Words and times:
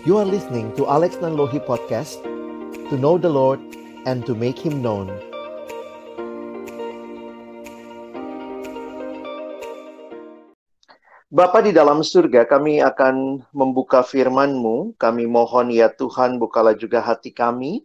You 0.00 0.16
are 0.16 0.24
listening 0.24 0.72
to 0.80 0.88
Alex 0.88 1.20
Nanlohi 1.20 1.60
Podcast 1.60 2.24
To 2.88 2.96
know 2.96 3.20
the 3.20 3.28
Lord 3.28 3.60
and 4.08 4.24
to 4.24 4.32
make 4.32 4.56
Him 4.56 4.80
known 4.80 5.12
Bapa 11.28 11.60
di 11.60 11.76
dalam 11.76 12.00
surga, 12.00 12.48
kami 12.48 12.80
akan 12.80 13.44
membuka 13.52 14.00
firman-Mu. 14.00 14.96
Kami 14.96 15.28
mohon 15.28 15.68
ya 15.68 15.92
Tuhan, 15.92 16.40
bukalah 16.40 16.72
juga 16.72 17.04
hati 17.04 17.36
kami. 17.36 17.84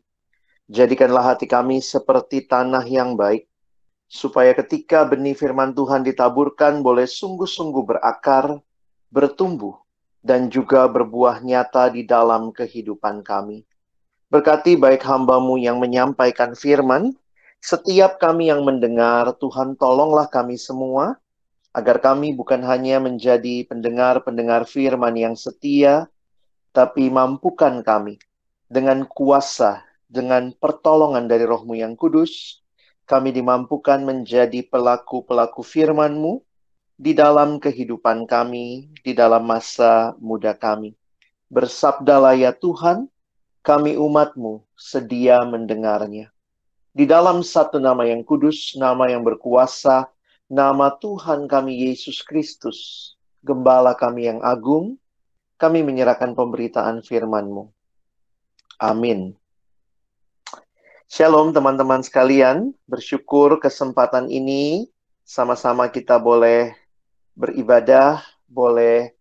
Jadikanlah 0.71 1.35
hati 1.35 1.51
kami 1.51 1.83
seperti 1.83 2.47
tanah 2.47 2.87
yang 2.87 3.19
baik, 3.19 3.43
supaya 4.07 4.55
ketika 4.55 5.03
benih 5.03 5.35
firman 5.35 5.75
Tuhan 5.75 6.07
ditaburkan 6.07 6.79
boleh 6.79 7.11
sungguh-sungguh 7.11 7.83
berakar, 7.83 8.55
bertumbuh, 9.13 9.84
dan 10.25 10.49
juga 10.49 10.89
berbuah 10.89 11.45
nyata 11.45 11.93
di 11.93 12.01
dalam 12.01 12.49
kehidupan 12.49 13.21
kami. 13.21 13.61
Berkati 14.33 14.73
baik 14.73 15.05
hambamu 15.05 15.61
yang 15.61 15.77
menyampaikan 15.77 16.57
firman, 16.57 17.13
setiap 17.61 18.17
kami 18.17 18.49
yang 18.49 18.65
mendengar, 18.65 19.37
Tuhan 19.37 19.77
tolonglah 19.77 20.25
kami 20.25 20.57
semua, 20.57 21.21
agar 21.77 22.01
kami 22.01 22.33
bukan 22.33 22.65
hanya 22.65 22.97
menjadi 22.97 23.69
pendengar-pendengar 23.69 24.65
firman 24.65 25.13
yang 25.13 25.37
setia, 25.37 26.09
tapi 26.73 27.13
mampukan 27.13 27.85
kami 27.85 28.17
dengan 28.65 29.05
kuasa, 29.05 29.85
dengan 30.09 30.49
pertolongan 30.57 31.29
dari 31.29 31.45
rohmu 31.45 31.77
yang 31.77 31.93
kudus, 31.93 32.65
kami 33.05 33.29
dimampukan 33.29 34.01
menjadi 34.01 34.65
pelaku-pelaku 34.65 35.61
firman-Mu 35.61 36.41
di 36.95 37.11
dalam 37.11 37.59
kehidupan 37.59 38.23
kami, 38.23 38.87
di 39.03 39.11
dalam 39.11 39.43
masa 39.43 40.15
muda 40.23 40.55
kami. 40.55 40.95
Bersabdalah 41.51 42.39
ya 42.39 42.55
Tuhan, 42.55 43.11
kami 43.59 43.99
umatmu 43.99 44.63
sedia 44.79 45.43
mendengarnya. 45.43 46.31
Di 46.95 47.03
dalam 47.03 47.43
satu 47.43 47.75
nama 47.75 48.07
yang 48.07 48.23
kudus, 48.23 48.79
nama 48.79 49.11
yang 49.11 49.27
berkuasa, 49.27 50.07
nama 50.47 50.95
Tuhan 50.95 51.51
kami 51.51 51.91
Yesus 51.91 52.23
Kristus, 52.23 53.11
Gembala 53.45 53.93
kami 53.93 54.25
yang 54.25 54.41
agung, 54.41 54.97
kami 55.61 55.85
menyerahkan 55.85 56.33
pemberitaan 56.33 57.05
firman-Mu. 57.05 57.69
Amin. 58.81 59.37
Shalom 61.05 61.53
teman-teman 61.53 62.01
sekalian, 62.01 62.73
bersyukur 62.89 63.61
kesempatan 63.61 64.33
ini 64.33 64.89
sama-sama 65.21 65.93
kita 65.93 66.17
boleh 66.17 66.84
beribadah, 67.35 68.23
boleh 68.47 69.11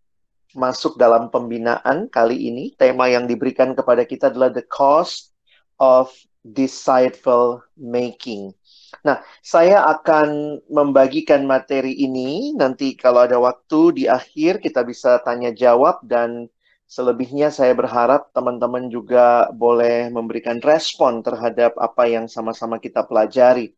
masuk 0.54 0.96
dalam 0.96 1.28
pembinaan 1.28 2.06
kali 2.08 2.48
ini. 2.48 2.64
Tema 2.78 3.10
yang 3.10 3.26
diberikan 3.26 3.74
kepada 3.74 4.06
kita 4.06 4.30
adalah 4.30 4.54
the 4.54 4.62
cost 4.64 5.34
of 5.82 6.14
disciple 6.46 7.60
making. 7.74 8.54
Nah, 9.02 9.18
saya 9.42 9.82
akan 9.90 10.60
membagikan 10.70 11.42
materi 11.42 11.98
ini 11.98 12.54
nanti 12.54 12.94
kalau 12.94 13.26
ada 13.26 13.42
waktu 13.42 14.04
di 14.04 14.04
akhir 14.06 14.62
kita 14.62 14.86
bisa 14.86 15.18
tanya 15.26 15.50
jawab 15.50 15.98
dan 16.06 16.46
selebihnya 16.84 17.48
saya 17.48 17.72
berharap 17.72 18.30
teman-teman 18.36 18.92
juga 18.92 19.48
boleh 19.50 20.12
memberikan 20.12 20.60
respon 20.60 21.24
terhadap 21.24 21.74
apa 21.80 22.06
yang 22.06 22.28
sama-sama 22.28 22.78
kita 22.78 23.02
pelajari. 23.08 23.72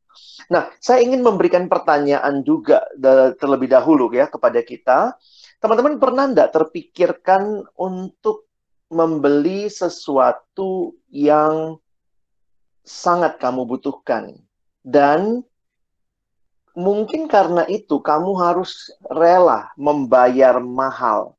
Nah, 0.49 0.69
saya 0.81 1.05
ingin 1.05 1.21
memberikan 1.21 1.69
pertanyaan 1.71 2.43
juga 2.43 2.85
terlebih 3.37 3.69
dahulu 3.71 4.11
ya 4.13 4.27
kepada 4.27 4.61
kita. 4.65 4.99
Teman-teman 5.61 5.97
pernah 5.97 6.29
tidak 6.29 6.51
terpikirkan 6.53 7.65
untuk 7.77 8.47
membeli 8.93 9.67
sesuatu 9.67 10.95
yang 11.11 11.81
sangat 12.87 13.43
kamu 13.43 13.67
butuhkan 13.67 14.39
dan 14.87 15.43
mungkin 16.77 17.27
karena 17.27 17.67
itu 17.67 17.99
kamu 17.99 18.39
harus 18.39 18.95
rela 19.11 19.75
membayar 19.75 20.63
mahal 20.63 21.35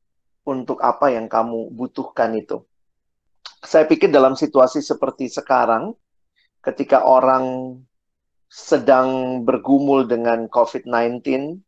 untuk 0.48 0.80
apa 0.80 1.12
yang 1.12 1.28
kamu 1.28 1.68
butuhkan 1.76 2.32
itu. 2.32 2.64
Saya 3.60 3.84
pikir 3.84 4.08
dalam 4.08 4.32
situasi 4.32 4.80
seperti 4.80 5.28
sekarang, 5.28 5.92
ketika 6.64 7.04
orang 7.04 7.76
sedang 8.48 9.42
bergumul 9.44 10.08
dengan 10.08 10.48
COVID-19, 10.48 11.60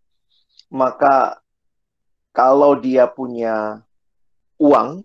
maka 0.72 1.44
kalau 2.32 2.80
dia 2.80 3.04
punya 3.04 3.84
uang, 4.56 5.04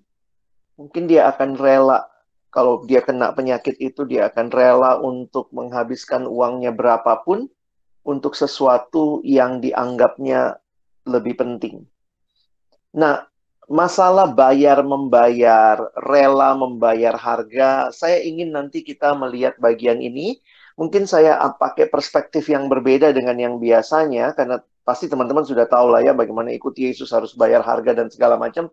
mungkin 0.79 1.03
dia 1.11 1.27
akan 1.27 1.59
rela 1.59 2.07
kalau 2.55 2.87
dia 2.87 3.03
kena 3.03 3.35
penyakit 3.35 3.75
itu 3.83 4.07
dia 4.07 4.31
akan 4.31 4.47
rela 4.47 4.95
untuk 5.03 5.51
menghabiskan 5.51 6.23
uangnya 6.23 6.71
berapapun 6.71 7.51
untuk 8.07 8.31
sesuatu 8.31 9.19
yang 9.27 9.59
dianggapnya 9.59 10.63
lebih 11.03 11.35
penting. 11.35 11.83
Nah, 12.95 13.27
masalah 13.67 14.29
bayar 14.29 14.85
membayar, 14.85 15.89
rela 15.99 16.53
membayar 16.53 17.17
harga, 17.17 17.89
saya 17.89 18.21
ingin 18.21 18.53
nanti 18.53 18.85
kita 18.85 19.13
melihat 19.17 19.57
bagian 19.57 19.99
ini 20.01 20.41
Mungkin 20.75 21.07
saya 21.07 21.39
pakai 21.55 21.87
perspektif 21.87 22.51
yang 22.51 22.67
berbeda 22.67 23.15
dengan 23.15 23.39
yang 23.39 23.55
biasanya, 23.63 24.35
karena 24.35 24.59
pasti 24.83 25.07
teman-teman 25.07 25.47
sudah 25.47 25.71
tahu 25.71 25.87
lah 25.87 26.03
ya 26.03 26.11
bagaimana 26.11 26.51
ikut 26.51 26.75
Yesus 26.75 27.15
harus 27.15 27.31
bayar 27.31 27.63
harga 27.63 27.95
dan 27.95 28.11
segala 28.11 28.35
macam. 28.35 28.67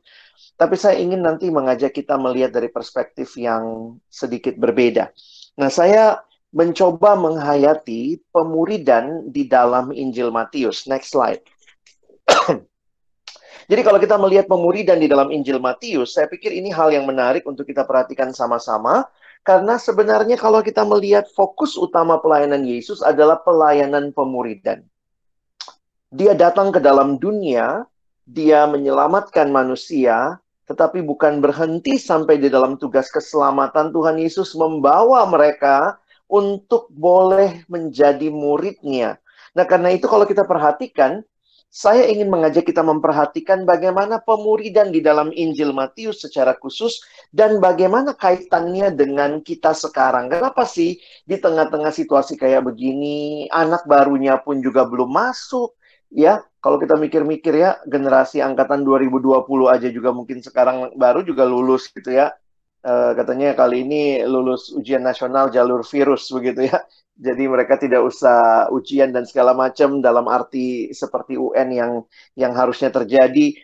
Tapi 0.59 0.75
saya 0.75 0.99
ingin 0.99 1.23
nanti 1.23 1.47
mengajak 1.47 1.95
kita 1.95 2.19
melihat 2.19 2.59
dari 2.59 2.75
perspektif 2.75 3.39
yang 3.39 3.95
sedikit 4.11 4.59
berbeda. 4.59 5.15
Nah, 5.63 5.71
saya 5.71 6.19
mencoba 6.51 7.15
menghayati 7.15 8.19
pemuridan 8.35 9.31
di 9.31 9.47
dalam 9.47 9.95
Injil 9.95 10.35
Matius. 10.35 10.91
Next 10.91 11.15
slide. 11.15 11.47
Jadi 13.73 13.89
kalau 13.89 13.97
kita 13.97 14.21
melihat 14.21 14.53
pemuridan 14.53 15.01
di 15.01 15.09
dalam 15.09 15.33
Injil 15.33 15.57
Matius, 15.57 16.13
saya 16.13 16.29
pikir 16.29 16.53
ini 16.53 16.69
hal 16.69 16.93
yang 16.93 17.09
menarik 17.09 17.49
untuk 17.49 17.65
kita 17.65 17.89
perhatikan 17.89 18.29
sama-sama 18.37 19.09
karena 19.49 19.81
sebenarnya 19.81 20.37
kalau 20.37 20.61
kita 20.61 20.85
melihat 20.85 21.25
fokus 21.33 21.81
utama 21.81 22.21
pelayanan 22.21 22.69
Yesus 22.69 23.01
adalah 23.01 23.41
pelayanan 23.41 24.13
pemuridan. 24.13 24.85
Dia 26.13 26.37
datang 26.37 26.69
ke 26.69 26.85
dalam 26.85 27.17
dunia, 27.17 27.89
dia 28.29 28.69
menyelamatkan 28.69 29.49
manusia, 29.49 30.37
tetapi 30.69 31.01
bukan 31.01 31.41
berhenti 31.41 31.97
sampai 31.97 32.37
di 32.37 32.53
dalam 32.53 32.77
tugas 32.77 33.09
keselamatan 33.09 33.89
Tuhan 33.89 34.21
Yesus 34.21 34.53
membawa 34.53 35.25
mereka 35.25 35.97
untuk 36.29 36.93
boleh 36.93 37.65
menjadi 37.73 38.29
muridnya. 38.29 39.17
Nah, 39.57 39.65
karena 39.65 39.97
itu 39.97 40.05
kalau 40.13 40.29
kita 40.29 40.45
perhatikan, 40.45 41.25
saya 41.73 42.05
ingin 42.05 42.29
mengajak 42.29 42.69
kita 42.69 42.85
memperhatikan 42.85 43.65
bagaimana 43.65 44.21
pemuridan 44.21 44.93
di 44.93 45.01
dalam 45.01 45.33
Injil 45.33 45.73
Matius 45.73 46.21
secara 46.21 46.53
khusus 46.61 47.01
dan 47.33 47.65
bagaimana 47.65 48.13
kaitannya 48.13 48.93
dengan 48.93 49.41
kita 49.41 49.73
sekarang. 49.73 50.29
Kenapa 50.29 50.69
sih 50.69 51.01
di 51.25 51.41
tengah-tengah 51.41 51.89
situasi 51.89 52.37
kayak 52.37 52.69
begini, 52.69 53.49
anak 53.49 53.89
barunya 53.89 54.37
pun 54.37 54.61
juga 54.61 54.85
belum 54.85 55.09
masuk, 55.09 55.73
ya. 56.13 56.45
Kalau 56.61 56.77
kita 56.77 56.95
mikir-mikir 56.95 57.57
ya, 57.57 57.81
generasi 57.89 58.45
angkatan 58.45 58.85
2020 58.85 59.43
aja 59.67 59.89
juga 59.89 60.13
mungkin 60.13 60.45
sekarang 60.45 60.95
baru 60.95 61.25
juga 61.25 61.49
lulus 61.49 61.89
gitu 61.89 62.13
ya. 62.13 62.37
Uh, 62.83 63.15
katanya 63.15 63.55
kali 63.55 63.87
ini 63.87 64.27
lulus 64.27 64.75
ujian 64.75 65.07
nasional 65.07 65.47
jalur 65.55 65.87
virus 65.87 66.23
begitu 66.35 66.67
ya. 66.67 66.79
Jadi 67.27 67.43
mereka 67.47 67.79
tidak 67.79 68.03
usah 68.11 68.67
ujian 68.75 69.15
dan 69.15 69.23
segala 69.23 69.55
macam 69.55 70.03
dalam 70.03 70.27
arti 70.27 70.91
seperti 70.91 71.39
UN 71.39 71.69
yang 71.71 71.93
yang 72.35 72.53
harusnya 72.59 72.91
terjadi. 72.91 73.55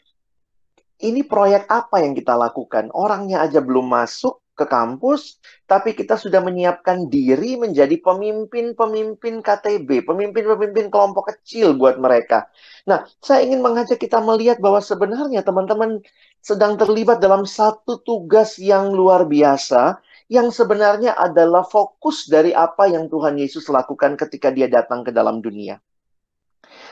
Ini 0.99 1.23
proyek 1.31 1.71
apa 1.71 2.03
yang 2.03 2.19
kita 2.19 2.35
lakukan? 2.35 2.91
Orangnya 2.91 3.47
aja 3.47 3.62
belum 3.62 3.87
masuk 3.87 4.43
ke 4.59 4.67
kampus, 4.67 5.39
tapi 5.71 5.95
kita 5.95 6.19
sudah 6.19 6.43
menyiapkan 6.43 7.06
diri 7.06 7.55
menjadi 7.55 7.95
pemimpin-pemimpin 8.03 9.39
KTB, 9.39 10.03
pemimpin-pemimpin 10.03 10.91
kelompok 10.91 11.31
kecil 11.31 11.79
buat 11.79 12.03
mereka. 12.03 12.50
Nah, 12.91 13.06
saya 13.23 13.47
ingin 13.47 13.62
mengajak 13.62 14.03
kita 14.03 14.19
melihat 14.19 14.59
bahwa 14.59 14.83
sebenarnya 14.83 15.47
teman-teman 15.47 16.03
sedang 16.43 16.75
terlibat 16.75 17.23
dalam 17.23 17.47
satu 17.47 18.03
tugas 18.03 18.59
yang 18.59 18.91
luar 18.91 19.31
biasa, 19.31 20.03
yang 20.27 20.50
sebenarnya 20.50 21.15
adalah 21.15 21.62
fokus 21.62 22.27
dari 22.27 22.50
apa 22.50 22.91
yang 22.91 23.06
Tuhan 23.06 23.39
Yesus 23.39 23.71
lakukan 23.71 24.19
ketika 24.19 24.50
dia 24.50 24.67
datang 24.67 25.06
ke 25.06 25.15
dalam 25.15 25.39
dunia. 25.39 25.79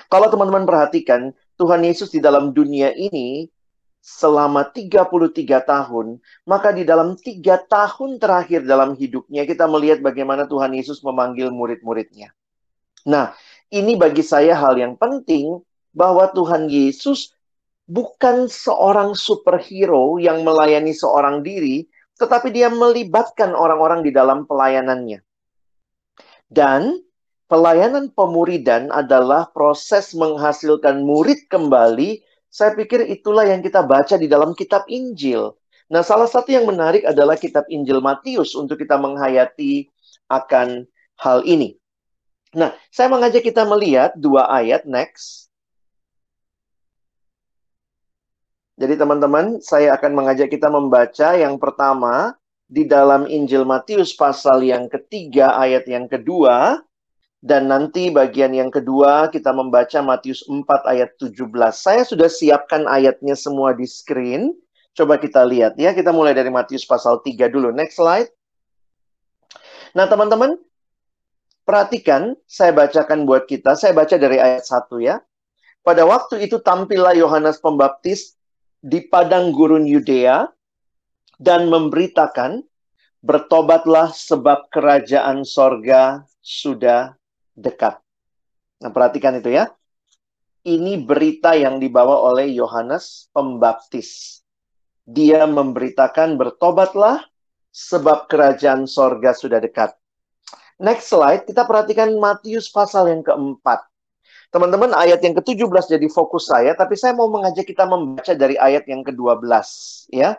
Kalau 0.07 0.31
teman-teman 0.31 0.63
perhatikan, 0.63 1.35
Tuhan 1.59 1.83
Yesus 1.83 2.15
di 2.15 2.23
dalam 2.23 2.55
dunia 2.55 2.95
ini 2.95 3.51
selama 4.07 4.71
33 4.71 5.67
tahun, 5.67 6.23
maka 6.47 6.71
di 6.71 6.87
dalam 6.87 7.19
tiga 7.19 7.59
tahun 7.59 8.23
terakhir 8.23 8.63
dalam 8.63 8.95
hidupnya 8.95 9.43
kita 9.43 9.67
melihat 9.67 9.99
bagaimana 9.99 10.47
Tuhan 10.47 10.79
Yesus 10.79 11.03
memanggil 11.03 11.51
murid-muridnya. 11.51 12.31
Nah, 13.03 13.35
ini 13.75 13.99
bagi 13.99 14.23
saya 14.23 14.55
hal 14.55 14.79
yang 14.79 14.95
penting 14.95 15.59
bahwa 15.91 16.31
Tuhan 16.31 16.71
Yesus 16.71 17.35
bukan 17.91 18.47
seorang 18.47 19.19
superhero 19.19 20.23
yang 20.23 20.47
melayani 20.47 20.95
seorang 20.95 21.43
diri, 21.43 21.91
tetapi 22.15 22.55
dia 22.55 22.71
melibatkan 22.71 23.59
orang-orang 23.59 24.07
di 24.07 24.15
dalam 24.15 24.47
pelayanannya. 24.47 25.19
Dan 26.47 27.03
pelayanan 27.51 28.15
pemuridan 28.15 28.95
adalah 28.95 29.51
proses 29.51 30.15
menghasilkan 30.15 31.03
murid 31.03 31.51
kembali. 31.51 32.23
Saya 32.49 32.73
pikir 32.73 33.05
itulah 33.07 33.45
yang 33.45 33.61
kita 33.61 33.85
baca 33.85 34.17
di 34.17 34.27
dalam 34.31 34.57
kitab 34.57 34.89
Injil. 34.89 35.53
Nah, 35.87 36.03
salah 36.03 36.27
satu 36.27 36.51
yang 36.51 36.67
menarik 36.67 37.07
adalah 37.07 37.39
kitab 37.39 37.69
Injil 37.71 38.03
Matius 38.03 38.59
untuk 38.59 38.81
kita 38.83 38.99
menghayati 38.99 39.87
akan 40.27 40.89
hal 41.21 41.47
ini. 41.47 41.79
Nah, 42.57 42.75
saya 42.91 43.07
mengajak 43.13 43.45
kita 43.47 43.63
melihat 43.69 44.17
dua 44.19 44.51
ayat 44.51 44.89
next. 44.89 45.47
Jadi 48.77 48.99
teman-teman, 48.99 49.63
saya 49.65 49.97
akan 49.97 50.13
mengajak 50.13 50.53
kita 50.53 50.69
membaca 50.69 51.33
yang 51.33 51.57
pertama 51.57 52.37
di 52.67 52.85
dalam 52.85 53.25
Injil 53.31 53.63
Matius 53.63 54.13
pasal 54.13 54.67
yang 54.67 54.91
ketiga 54.91 55.55
ayat 55.55 55.87
yang 55.87 56.11
kedua 56.11 56.83
dan 57.45 57.69
nanti 57.69 58.09
bagian 58.09 58.57
yang 58.57 58.73
kedua 58.73 59.29
kita 59.29 59.53
membaca 59.53 60.01
Matius 60.01 60.43
4 60.49 60.65
ayat 60.89 61.15
17. 61.21 61.45
Saya 61.77 62.03
sudah 62.03 62.27
siapkan 62.33 62.89
ayatnya 62.89 63.37
semua 63.37 63.77
di 63.77 63.85
screen. 63.85 64.57
Coba 64.97 65.21
kita 65.21 65.45
lihat 65.45 65.77
ya. 65.77 65.93
Kita 65.93 66.11
mulai 66.17 66.33
dari 66.33 66.49
Matius 66.49 66.89
pasal 66.89 67.21
3 67.21 67.53
dulu. 67.53 67.69
Next 67.77 68.01
slide. 68.01 68.33
Nah, 69.93 70.09
teman-teman, 70.09 70.57
perhatikan 71.69 72.33
saya 72.49 72.73
bacakan 72.73 73.29
buat 73.29 73.45
kita. 73.45 73.77
Saya 73.77 73.93
baca 73.93 74.17
dari 74.17 74.41
ayat 74.41 74.65
1 74.65 75.05
ya. 75.05 75.21
Pada 75.85 76.03
waktu 76.09 76.43
itu 76.43 76.59
tampillah 76.59 77.15
Yohanes 77.15 77.61
Pembaptis 77.61 78.35
di 78.81 79.07
padang 79.07 79.55
gurun 79.55 79.87
Yudea 79.87 80.49
dan 81.37 81.69
memberitakan, 81.69 82.65
bertobatlah 83.21 84.11
sebab 84.11 84.67
kerajaan 84.73 85.45
sorga 85.47 86.25
sudah 86.41 87.15
dekat. 87.57 87.99
Nah, 88.85 88.93
perhatikan 88.93 89.35
itu 89.41 89.51
ya. 89.51 89.73
Ini 90.67 91.01
berita 91.03 91.57
yang 91.57 91.81
dibawa 91.81 92.21
oleh 92.29 92.53
Yohanes 92.53 93.33
Pembaptis. 93.33 94.43
Dia 95.07 95.47
memberitakan, 95.47 96.37
bertobatlah 96.37 97.25
sebab 97.71 98.27
kerajaan 98.27 98.85
sorga 98.85 99.33
sudah 99.33 99.63
dekat. 99.63 99.95
Next 100.77 101.09
slide, 101.09 101.49
kita 101.49 101.65
perhatikan 101.65 102.13
Matius 102.21 102.69
pasal 102.69 103.09
yang 103.09 103.23
keempat. 103.25 103.87
Teman-teman, 104.51 104.93
ayat 104.93 105.23
yang 105.23 105.39
ke-17 105.39 105.97
jadi 105.97 106.09
fokus 106.11 106.51
saya, 106.51 106.75
tapi 106.75 106.99
saya 106.99 107.15
mau 107.15 107.31
mengajak 107.31 107.65
kita 107.65 107.87
membaca 107.87 108.35
dari 108.35 108.59
ayat 108.59 108.85
yang 108.91 109.07
ke-12, 109.07 109.47
ya. 110.13 110.37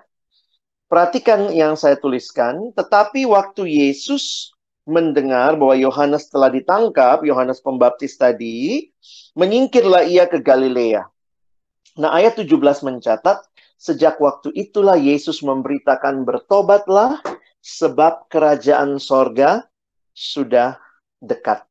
Perhatikan 0.87 1.51
yang 1.51 1.75
saya 1.75 1.99
tuliskan, 1.99 2.71
tetapi 2.75 3.27
waktu 3.27 3.67
Yesus 3.67 4.55
mendengar 4.87 5.59
bahwa 5.59 5.75
Yohanes 5.75 6.31
telah 6.31 6.47
ditangkap, 6.47 7.21
Yohanes 7.27 7.59
Pembaptis 7.59 8.15
tadi, 8.15 8.89
menyingkirlah 9.35 10.07
ia 10.07 10.25
ke 10.25 10.39
Galilea. 10.39 11.05
Nah, 11.99 12.15
ayat 12.15 12.39
17 12.39 12.81
mencatat, 12.87 13.43
sejak 13.77 14.17
waktu 14.17 14.55
itulah 14.55 14.97
Yesus 14.97 15.43
memberitakan 15.43 16.23
bertobatlah 16.23 17.21
sebab 17.61 18.31
kerajaan 18.31 18.97
sorga 18.97 19.67
sudah 20.15 20.79
dekat. 21.19 21.67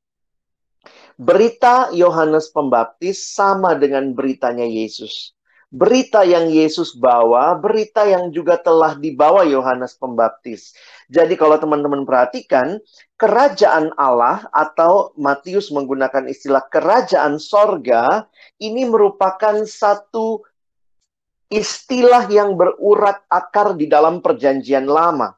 Berita 1.16 1.90
Yohanes 1.96 2.52
Pembaptis 2.52 3.32
sama 3.32 3.72
dengan 3.74 4.12
beritanya 4.12 4.68
Yesus. 4.68 5.35
Berita 5.76 6.24
yang 6.24 6.48
Yesus 6.48 6.96
bawa, 6.96 7.52
berita 7.52 8.08
yang 8.08 8.32
juga 8.32 8.56
telah 8.56 8.96
dibawa 8.96 9.44
Yohanes 9.44 9.92
Pembaptis. 9.92 10.72
Jadi 11.12 11.36
kalau 11.36 11.60
teman-teman 11.60 12.08
perhatikan, 12.08 12.80
kerajaan 13.20 13.92
Allah 14.00 14.48
atau 14.56 15.12
Matius 15.20 15.68
menggunakan 15.68 16.32
istilah 16.32 16.64
kerajaan 16.72 17.36
sorga, 17.36 18.24
ini 18.56 18.88
merupakan 18.88 19.68
satu 19.68 20.40
istilah 21.52 22.24
yang 22.32 22.56
berurat 22.56 23.20
akar 23.28 23.76
di 23.76 23.84
dalam 23.84 24.24
perjanjian 24.24 24.88
lama. 24.88 25.36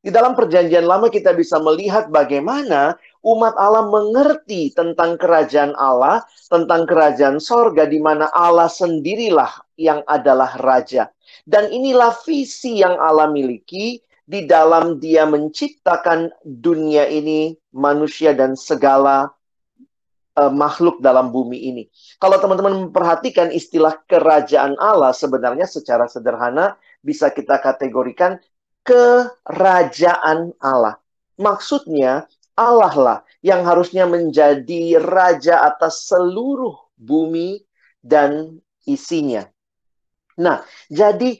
Di 0.00 0.08
dalam 0.08 0.32
perjanjian 0.32 0.86
lama 0.86 1.12
kita 1.12 1.34
bisa 1.34 1.58
melihat 1.60 2.08
bagaimana 2.08 2.94
umat 3.20 3.52
Allah 3.58 3.84
mengerti 3.84 4.72
tentang 4.72 5.20
kerajaan 5.20 5.76
Allah, 5.76 6.24
tentang 6.48 6.88
kerajaan 6.88 7.36
sorga 7.36 7.84
di 7.84 8.00
mana 8.00 8.32
Allah 8.32 8.70
sendirilah 8.70 9.69
yang 9.80 10.04
adalah 10.04 10.60
raja. 10.60 11.08
Dan 11.48 11.72
inilah 11.72 12.12
visi 12.28 12.84
yang 12.84 13.00
Allah 13.00 13.32
miliki 13.32 14.04
di 14.28 14.44
dalam 14.44 15.00
dia 15.00 15.24
menciptakan 15.24 16.28
dunia 16.44 17.08
ini, 17.08 17.56
manusia 17.72 18.36
dan 18.36 18.54
segala 18.54 19.32
uh, 20.36 20.52
makhluk 20.52 21.00
dalam 21.00 21.32
bumi 21.32 21.58
ini. 21.72 21.82
Kalau 22.20 22.36
teman-teman 22.36 22.86
memperhatikan 22.86 23.48
istilah 23.50 23.96
kerajaan 24.04 24.76
Allah 24.78 25.16
sebenarnya 25.16 25.64
secara 25.64 26.06
sederhana 26.06 26.76
bisa 27.00 27.32
kita 27.32 27.58
kategorikan 27.58 28.36
kerajaan 28.84 30.52
Allah. 30.60 31.00
Maksudnya 31.40 32.28
Allah 32.54 32.92
lah 32.92 33.18
yang 33.40 33.64
harusnya 33.64 34.04
menjadi 34.04 35.00
raja 35.00 35.64
atas 35.64 36.04
seluruh 36.06 36.76
bumi 37.00 37.64
dan 38.04 38.60
isinya. 38.84 39.48
Nah, 40.40 40.64
jadi 40.88 41.36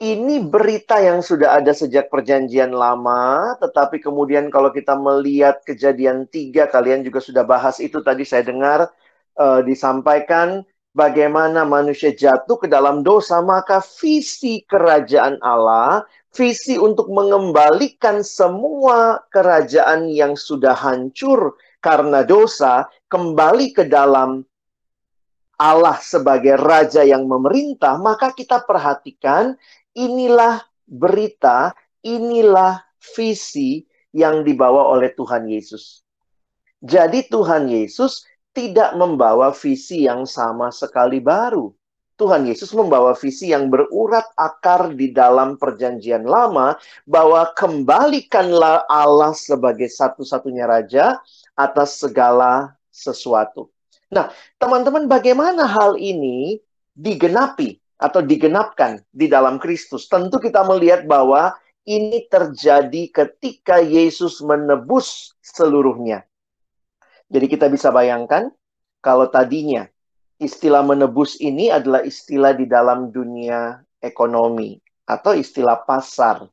ini 0.00 0.40
berita 0.40 0.96
yang 0.96 1.20
sudah 1.20 1.60
ada 1.60 1.76
sejak 1.76 2.08
perjanjian 2.08 2.72
lama, 2.72 3.52
tetapi 3.60 4.00
kemudian 4.00 4.48
kalau 4.48 4.72
kita 4.72 4.96
melihat 4.96 5.60
kejadian 5.68 6.24
tiga, 6.32 6.64
kalian 6.72 7.04
juga 7.04 7.20
sudah 7.20 7.44
bahas 7.44 7.76
itu 7.84 8.00
tadi 8.00 8.24
saya 8.24 8.48
dengar 8.48 8.88
uh, 9.36 9.60
disampaikan 9.60 10.64
bagaimana 10.96 11.68
manusia 11.68 12.16
jatuh 12.16 12.56
ke 12.56 12.64
dalam 12.64 13.04
dosa, 13.04 13.44
maka 13.44 13.84
visi 14.00 14.64
kerajaan 14.64 15.36
Allah 15.44 16.08
visi 16.34 16.78
untuk 16.78 17.10
mengembalikan 17.10 18.22
semua 18.22 19.18
kerajaan 19.34 20.06
yang 20.10 20.38
sudah 20.38 20.74
hancur 20.74 21.58
karena 21.82 22.22
dosa 22.22 22.86
kembali 23.10 23.74
ke 23.74 23.84
dalam 23.90 24.46
Allah 25.60 26.00
sebagai 26.00 26.56
raja 26.56 27.04
yang 27.04 27.28
memerintah, 27.28 28.00
maka 28.00 28.32
kita 28.32 28.64
perhatikan 28.64 29.60
inilah 29.92 30.64
berita, 30.88 31.76
inilah 32.00 32.80
visi 33.12 33.84
yang 34.16 34.40
dibawa 34.40 34.88
oleh 34.96 35.12
Tuhan 35.12 35.44
Yesus. 35.52 36.00
Jadi 36.80 37.28
Tuhan 37.28 37.68
Yesus 37.68 38.24
tidak 38.56 38.96
membawa 38.96 39.52
visi 39.52 40.08
yang 40.08 40.24
sama 40.24 40.72
sekali 40.72 41.20
baru. 41.20 41.68
Tuhan 42.16 42.48
Yesus 42.48 42.72
membawa 42.76 43.16
visi 43.16 43.52
yang 43.52 43.72
berurat 43.72 44.28
akar 44.36 44.92
di 44.92 45.08
dalam 45.12 45.56
perjanjian 45.56 46.24
lama 46.24 46.76
bahwa 47.08 47.48
kembalikanlah 47.56 48.84
Allah 48.88 49.32
sebagai 49.32 49.88
satu-satunya 49.88 50.68
raja 50.68 51.16
atas 51.56 51.96
segala 52.00 52.76
sesuatu. 52.92 53.72
Nah, 54.10 54.34
teman-teman 54.58 55.06
bagaimana 55.06 55.70
hal 55.70 55.94
ini 55.94 56.58
digenapi 56.98 57.78
atau 57.94 58.18
digenapkan 58.18 58.98
di 59.14 59.30
dalam 59.30 59.62
Kristus? 59.62 60.10
Tentu 60.10 60.42
kita 60.42 60.66
melihat 60.66 61.06
bahwa 61.06 61.54
ini 61.86 62.26
terjadi 62.26 63.06
ketika 63.14 63.78
Yesus 63.78 64.42
menebus 64.42 65.38
seluruhnya. 65.40 66.26
Jadi 67.30 67.46
kita 67.46 67.70
bisa 67.70 67.94
bayangkan 67.94 68.50
kalau 68.98 69.30
tadinya 69.30 69.86
istilah 70.42 70.82
menebus 70.82 71.38
ini 71.38 71.70
adalah 71.70 72.02
istilah 72.02 72.50
di 72.58 72.66
dalam 72.66 73.14
dunia 73.14 73.78
ekonomi 74.02 74.82
atau 75.06 75.38
istilah 75.38 75.86
pasar. 75.86 76.50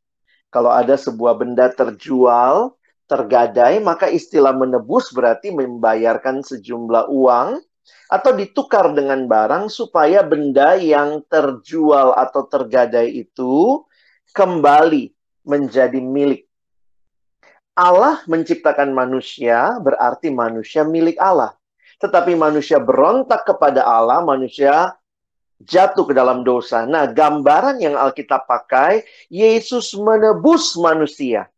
Kalau 0.53 0.69
ada 0.69 0.93
sebuah 0.93 1.41
benda 1.41 1.73
terjual, 1.73 2.76
tergadai, 3.07 3.79
maka 3.79 4.11
istilah 4.11 4.51
menebus 4.51 5.15
berarti 5.15 5.49
membayarkan 5.55 6.43
sejumlah 6.43 7.07
uang 7.07 7.63
atau 8.11 8.31
ditukar 8.35 8.91
dengan 8.91 9.23
barang 9.25 9.71
supaya 9.71 10.23
benda 10.23 10.75
yang 10.75 11.23
terjual 11.31 12.11
atau 12.15 12.43
tergadai 12.47 13.23
itu 13.23 13.83
kembali 14.35 15.15
menjadi 15.47 16.03
milik. 16.03 16.43
Allah 17.77 18.19
menciptakan 18.27 18.91
manusia 18.91 19.79
berarti 19.79 20.27
manusia 20.27 20.83
milik 20.83 21.15
Allah. 21.21 21.55
Tetapi 21.97 22.37
manusia 22.37 22.77
berontak 22.77 23.47
kepada 23.47 23.81
Allah, 23.81 24.21
manusia 24.21 24.93
jatuh 25.61 26.05
ke 26.05 26.13
dalam 26.13 26.45
dosa. 26.45 26.85
Nah, 26.85 27.09
gambaran 27.09 27.81
yang 27.81 27.97
Alkitab 27.97 28.45
pakai, 28.45 29.01
Yesus 29.33 29.97
menebus 29.97 30.77
manusia 30.77 31.49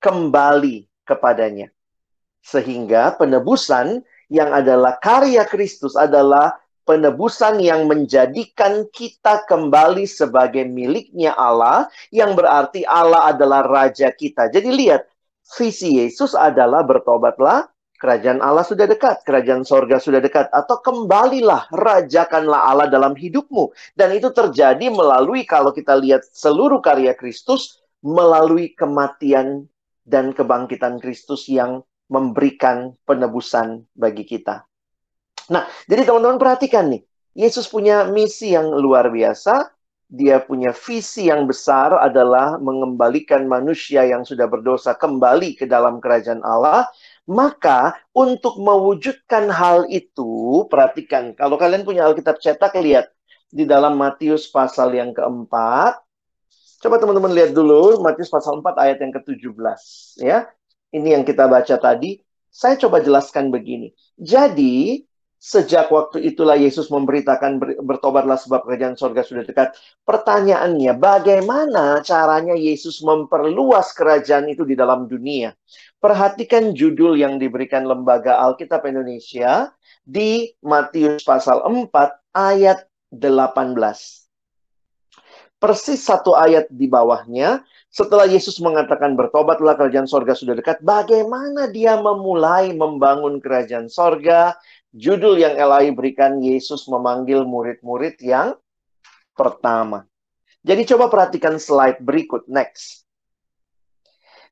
kembali 0.00 0.84
kepadanya. 1.06 1.70
Sehingga 2.42 3.14
penebusan 3.16 4.02
yang 4.26 4.50
adalah 4.50 4.98
karya 4.98 5.46
Kristus 5.46 5.94
adalah 5.94 6.58
penebusan 6.86 7.58
yang 7.58 7.90
menjadikan 7.90 8.86
kita 8.94 9.42
kembali 9.50 10.06
sebagai 10.06 10.62
miliknya 10.66 11.34
Allah, 11.34 11.90
yang 12.14 12.38
berarti 12.38 12.86
Allah 12.86 13.34
adalah 13.34 13.66
raja 13.66 14.14
kita. 14.14 14.48
Jadi 14.50 14.70
lihat, 14.70 15.02
visi 15.58 15.98
Yesus 15.98 16.38
adalah 16.38 16.86
bertobatlah, 16.86 17.66
kerajaan 17.98 18.38
Allah 18.38 18.62
sudah 18.62 18.86
dekat, 18.86 19.26
kerajaan 19.26 19.66
sorga 19.66 19.98
sudah 19.98 20.22
dekat, 20.22 20.46
atau 20.54 20.78
kembalilah, 20.78 21.66
rajakanlah 21.74 22.70
Allah 22.70 22.86
dalam 22.86 23.18
hidupmu. 23.18 23.74
Dan 23.98 24.14
itu 24.14 24.30
terjadi 24.30 24.86
melalui 24.86 25.42
kalau 25.42 25.74
kita 25.74 25.98
lihat 25.98 26.22
seluruh 26.30 26.78
karya 26.78 27.18
Kristus, 27.18 27.82
melalui 28.06 28.70
kematian 28.78 29.66
dan 30.06 30.30
kebangkitan 30.30 31.02
Kristus 31.02 31.50
yang 31.50 31.82
memberikan 32.06 32.94
penebusan 33.02 33.82
bagi 33.98 34.22
kita. 34.22 34.62
Nah, 35.50 35.66
jadi 35.90 36.06
teman-teman 36.06 36.38
perhatikan 36.38 36.86
nih, 36.90 37.02
Yesus 37.34 37.66
punya 37.66 38.06
misi 38.06 38.54
yang 38.54 38.70
luar 38.70 39.10
biasa. 39.10 39.74
Dia 40.06 40.38
punya 40.38 40.70
visi 40.70 41.26
yang 41.26 41.50
besar 41.50 41.90
adalah 41.98 42.62
mengembalikan 42.62 43.42
manusia 43.50 44.06
yang 44.06 44.22
sudah 44.22 44.46
berdosa 44.46 44.94
kembali 44.94 45.58
ke 45.58 45.66
dalam 45.66 45.98
kerajaan 45.98 46.46
Allah. 46.46 46.86
Maka 47.26 47.98
untuk 48.14 48.54
mewujudkan 48.62 49.50
hal 49.50 49.90
itu, 49.90 50.62
perhatikan, 50.70 51.34
kalau 51.34 51.58
kalian 51.58 51.82
punya 51.82 52.06
Alkitab 52.06 52.38
cetak, 52.38 52.78
lihat 52.78 53.10
di 53.50 53.66
dalam 53.66 53.98
Matius 53.98 54.46
pasal 54.46 54.94
yang 54.94 55.10
keempat, 55.10 56.05
Coba 56.76 57.00
teman-teman 57.00 57.32
lihat 57.32 57.56
dulu 57.56 58.04
Matius 58.04 58.28
pasal 58.28 58.60
4 58.60 58.76
ayat 58.76 58.98
yang 59.00 59.12
ke-17 59.16 59.80
ya. 60.20 60.44
Ini 60.92 61.16
yang 61.16 61.24
kita 61.24 61.48
baca 61.48 61.76
tadi. 61.80 62.20
Saya 62.52 62.76
coba 62.80 63.04
jelaskan 63.04 63.52
begini. 63.52 63.92
Jadi, 64.16 65.04
sejak 65.36 65.92
waktu 65.92 66.24
itulah 66.24 66.56
Yesus 66.56 66.88
memberitakan 66.88 67.60
bertobatlah 67.84 68.40
sebab 68.40 68.64
kerajaan 68.64 68.96
sorga 68.96 69.20
sudah 69.20 69.44
dekat. 69.44 69.76
Pertanyaannya, 70.08 70.96
bagaimana 70.96 72.00
caranya 72.00 72.56
Yesus 72.56 73.04
memperluas 73.04 73.92
kerajaan 73.92 74.48
itu 74.48 74.64
di 74.64 74.72
dalam 74.72 75.04
dunia? 75.04 75.52
Perhatikan 76.00 76.72
judul 76.72 77.20
yang 77.20 77.36
diberikan 77.36 77.84
Lembaga 77.84 78.40
Alkitab 78.40 78.88
Indonesia 78.88 79.68
di 80.00 80.48
Matius 80.64 81.24
pasal 81.28 81.60
4 81.60 81.92
ayat 82.32 82.88
18 83.12 84.25
persis 85.56 86.04
satu 86.04 86.36
ayat 86.36 86.68
di 86.68 86.86
bawahnya, 86.86 87.64
setelah 87.88 88.28
Yesus 88.28 88.60
mengatakan 88.60 89.16
bertobatlah 89.16 89.74
kerajaan 89.76 90.04
sorga 90.04 90.36
sudah 90.36 90.52
dekat, 90.52 90.84
bagaimana 90.84 91.68
dia 91.72 91.96
memulai 91.96 92.76
membangun 92.76 93.40
kerajaan 93.40 93.88
sorga? 93.88 94.56
Judul 94.96 95.40
yang 95.40 95.56
Elai 95.56 95.92
berikan, 95.92 96.40
Yesus 96.40 96.88
memanggil 96.88 97.44
murid-murid 97.44 98.16
yang 98.20 98.56
pertama. 99.36 100.08
Jadi 100.64 100.82
coba 100.88 101.12
perhatikan 101.12 101.60
slide 101.60 102.00
berikut, 102.00 102.48
next. 102.48 103.04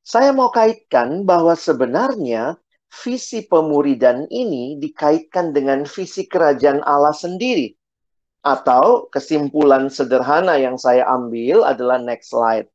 Saya 0.04 0.36
mau 0.36 0.52
kaitkan 0.52 1.24
bahwa 1.24 1.56
sebenarnya 1.56 2.60
visi 2.92 3.42
pemuridan 3.48 4.28
ini 4.28 4.76
dikaitkan 4.78 5.50
dengan 5.56 5.88
visi 5.88 6.28
kerajaan 6.28 6.84
Allah 6.84 7.16
sendiri. 7.16 7.72
Atau 8.44 9.08
kesimpulan 9.08 9.88
sederhana 9.88 10.60
yang 10.60 10.76
saya 10.76 11.08
ambil 11.08 11.64
adalah 11.64 11.96
next 11.96 12.28
slide. 12.28 12.68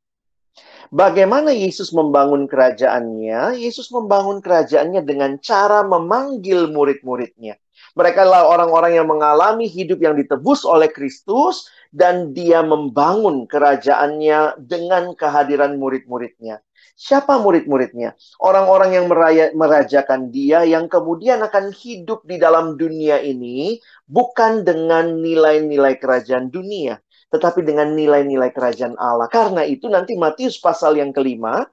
Bagaimana 0.90 1.54
Yesus 1.54 1.94
membangun 1.94 2.50
kerajaannya? 2.50 3.54
Yesus 3.54 3.94
membangun 3.94 4.42
kerajaannya 4.42 5.06
dengan 5.06 5.38
cara 5.38 5.86
memanggil 5.86 6.66
murid-muridnya. 6.74 7.54
Mereka 7.94 8.26
adalah 8.26 8.50
orang-orang 8.50 8.98
yang 8.98 9.06
mengalami 9.06 9.70
hidup 9.70 10.02
yang 10.02 10.18
ditebus 10.18 10.66
oleh 10.66 10.90
Kristus 10.90 11.70
dan 11.94 12.34
dia 12.34 12.66
membangun 12.66 13.46
kerajaannya 13.46 14.58
dengan 14.58 15.14
kehadiran 15.14 15.78
murid-muridnya. 15.78 16.58
Siapa 17.00 17.40
murid-muridnya? 17.40 18.12
Orang-orang 18.44 18.92
yang 18.92 19.08
meraya, 19.08 19.48
merajakan 19.56 20.28
dia 20.28 20.68
yang 20.68 20.84
kemudian 20.84 21.40
akan 21.40 21.72
hidup 21.72 22.28
di 22.28 22.36
dalam 22.36 22.76
dunia 22.76 23.24
ini 23.24 23.80
bukan 24.04 24.68
dengan 24.68 25.16
nilai-nilai 25.16 25.96
kerajaan 25.96 26.52
dunia, 26.52 27.00
tetapi 27.32 27.64
dengan 27.64 27.96
nilai-nilai 27.96 28.52
kerajaan 28.52 29.00
Allah. 29.00 29.32
Karena 29.32 29.64
itu 29.64 29.88
nanti 29.88 30.12
Matius 30.20 30.60
pasal 30.60 31.00
yang 31.00 31.16
kelima, 31.16 31.64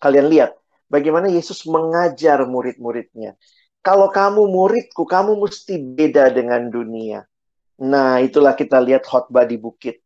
kalian 0.00 0.32
lihat 0.32 0.56
bagaimana 0.88 1.28
Yesus 1.28 1.68
mengajar 1.68 2.48
murid-muridnya. 2.48 3.36
Kalau 3.84 4.08
kamu 4.08 4.48
muridku, 4.48 5.04
kamu 5.04 5.36
mesti 5.36 5.76
beda 5.76 6.32
dengan 6.32 6.72
dunia. 6.72 7.28
Nah, 7.84 8.24
itulah 8.24 8.56
kita 8.56 8.80
lihat 8.80 9.04
khotbah 9.04 9.44
di 9.44 9.60
bukit. 9.60 10.00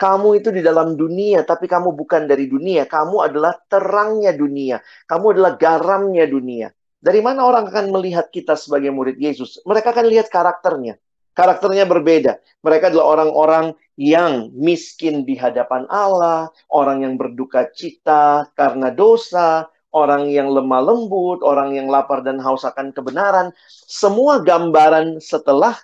Kamu 0.00 0.40
itu 0.40 0.48
di 0.48 0.64
dalam 0.64 0.96
dunia, 0.96 1.44
tapi 1.44 1.68
kamu 1.68 1.92
bukan 1.92 2.24
dari 2.24 2.48
dunia. 2.48 2.88
Kamu 2.88 3.20
adalah 3.20 3.52
terangnya 3.68 4.32
dunia. 4.32 4.80
Kamu 5.04 5.36
adalah 5.36 5.60
garamnya 5.60 6.24
dunia. 6.24 6.72
Dari 6.96 7.20
mana 7.20 7.44
orang 7.44 7.68
akan 7.68 7.92
melihat 7.92 8.32
kita 8.32 8.56
sebagai 8.56 8.88
murid 8.88 9.20
Yesus? 9.20 9.60
Mereka 9.68 9.92
akan 9.92 10.08
lihat 10.08 10.32
karakternya. 10.32 10.96
Karakternya 11.36 11.84
berbeda. 11.84 12.40
Mereka 12.64 12.88
adalah 12.92 13.06
orang-orang 13.20 13.76
yang 14.00 14.48
miskin 14.56 15.28
di 15.28 15.36
hadapan 15.36 15.84
Allah, 15.92 16.48
orang 16.72 17.04
yang 17.04 17.20
berduka 17.20 17.68
cita 17.68 18.48
karena 18.56 18.88
dosa, 18.88 19.68
orang 19.92 20.32
yang 20.32 20.48
lemah 20.48 20.80
lembut, 20.80 21.44
orang 21.44 21.76
yang 21.76 21.92
lapar 21.92 22.24
dan 22.24 22.40
haus 22.40 22.64
akan 22.64 22.96
kebenaran. 22.96 23.52
Semua 23.68 24.40
gambaran 24.40 25.20
setelah 25.20 25.76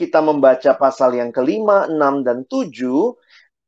kita 0.00 0.24
membaca 0.24 0.72
pasal 0.80 1.12
yang 1.12 1.28
kelima, 1.28 1.84
enam, 1.84 2.24
dan 2.24 2.48
tujuh, 2.48 3.12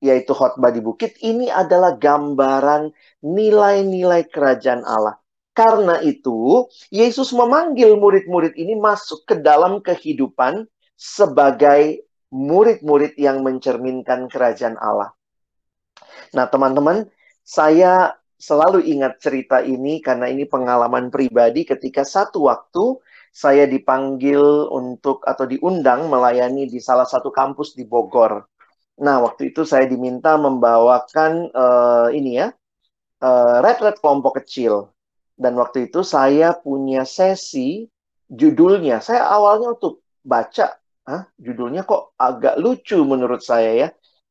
yaitu 0.02 0.34
khotbah 0.34 0.74
di 0.74 0.82
bukit, 0.82 1.14
ini 1.22 1.46
adalah 1.46 1.94
gambaran 1.94 2.90
nilai-nilai 3.22 4.26
kerajaan 4.26 4.82
Allah. 4.82 5.16
Karena 5.54 6.02
itu, 6.02 6.66
Yesus 6.90 7.30
memanggil 7.30 7.94
murid-murid 7.94 8.58
ini 8.58 8.74
masuk 8.74 9.22
ke 9.28 9.34
dalam 9.38 9.78
kehidupan 9.78 10.66
sebagai 10.98 12.02
murid-murid 12.34 13.14
yang 13.20 13.46
mencerminkan 13.46 14.26
kerajaan 14.26 14.74
Allah. 14.80 15.14
Nah, 16.32 16.48
teman-teman, 16.48 17.06
saya 17.44 18.16
selalu 18.42 18.82
ingat 18.90 19.22
cerita 19.22 19.62
ini 19.62 20.02
karena 20.02 20.26
ini 20.26 20.48
pengalaman 20.48 21.14
pribadi 21.14 21.62
ketika 21.62 22.02
satu 22.02 22.50
waktu 22.50 22.98
saya 23.32 23.64
dipanggil 23.64 24.68
untuk 24.68 25.24
atau 25.24 25.48
diundang 25.48 26.10
melayani 26.10 26.68
di 26.68 26.82
salah 26.82 27.08
satu 27.08 27.32
kampus 27.32 27.72
di 27.72 27.86
Bogor. 27.88 28.51
Nah, 29.02 29.18
waktu 29.18 29.50
itu 29.50 29.66
saya 29.66 29.90
diminta 29.90 30.38
membawakan 30.38 31.50
uh, 31.50 32.08
ini 32.14 32.38
ya, 32.38 32.54
uh, 33.18 33.56
red-red 33.58 33.98
kelompok 33.98 34.38
kecil. 34.42 34.94
Dan 35.34 35.58
waktu 35.58 35.90
itu 35.90 36.06
saya 36.06 36.54
punya 36.54 37.02
sesi 37.02 37.90
judulnya. 38.30 39.02
Saya 39.02 39.26
awalnya 39.26 39.74
untuk 39.74 40.06
baca, 40.22 40.78
Hah, 41.02 41.26
judulnya 41.34 41.82
kok 41.82 42.14
agak 42.14 42.62
lucu 42.62 43.02
menurut 43.02 43.42
saya 43.42 43.74
ya. 43.74 43.88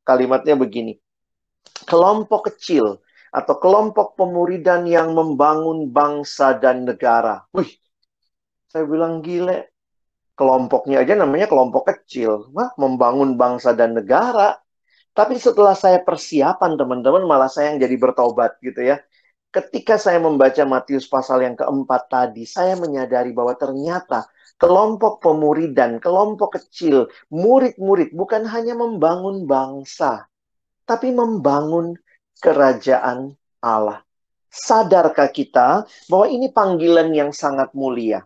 Kalimatnya 0.07 0.55
begini. 0.55 0.95
Kelompok 1.83 2.47
kecil 2.47 3.03
atau 3.31 3.55
kelompok 3.59 4.15
pemuridan 4.15 4.87
yang 4.87 5.11
membangun 5.11 5.91
bangsa 5.91 6.55
dan 6.55 6.87
negara. 6.87 7.43
Wih, 7.51 7.67
saya 8.71 8.87
bilang 8.87 9.19
gile, 9.19 9.75
kelompoknya 10.39 11.03
aja 11.03 11.19
namanya 11.19 11.51
kelompok 11.51 11.91
kecil. 11.91 12.47
Wah, 12.55 12.71
membangun 12.79 13.35
bangsa 13.35 13.75
dan 13.75 13.99
negara. 13.99 14.60
Tapi 15.11 15.35
setelah 15.35 15.75
saya 15.75 15.99
persiapan 15.99 16.79
teman-teman 16.79 17.27
malah 17.27 17.51
saya 17.51 17.75
yang 17.75 17.83
jadi 17.83 17.95
bertobat 17.99 18.55
gitu 18.63 18.79
ya. 18.79 19.03
Ketika 19.51 19.99
saya 19.99 20.15
membaca 20.23 20.63
Matius 20.63 21.11
pasal 21.11 21.43
yang 21.43 21.59
keempat 21.59 22.07
tadi, 22.07 22.47
saya 22.47 22.79
menyadari 22.79 23.35
bahwa 23.35 23.51
ternyata 23.59 24.31
kelompok 24.55 25.19
pemuridan, 25.19 25.99
kelompok 25.99 26.55
kecil, 26.55 27.11
murid-murid 27.27 28.15
bukan 28.15 28.47
hanya 28.47 28.79
membangun 28.79 29.43
bangsa, 29.43 30.31
tapi 30.87 31.11
membangun 31.11 31.99
kerajaan 32.39 33.35
Allah. 33.59 33.99
Sadarkah 34.47 35.27
kita 35.27 35.83
bahwa 36.07 36.27
ini 36.31 36.47
panggilan 36.47 37.11
yang 37.11 37.35
sangat 37.35 37.75
mulia? 37.75 38.23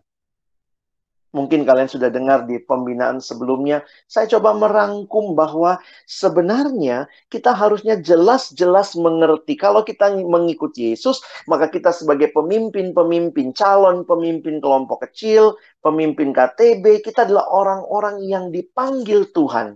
Mungkin 1.36 1.68
kalian 1.68 1.92
sudah 1.92 2.08
dengar 2.08 2.48
di 2.48 2.64
pembinaan 2.64 3.20
sebelumnya, 3.20 3.84
saya 4.08 4.24
coba 4.32 4.56
merangkum 4.56 5.36
bahwa 5.36 5.76
sebenarnya 6.08 7.12
kita 7.28 7.52
harusnya 7.52 8.00
jelas-jelas 8.00 8.96
mengerti 8.96 9.60
kalau 9.60 9.84
kita 9.84 10.16
mengikuti 10.16 10.96
Yesus, 10.96 11.20
maka 11.52 11.68
kita 11.68 11.92
sebagai 11.92 12.32
pemimpin-pemimpin, 12.32 13.52
calon 13.52 14.08
pemimpin 14.08 14.64
kelompok 14.64 15.04
kecil, 15.12 15.60
pemimpin 15.84 16.32
KTB, 16.32 17.04
kita 17.04 17.28
adalah 17.28 17.52
orang-orang 17.52 18.24
yang 18.24 18.48
dipanggil 18.56 19.28
Tuhan 19.36 19.76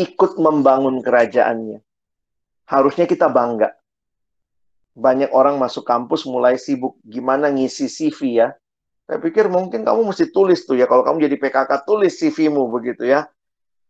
ikut 0.00 0.40
membangun 0.40 1.04
kerajaannya. 1.04 1.84
Harusnya 2.64 3.04
kita 3.04 3.28
bangga. 3.28 3.76
Banyak 4.96 5.30
orang 5.30 5.60
masuk 5.60 5.84
kampus 5.84 6.24
mulai 6.24 6.56
sibuk 6.56 6.96
gimana 7.04 7.52
ngisi 7.52 7.86
CV 7.86 8.18
ya 8.42 8.48
Saya 9.08 9.24
pikir 9.24 9.48
mungkin 9.48 9.88
kamu 9.88 10.12
mesti 10.12 10.28
tulis 10.28 10.68
tuh 10.68 10.76
ya. 10.76 10.84
Kalau 10.84 11.00
kamu 11.00 11.24
jadi 11.24 11.36
PKK, 11.40 11.88
tulis 11.88 12.12
CV-mu 12.20 12.68
begitu 12.68 13.08
ya. 13.08 13.24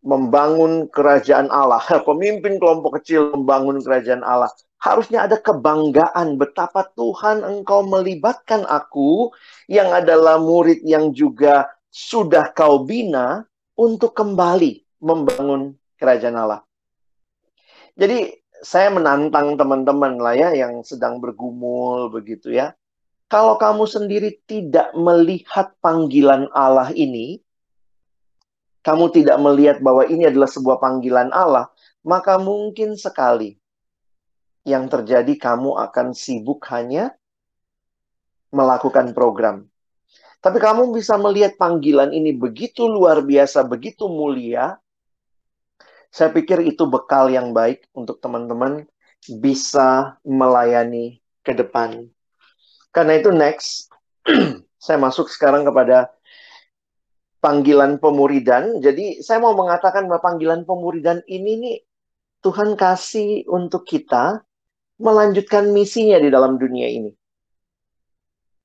Membangun 0.07 0.87
kerajaan 0.95 1.51
Allah. 1.51 1.83
Pemimpin 2.09 2.63
kelompok 2.63 3.03
kecil 3.03 3.35
membangun 3.35 3.83
kerajaan 3.83 4.23
Allah. 4.23 4.47
Harusnya 4.79 5.27
ada 5.27 5.35
kebanggaan 5.43 6.39
betapa 6.39 6.87
Tuhan 6.95 7.43
engkau 7.43 7.83
melibatkan 7.83 8.63
aku 8.71 9.35
yang 9.67 9.91
adalah 9.91 10.39
murid 10.39 10.87
yang 10.87 11.11
juga 11.11 11.67
sudah 11.91 12.55
kau 12.55 12.87
bina 12.87 13.43
untuk 13.75 14.15
kembali 14.15 15.03
membangun 15.03 15.75
kerajaan 15.99 16.39
Allah. 16.39 16.63
Jadi 17.99 18.39
saya 18.63 18.95
menantang 18.95 19.59
teman-teman 19.59 20.15
lah 20.23 20.39
ya 20.39 20.55
yang 20.55 20.87
sedang 20.87 21.19
bergumul 21.19 22.07
begitu 22.07 22.55
ya 22.55 22.71
kalau 23.29 23.61
kamu 23.61 23.85
sendiri 23.85 24.41
tidak 24.49 24.97
melihat 24.97 25.77
panggilan 25.85 26.49
Allah 26.57 26.89
ini, 26.97 27.45
kamu 28.81 29.13
tidak 29.13 29.37
melihat 29.37 29.85
bahwa 29.85 30.09
ini 30.09 30.25
adalah 30.25 30.49
sebuah 30.49 30.81
panggilan 30.81 31.29
Allah, 31.29 31.69
maka 32.01 32.41
mungkin 32.41 32.97
sekali 32.97 33.61
yang 34.65 34.89
terjadi 34.89 35.37
kamu 35.37 35.77
akan 35.77 36.17
sibuk 36.17 36.65
hanya 36.73 37.13
melakukan 38.49 39.13
program. 39.13 39.69
Tapi 40.41 40.57
kamu 40.57 40.97
bisa 40.97 41.21
melihat 41.21 41.61
panggilan 41.61 42.17
ini 42.17 42.33
begitu 42.33 42.89
luar 42.89 43.21
biasa, 43.21 43.61
begitu 43.69 44.09
mulia. 44.09 44.81
Saya 46.09 46.33
pikir 46.33 46.65
itu 46.65 46.89
bekal 46.89 47.29
yang 47.29 47.53
baik 47.53 47.85
untuk 47.93 48.25
teman-teman 48.25 48.89
bisa 49.29 50.17
melayani 50.25 51.21
ke 51.45 51.53
depan. 51.53 52.09
Karena 52.93 53.21
itu 53.21 53.31
next, 53.31 53.93
saya 54.85 54.99
masuk 54.99 55.29
sekarang 55.29 55.65
kepada 55.65 56.13
panggilan 57.39 58.03
pemuridan. 58.03 58.83
Jadi 58.83 59.23
saya 59.23 59.39
mau 59.43 59.55
mengatakan 59.55 60.07
bahwa 60.11 60.23
panggilan 60.23 60.67
pemuridan 60.67 61.23
ini 61.31 61.53
nih 61.59 61.77
Tuhan 62.43 62.79
kasih 62.79 63.47
untuk 63.51 63.87
kita 63.87 64.43
melanjutkan 64.99 65.71
misinya 65.71 66.19
di 66.19 66.29
dalam 66.31 66.59
dunia 66.59 66.87
ini. 66.91 67.13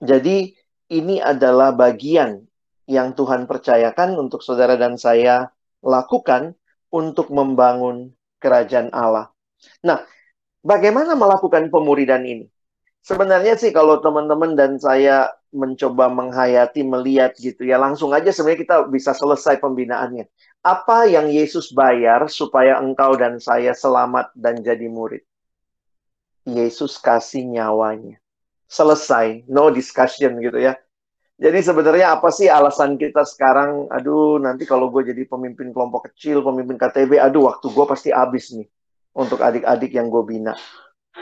Jadi 0.03 0.51
ini 0.93 1.21
adalah 1.21 1.71
bagian 1.71 2.43
yang 2.89 3.15
Tuhan 3.15 3.47
percayakan 3.47 4.19
untuk 4.19 4.43
saudara 4.43 4.75
dan 4.75 4.99
saya 4.99 5.47
lakukan 5.79 6.57
untuk 6.91 7.31
membangun 7.31 8.11
kerajaan 8.43 8.91
Allah. 8.91 9.31
Nah, 9.87 10.03
bagaimana 10.59 11.15
melakukan 11.15 11.71
pemuridan 11.71 12.27
ini? 12.27 12.45
Sebenarnya 13.03 13.59
sih 13.59 13.75
kalau 13.75 13.99
teman-teman 13.99 14.55
dan 14.55 14.79
saya 14.79 15.27
mencoba 15.51 16.07
menghayati, 16.07 16.87
melihat 16.87 17.35
gitu 17.35 17.67
ya, 17.67 17.75
langsung 17.75 18.15
aja 18.15 18.31
sebenarnya 18.31 18.63
kita 18.63 18.77
bisa 18.87 19.11
selesai 19.11 19.59
pembinaannya. 19.59 20.23
Apa 20.63 21.11
yang 21.11 21.27
Yesus 21.27 21.75
bayar 21.75 22.31
supaya 22.31 22.79
engkau 22.79 23.19
dan 23.19 23.43
saya 23.43 23.75
selamat 23.75 24.31
dan 24.39 24.63
jadi 24.63 24.87
murid? 24.87 25.19
Yesus 26.47 26.95
kasih 26.95 27.43
nyawanya. 27.43 28.23
Selesai, 28.71 29.51
no 29.51 29.67
discussion 29.67 30.39
gitu 30.39 30.63
ya. 30.63 30.79
Jadi 31.35 31.59
sebenarnya 31.59 32.15
apa 32.15 32.31
sih 32.31 32.47
alasan 32.47 32.95
kita 32.95 33.27
sekarang, 33.27 33.91
aduh 33.91 34.39
nanti 34.39 34.63
kalau 34.63 34.87
gue 34.87 35.11
jadi 35.11 35.27
pemimpin 35.27 35.75
kelompok 35.75 36.07
kecil, 36.07 36.39
pemimpin 36.39 36.79
KTB, 36.79 37.19
aduh 37.19 37.51
waktu 37.51 37.67
gue 37.67 37.83
pasti 37.83 38.15
habis 38.15 38.55
nih 38.55 38.71
untuk 39.11 39.43
adik-adik 39.43 39.91
yang 39.91 40.07
gue 40.07 40.23
bina 40.23 40.55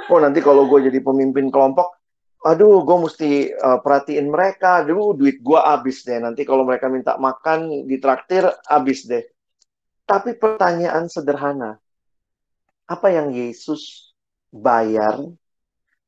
oh 0.10 0.20
nanti 0.20 0.40
kalau 0.40 0.68
gue 0.68 0.88
jadi 0.92 1.00
pemimpin 1.04 1.52
kelompok, 1.52 2.02
aduh 2.42 2.82
gue 2.82 2.98
mesti 3.06 3.32
uh, 3.54 3.80
perhatiin 3.80 4.28
mereka, 4.32 4.82
aduh 4.82 5.14
duit 5.14 5.40
gue 5.40 5.60
habis 5.60 6.02
deh. 6.02 6.18
Nanti 6.18 6.48
kalau 6.48 6.66
mereka 6.66 6.90
minta 6.90 7.16
makan 7.20 7.86
di 7.86 7.98
traktir 8.02 8.48
habis 8.66 9.06
deh. 9.06 9.24
Tapi 10.08 10.36
pertanyaan 10.36 11.08
sederhana, 11.08 11.80
apa 12.90 13.08
yang 13.14 13.32
Yesus 13.32 14.12
bayar 14.52 15.22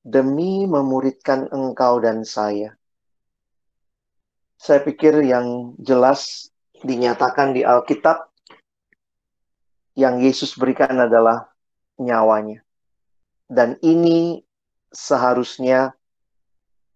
demi 0.03 0.67
memuridkan 0.67 1.47
engkau 1.53 2.03
dan 2.03 2.27
saya? 2.27 2.75
Saya 4.59 4.79
pikir 4.83 5.23
yang 5.23 5.75
jelas 5.79 6.51
dinyatakan 6.83 7.55
di 7.55 7.63
Alkitab 7.63 8.31
yang 9.95 10.19
Yesus 10.19 10.57
berikan 10.57 10.97
adalah 10.99 11.51
nyawanya. 11.99 12.63
Dan 13.53 13.77
ini 13.85 14.41
seharusnya 14.89 15.93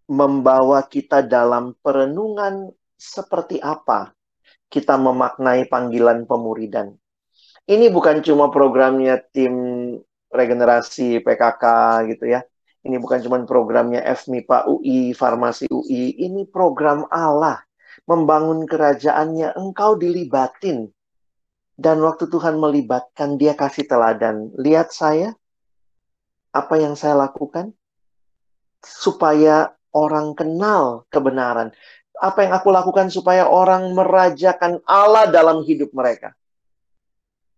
membawa 0.09 0.81
kita 0.89 1.21
dalam 1.21 1.77
perenungan 1.85 2.73
seperti 2.97 3.61
apa 3.61 4.17
kita 4.67 4.99
memaknai 4.99 5.67
panggilan 5.69 6.27
pemuridan. 6.27 6.95
Ini 7.67 7.91
bukan 7.91 8.23
cuma 8.23 8.47
programnya 8.47 9.19
tim 9.31 9.53
regenerasi 10.31 11.23
PKK 11.23 11.63
gitu 12.15 12.25
ya. 12.27 12.43
Ini 12.87 12.95
bukan 13.03 13.19
cuma 13.19 13.43
programnya 13.43 13.99
FMIPA 14.15 14.71
UI, 14.71 15.11
Farmasi 15.11 15.67
UI. 15.67 16.15
Ini 16.23 16.47
program 16.47 17.03
Allah. 17.11 17.59
Membangun 18.07 18.63
kerajaannya, 18.63 19.59
engkau 19.59 19.99
dilibatin. 19.99 20.87
Dan 21.75 21.99
waktu 21.99 22.31
Tuhan 22.31 22.55
melibatkan, 22.55 23.35
dia 23.35 23.51
kasih 23.51 23.83
teladan. 23.91 24.55
Lihat 24.55 24.95
saya, 24.95 25.35
apa 26.51 26.75
yang 26.79 26.97
saya 26.97 27.17
lakukan 27.17 27.73
supaya 28.83 29.73
orang 29.91 30.38
kenal 30.38 31.05
kebenaran. 31.10 31.73
Apa 32.17 32.45
yang 32.45 32.53
aku 32.57 32.73
lakukan 32.73 33.13
supaya 33.13 33.45
orang 33.45 33.93
merajakan 33.93 34.81
Allah 34.89 35.29
dalam 35.29 35.62
hidup 35.62 35.93
mereka. 35.93 36.33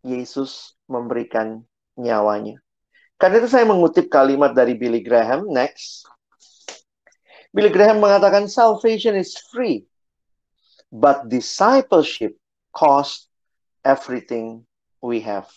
Yesus 0.04 0.76
memberikan 0.88 1.64
nyawanya. 1.96 2.60
Karena 3.20 3.44
itu 3.44 3.52
saya 3.52 3.68
mengutip 3.68 4.08
kalimat 4.08 4.56
dari 4.56 4.76
Billy 4.76 5.04
Graham. 5.04 5.48
Next. 5.52 6.08
Billy 7.52 7.72
Graham 7.72 8.00
mengatakan 8.00 8.48
salvation 8.48 9.16
is 9.16 9.36
free. 9.52 9.84
But 10.92 11.28
discipleship 11.28 12.40
cost 12.72 13.28
everything 13.84 14.64
we 15.04 15.20
have. 15.24 15.48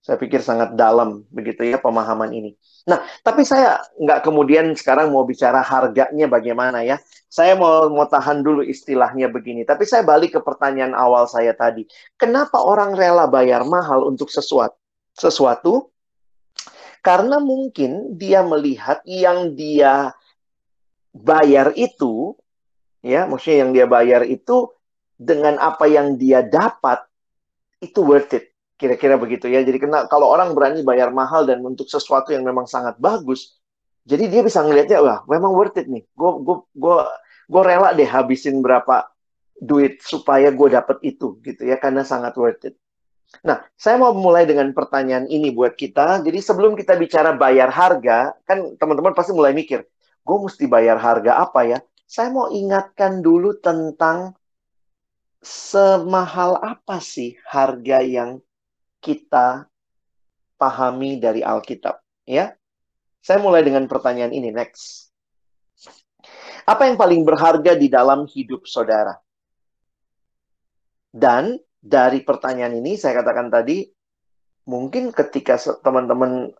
Saya 0.00 0.16
pikir 0.16 0.40
sangat 0.40 0.72
dalam 0.80 1.28
begitu 1.28 1.60
ya 1.60 1.76
pemahaman 1.76 2.32
ini. 2.32 2.56
Nah, 2.88 3.04
tapi 3.20 3.44
saya 3.44 3.84
nggak 4.00 4.24
kemudian 4.24 4.72
sekarang 4.72 5.12
mau 5.12 5.28
bicara 5.28 5.60
harganya 5.60 6.24
bagaimana 6.24 6.80
ya. 6.80 6.96
Saya 7.28 7.52
mau 7.52 7.92
mau 7.92 8.08
tahan 8.08 8.40
dulu 8.40 8.64
istilahnya 8.64 9.28
begini. 9.28 9.68
Tapi 9.68 9.84
saya 9.84 10.00
balik 10.00 10.36
ke 10.36 10.40
pertanyaan 10.40 10.96
awal 10.96 11.28
saya 11.28 11.52
tadi. 11.52 11.84
Kenapa 12.16 12.64
orang 12.64 12.96
rela 12.96 13.28
bayar 13.28 13.60
mahal 13.68 14.08
untuk 14.08 14.32
sesuatu? 14.32 14.74
Sesuatu 15.12 15.92
karena 17.04 17.40
mungkin 17.40 18.16
dia 18.16 18.40
melihat 18.44 19.00
yang 19.04 19.52
dia 19.56 20.16
bayar 21.12 21.72
itu 21.76 22.36
ya, 23.00 23.28
maksudnya 23.28 23.68
yang 23.68 23.72
dia 23.76 23.86
bayar 23.88 24.22
itu 24.24 24.68
dengan 25.16 25.60
apa 25.60 25.84
yang 25.88 26.16
dia 26.16 26.40
dapat 26.40 27.04
itu 27.80 28.00
worth 28.00 28.36
it 28.36 28.49
Kira-kira 28.80 29.20
begitu 29.20 29.44
ya. 29.52 29.60
Jadi 29.60 29.76
kena 29.76 30.08
kalau 30.08 30.32
orang 30.32 30.56
berani 30.56 30.80
bayar 30.80 31.12
mahal 31.12 31.44
dan 31.44 31.60
untuk 31.60 31.84
sesuatu 31.84 32.32
yang 32.32 32.48
memang 32.48 32.64
sangat 32.64 32.96
bagus, 32.96 33.60
jadi 34.08 34.24
dia 34.32 34.40
bisa 34.40 34.64
ngelihatnya 34.64 34.98
wah 35.04 35.20
memang 35.28 35.52
worth 35.52 35.76
it 35.76 35.84
nih. 35.84 36.00
Gue 36.16 36.40
gue 36.40 36.56
gue 36.72 36.96
gue 37.52 37.62
rela 37.62 37.92
deh 37.92 38.08
habisin 38.08 38.64
berapa 38.64 39.12
duit 39.60 40.00
supaya 40.00 40.48
gue 40.48 40.68
dapet 40.72 40.96
itu 41.04 41.36
gitu 41.44 41.68
ya 41.68 41.76
karena 41.76 42.00
sangat 42.00 42.32
worth 42.40 42.64
it. 42.64 42.74
Nah, 43.46 43.62
saya 43.78 43.94
mau 43.94 44.10
mulai 44.10 44.42
dengan 44.42 44.74
pertanyaan 44.74 45.30
ini 45.30 45.54
buat 45.54 45.78
kita. 45.78 46.26
Jadi 46.26 46.38
sebelum 46.42 46.74
kita 46.74 46.98
bicara 46.98 47.30
bayar 47.30 47.70
harga, 47.70 48.34
kan 48.42 48.74
teman-teman 48.74 49.14
pasti 49.14 49.30
mulai 49.30 49.54
mikir, 49.54 49.86
gue 50.26 50.36
mesti 50.42 50.66
bayar 50.66 50.98
harga 50.98 51.38
apa 51.38 51.62
ya? 51.62 51.78
Saya 52.10 52.34
mau 52.34 52.50
ingatkan 52.50 53.22
dulu 53.22 53.54
tentang 53.62 54.34
semahal 55.38 56.58
apa 56.58 56.98
sih 56.98 57.38
harga 57.46 58.02
yang 58.02 58.42
kita 59.00 59.64
pahami 60.60 61.16
dari 61.16 61.40
Alkitab, 61.40 61.98
ya. 62.28 62.52
Saya 63.20 63.40
mulai 63.40 63.60
dengan 63.60 63.84
pertanyaan 63.84 64.32
ini 64.32 64.48
next. 64.48 65.12
Apa 66.64 66.88
yang 66.88 66.96
paling 66.96 67.24
berharga 67.24 67.76
di 67.76 67.88
dalam 67.88 68.24
hidup 68.28 68.64
saudara? 68.64 69.16
Dan 71.10 71.58
dari 71.80 72.22
pertanyaan 72.22 72.76
ini 72.76 72.94
saya 72.94 73.24
katakan 73.24 73.50
tadi 73.50 73.88
mungkin 74.68 75.10
ketika 75.10 75.58
teman-teman 75.80 76.52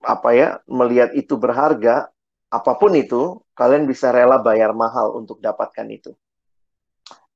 apa 0.00 0.30
ya 0.32 0.48
melihat 0.70 1.12
itu 1.12 1.34
berharga 1.34 2.08
apa 2.48 2.72
pun 2.80 2.94
itu 2.96 3.42
kalian 3.52 3.84
bisa 3.84 4.08
rela 4.14 4.40
bayar 4.40 4.72
mahal 4.72 5.18
untuk 5.18 5.42
dapatkan 5.42 5.84
itu. 5.92 6.16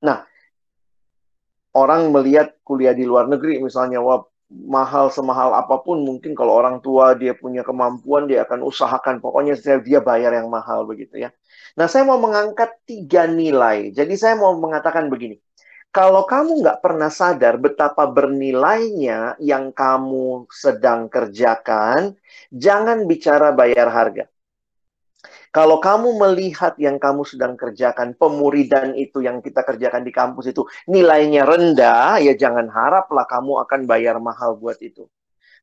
Nah, 0.01 0.25
orang 1.77 2.09
melihat 2.09 2.57
kuliah 2.64 2.96
di 2.96 3.05
luar 3.05 3.29
negeri 3.29 3.61
misalnya 3.61 4.01
wah 4.01 4.25
mahal 4.53 5.09
semahal 5.09 5.57
apa 5.57 5.81
pun 5.81 6.01
mungkin 6.05 6.37
kalau 6.37 6.57
orang 6.57 6.79
tua 6.85 7.17
dia 7.17 7.33
punya 7.37 7.65
kemampuan 7.65 8.29
dia 8.31 8.45
akan 8.47 8.65
usahakan 8.65 9.19
pokoknya 9.19 9.57
dia 9.81 10.01
bayar 10.01 10.33
yang 10.37 10.49
mahal 10.53 10.85
begitu 10.88 11.29
ya. 11.29 11.31
Nah 11.77 11.88
saya 11.88 12.05
mau 12.09 12.21
mengangkat 12.21 12.73
tiga 12.85 13.25
nilai. 13.29 13.93
Jadi 13.93 14.15
saya 14.17 14.37
mau 14.37 14.57
mengatakan 14.57 15.09
begini. 15.12 15.41
Kalau 15.93 16.25
kamu 16.25 16.65
nggak 16.65 16.81
pernah 16.81 17.12
sadar 17.12 17.61
betapa 17.61 18.09
bernilainya 18.09 19.37
yang 19.37 19.77
kamu 19.77 20.49
sedang 20.49 21.05
kerjakan, 21.12 22.17
jangan 22.49 23.05
bicara 23.05 23.53
bayar 23.53 23.93
harga. 23.93 24.32
Kalau 25.55 25.79
kamu 25.79 26.19
melihat 26.19 26.75
yang 26.83 26.99
kamu 26.99 27.23
sedang 27.23 27.55
kerjakan, 27.55 28.19
pemuridan 28.19 28.97
itu 28.99 29.23
yang 29.23 29.39
kita 29.39 29.63
kerjakan 29.63 30.03
di 30.03 30.11
kampus 30.11 30.51
itu 30.51 30.67
nilainya 30.91 31.47
rendah, 31.47 32.19
ya 32.19 32.35
jangan 32.35 32.67
haraplah 32.73 33.29
kamu 33.29 33.63
akan 33.63 33.81
bayar 33.87 34.19
mahal 34.19 34.59
buat 34.59 34.81
itu. 34.83 35.07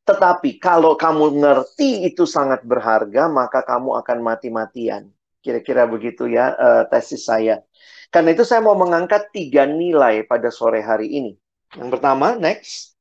Tetapi 0.07 0.57
kalau 0.57 0.95
kamu 0.95 1.37
ngerti 1.43 2.07
itu 2.07 2.23
sangat 2.23 2.63
berharga, 2.63 3.27
maka 3.27 3.61
kamu 3.61 3.99
akan 3.99 4.17
mati-matian. 4.23 5.11
Kira-kira 5.39 5.85
begitu 5.85 6.27
ya 6.27 6.55
uh, 6.55 6.83
tesis 6.89 7.27
saya. 7.27 7.61
Karena 8.09 8.33
itu 8.33 8.41
saya 8.41 8.65
mau 8.65 8.73
mengangkat 8.73 9.29
tiga 9.29 9.69
nilai 9.69 10.25
pada 10.25 10.49
sore 10.49 10.81
hari 10.81 11.13
ini. 11.13 11.31
Yang 11.77 11.89
pertama, 11.99 12.33
next. 12.33 12.97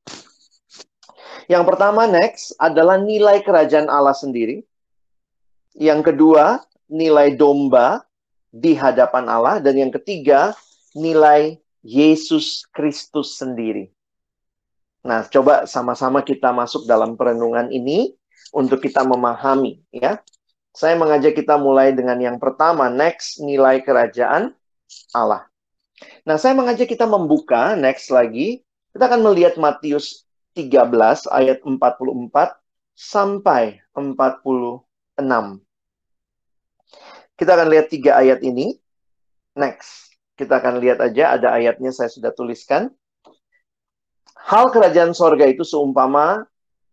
Yang 1.49 1.65
pertama, 1.65 2.05
next, 2.05 2.53
adalah 2.61 3.01
nilai 3.01 3.41
kerajaan 3.41 3.89
Allah 3.89 4.13
sendiri. 4.13 4.69
Yang 5.79 6.11
kedua, 6.11 6.67
nilai 6.91 7.39
domba 7.39 8.03
di 8.51 8.75
hadapan 8.75 9.31
Allah 9.31 9.63
dan 9.63 9.79
yang 9.79 9.95
ketiga 9.95 10.51
nilai 10.99 11.55
Yesus 11.87 12.67
Kristus 12.75 13.39
sendiri. 13.39 13.95
Nah, 15.07 15.23
coba 15.31 15.71
sama-sama 15.71 16.27
kita 16.27 16.51
masuk 16.51 16.83
dalam 16.91 17.15
perenungan 17.15 17.71
ini 17.71 18.11
untuk 18.51 18.83
kita 18.83 19.07
memahami 19.07 19.79
ya. 19.95 20.19
Saya 20.75 20.99
mengajak 20.99 21.39
kita 21.39 21.55
mulai 21.55 21.95
dengan 21.95 22.19
yang 22.19 22.43
pertama, 22.43 22.91
next 22.91 23.39
nilai 23.39 23.79
kerajaan 23.79 24.59
Allah. 25.15 25.47
Nah, 26.27 26.39
saya 26.39 26.59
mengajak 26.59 26.91
kita 26.91 27.07
membuka 27.07 27.79
next 27.79 28.11
lagi. 28.11 28.67
Kita 28.91 29.07
akan 29.07 29.31
melihat 29.31 29.55
Matius 29.55 30.27
13 30.59 31.31
ayat 31.31 31.63
44 31.63 32.59
sampai 32.99 33.79
46. 33.95 35.68
Kita 37.39 37.55
akan 37.55 37.71
lihat 37.71 37.87
tiga 37.87 38.19
ayat 38.19 38.43
ini. 38.43 38.75
Next. 39.55 40.11
Kita 40.35 40.59
akan 40.59 40.83
lihat 40.83 40.99
aja, 41.03 41.39
ada 41.39 41.55
ayatnya 41.55 41.95
saya 41.95 42.11
sudah 42.11 42.35
tuliskan. 42.35 42.91
Hal 44.39 44.71
kerajaan 44.75 45.15
sorga 45.15 45.47
itu 45.47 45.67
seumpama 45.67 46.47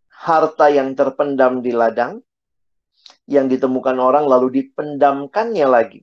harta 0.10 0.70
yang 0.70 0.98
terpendam 0.98 1.62
di 1.62 1.70
ladang, 1.70 2.26
yang 3.30 3.46
ditemukan 3.46 3.98
orang 4.02 4.26
lalu 4.26 4.62
dipendamkannya 4.62 5.66
lagi. 5.70 6.02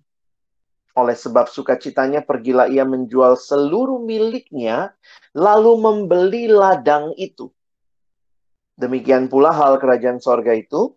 Oleh 0.95 1.19
sebab 1.19 1.51
sukacitanya 1.51 2.23
pergilah 2.23 2.71
ia 2.71 2.87
menjual 2.87 3.35
seluruh 3.35 4.03
miliknya, 4.03 4.95
lalu 5.35 5.83
membeli 5.83 6.47
ladang 6.47 7.11
itu. 7.19 7.51
Demikian 8.79 9.27
pula 9.27 9.51
hal 9.51 9.83
kerajaan 9.83 10.23
sorga 10.23 10.55
itu, 10.55 10.95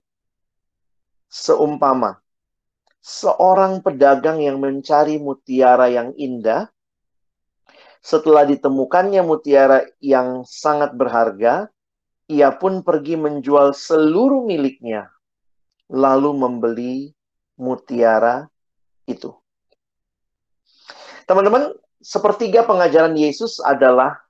seumpama 1.25 2.24
seorang 3.05 3.85
pedagang 3.85 4.41
yang 4.41 4.57
mencari 4.57 5.21
mutiara 5.21 5.93
yang 5.93 6.17
indah. 6.17 6.73
Setelah 8.01 8.49
ditemukannya 8.49 9.21
mutiara 9.21 9.85
yang 10.01 10.41
sangat 10.45 10.97
berharga, 10.97 11.69
ia 12.25 12.49
pun 12.53 12.81
pergi 12.81 13.17
menjual 13.17 13.77
seluruh 13.77 14.45
miliknya, 14.45 15.09
lalu 15.89 16.33
membeli 16.33 16.95
mutiara 17.57 18.49
itu. 19.05 19.33
Teman-teman, 21.25 21.73
sepertiga 22.01 22.65
pengajaran 22.65 23.17
Yesus 23.17 23.57
adalah 23.61 24.21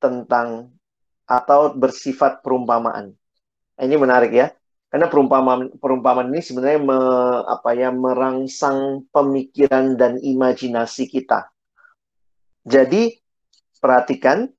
tentang 0.00 0.72
atau 1.28 1.72
bersifat 1.76 2.40
perumpamaan. 2.40 3.12
Ini 3.76 3.96
menarik 3.96 4.32
ya. 4.32 4.48
Karena 4.92 5.08
perumpamaan 5.08 5.72
perumpamaan 5.80 6.28
ini 6.28 6.44
sebenarnya 6.44 6.80
me, 6.84 7.00
apa 7.48 7.72
ya 7.72 7.88
merangsang 7.88 9.08
pemikiran 9.08 9.96
dan 9.96 10.20
imajinasi 10.20 11.08
kita. 11.08 11.48
Jadi 12.68 13.16
perhatikan 13.80 14.52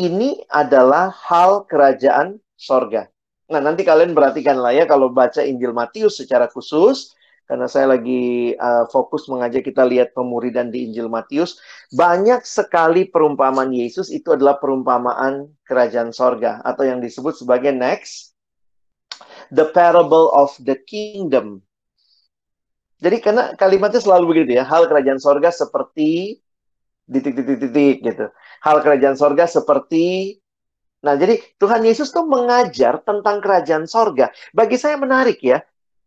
ini 0.00 0.40
adalah 0.48 1.12
hal 1.12 1.68
kerajaan 1.68 2.40
sorga. 2.56 3.12
Nah 3.52 3.60
nanti 3.60 3.84
kalian 3.84 4.16
perhatikan 4.16 4.56
lah 4.56 4.72
ya 4.72 4.88
kalau 4.88 5.12
baca 5.12 5.44
Injil 5.44 5.76
Matius 5.76 6.16
secara 6.16 6.48
khusus 6.48 7.12
karena 7.44 7.68
saya 7.68 7.92
lagi 7.92 8.56
uh, 8.56 8.88
fokus 8.88 9.28
mengajak 9.28 9.68
kita 9.68 9.84
lihat 9.84 10.16
pemuridan 10.16 10.72
di 10.72 10.88
Injil 10.88 11.12
Matius, 11.12 11.60
banyak 11.92 12.40
sekali 12.40 13.04
perumpamaan 13.12 13.68
Yesus 13.68 14.08
itu 14.08 14.32
adalah 14.32 14.56
perumpamaan 14.56 15.52
kerajaan 15.68 16.08
sorga 16.08 16.64
atau 16.64 16.88
yang 16.88 17.04
disebut 17.04 17.36
sebagai 17.36 17.76
next 17.76 18.33
the 19.50 19.68
parable 19.72 20.30
of 20.32 20.54
the 20.62 20.78
kingdom. 20.86 21.60
Jadi 23.02 23.20
karena 23.20 23.52
kalimatnya 23.58 24.00
selalu 24.00 24.24
begitu 24.32 24.56
ya, 24.56 24.64
hal 24.64 24.88
kerajaan 24.88 25.20
sorga 25.20 25.52
seperti 25.52 26.40
titik-titik-titik 27.04 27.96
gitu. 28.00 28.26
Hal 28.64 28.80
kerajaan 28.80 29.18
sorga 29.18 29.44
seperti 29.44 30.38
Nah, 31.04 31.20
jadi 31.20 31.36
Tuhan 31.60 31.84
Yesus 31.84 32.08
tuh 32.08 32.24
mengajar 32.24 32.96
tentang 33.04 33.44
kerajaan 33.44 33.84
sorga. 33.84 34.32
Bagi 34.56 34.80
saya 34.80 34.96
menarik 34.96 35.36
ya. 35.44 35.60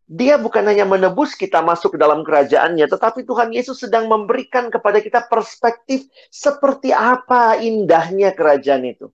Dia 0.10 0.40
bukan 0.40 0.64
hanya 0.66 0.88
menebus 0.88 1.36
kita 1.36 1.60
masuk 1.60 1.94
ke 1.94 1.98
dalam 2.00 2.24
kerajaannya, 2.24 2.88
tetapi 2.88 3.28
Tuhan 3.28 3.52
Yesus 3.52 3.84
sedang 3.84 4.08
memberikan 4.08 4.72
kepada 4.72 5.04
kita 5.04 5.28
perspektif 5.28 6.08
seperti 6.32 6.96
apa 6.96 7.60
indahnya 7.60 8.32
kerajaan 8.32 8.88
itu. 8.88 9.12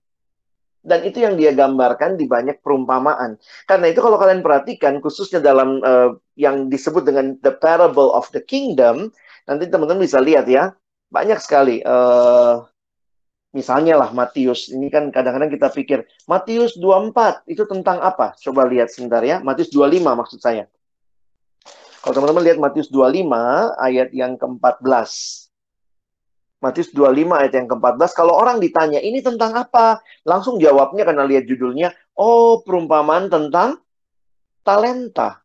Dan 0.84 1.08
itu 1.08 1.24
yang 1.24 1.40
dia 1.40 1.56
gambarkan 1.56 2.20
di 2.20 2.28
banyak 2.28 2.60
perumpamaan. 2.60 3.40
Karena 3.64 3.88
itu 3.88 4.04
kalau 4.04 4.20
kalian 4.20 4.44
perhatikan, 4.44 5.00
khususnya 5.00 5.40
dalam 5.40 5.80
uh, 5.80 6.20
yang 6.36 6.68
disebut 6.68 7.08
dengan 7.08 7.40
the 7.40 7.56
parable 7.56 8.12
of 8.12 8.28
the 8.36 8.44
kingdom, 8.44 9.08
nanti 9.48 9.72
teman-teman 9.72 10.04
bisa 10.04 10.20
lihat 10.20 10.44
ya, 10.52 10.76
banyak 11.08 11.40
sekali. 11.40 11.80
Uh, 11.88 12.68
misalnya 13.56 13.96
lah 13.96 14.12
Matius, 14.12 14.68
ini 14.76 14.92
kan 14.92 15.08
kadang-kadang 15.08 15.56
kita 15.56 15.72
pikir, 15.72 16.04
Matius 16.28 16.76
24 16.76 17.48
itu 17.48 17.64
tentang 17.64 18.04
apa? 18.04 18.36
Coba 18.44 18.68
lihat 18.68 18.92
sebentar 18.92 19.24
ya, 19.24 19.40
Matius 19.40 19.72
25 19.72 20.04
maksud 20.04 20.44
saya. 20.44 20.68
Kalau 22.04 22.20
teman-teman 22.20 22.44
lihat 22.44 22.60
Matius 22.60 22.92
25 22.92 23.24
ayat 23.80 24.12
yang 24.12 24.36
ke-14. 24.36 25.43
Matius 26.64 26.96
25 26.96 27.28
ayat 27.36 27.52
yang 27.60 27.68
ke-14, 27.68 28.16
kalau 28.16 28.40
orang 28.40 28.64
ditanya, 28.64 29.04
ini 29.04 29.20
tentang 29.20 29.52
apa? 29.52 30.00
Langsung 30.24 30.56
jawabnya 30.64 31.04
karena 31.04 31.28
lihat 31.28 31.44
judulnya, 31.44 31.92
oh 32.16 32.64
perumpamaan 32.64 33.28
tentang 33.28 33.84
talenta. 34.64 35.44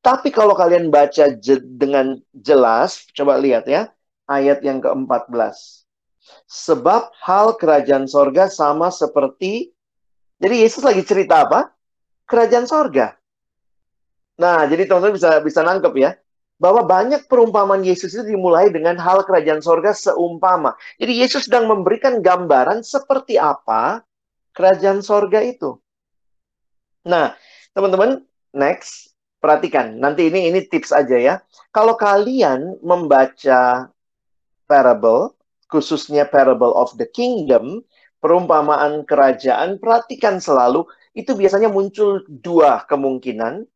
Tapi 0.00 0.32
kalau 0.32 0.56
kalian 0.56 0.88
baca 0.88 1.36
je 1.36 1.60
dengan 1.60 2.16
jelas, 2.32 3.04
coba 3.12 3.36
lihat 3.36 3.68
ya, 3.68 3.92
ayat 4.24 4.64
yang 4.64 4.80
ke-14. 4.80 5.84
Sebab 6.48 7.12
hal 7.20 7.60
kerajaan 7.60 8.08
sorga 8.08 8.48
sama 8.48 8.88
seperti, 8.88 9.68
jadi 10.40 10.64
Yesus 10.64 10.80
lagi 10.80 11.04
cerita 11.04 11.44
apa? 11.44 11.76
Kerajaan 12.24 12.64
sorga. 12.64 13.20
Nah, 14.40 14.64
jadi 14.64 14.88
teman-teman 14.88 15.12
bisa 15.12 15.44
bisa 15.44 15.60
nangkep 15.60 15.92
ya 16.00 16.16
bahwa 16.62 16.86
banyak 16.86 17.26
perumpamaan 17.26 17.82
Yesus 17.82 18.14
itu 18.14 18.22
dimulai 18.22 18.70
dengan 18.70 18.94
hal 19.02 19.26
kerajaan 19.26 19.58
sorga 19.58 19.90
seumpama. 19.90 20.78
Jadi 21.02 21.18
Yesus 21.18 21.50
sedang 21.50 21.66
memberikan 21.66 22.22
gambaran 22.22 22.86
seperti 22.86 23.34
apa 23.34 24.06
kerajaan 24.54 25.02
sorga 25.02 25.42
itu. 25.42 25.74
Nah, 27.02 27.34
teman-teman, 27.74 28.22
next, 28.54 29.10
perhatikan. 29.42 29.98
Nanti 29.98 30.30
ini 30.30 30.54
ini 30.54 30.62
tips 30.70 30.94
aja 30.94 31.18
ya. 31.18 31.34
Kalau 31.74 31.98
kalian 31.98 32.78
membaca 32.78 33.90
parable, 34.70 35.34
khususnya 35.66 36.30
parable 36.30 36.70
of 36.78 36.94
the 36.94 37.10
kingdom, 37.10 37.82
perumpamaan 38.22 39.02
kerajaan, 39.02 39.82
perhatikan 39.82 40.38
selalu 40.38 40.86
itu 41.18 41.34
biasanya 41.34 41.66
muncul 41.66 42.22
dua 42.30 42.86
kemungkinan 42.86 43.66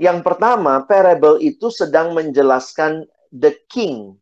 yang 0.00 0.24
pertama, 0.24 0.80
parable 0.88 1.36
itu 1.44 1.68
sedang 1.68 2.16
menjelaskan 2.16 3.04
the 3.28 3.52
king. 3.68 4.16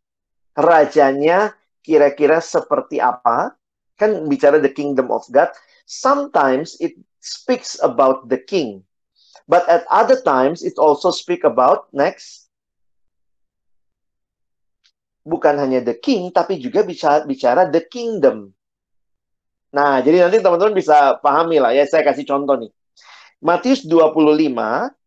Rajanya 0.58 1.54
kira-kira 1.86 2.42
seperti 2.42 2.98
apa? 2.98 3.54
Kan 3.94 4.26
bicara 4.26 4.58
the 4.58 4.74
kingdom 4.74 5.14
of 5.14 5.22
God. 5.30 5.54
Sometimes 5.86 6.74
it 6.82 6.98
speaks 7.22 7.78
about 7.78 8.26
the 8.26 8.42
king. 8.42 8.82
But 9.46 9.70
at 9.70 9.86
other 9.86 10.18
times 10.18 10.66
it 10.66 10.76
also 10.82 11.14
speak 11.14 11.46
about 11.46 11.88
next 11.94 12.50
bukan 15.22 15.62
hanya 15.62 15.84
the 15.84 15.94
king 15.94 16.34
tapi 16.34 16.58
juga 16.58 16.82
bicara 16.82 17.22
bicara 17.22 17.70
the 17.70 17.86
kingdom. 17.86 18.50
Nah, 19.70 20.02
jadi 20.02 20.26
nanti 20.26 20.42
teman-teman 20.42 20.74
bisa 20.74 21.22
pahami 21.22 21.62
lah 21.62 21.70
ya. 21.70 21.86
Saya 21.86 22.02
kasih 22.02 22.26
contoh 22.26 22.58
nih. 22.58 22.72
Matius 23.38 23.86
25 23.86 24.97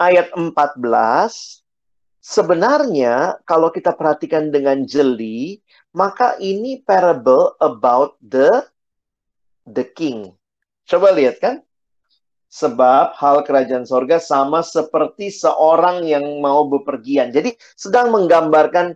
ayat 0.00 0.32
14 0.32 1.62
sebenarnya 2.22 3.42
kalau 3.42 3.68
kita 3.74 3.92
perhatikan 3.92 4.54
dengan 4.54 4.86
jeli, 4.86 5.58
maka 5.90 6.38
ini 6.38 6.80
parable 6.80 7.58
about 7.58 8.14
the 8.22 8.62
the 9.66 9.82
king. 9.82 10.30
Coba 10.86 11.10
lihat 11.10 11.42
kan? 11.42 11.60
Sebab 12.52 13.16
hal 13.16 13.42
kerajaan 13.48 13.88
sorga 13.88 14.20
sama 14.20 14.60
seperti 14.60 15.32
seorang 15.32 16.04
yang 16.04 16.24
mau 16.44 16.68
bepergian. 16.68 17.32
Jadi 17.32 17.56
sedang 17.74 18.12
menggambarkan 18.12 18.92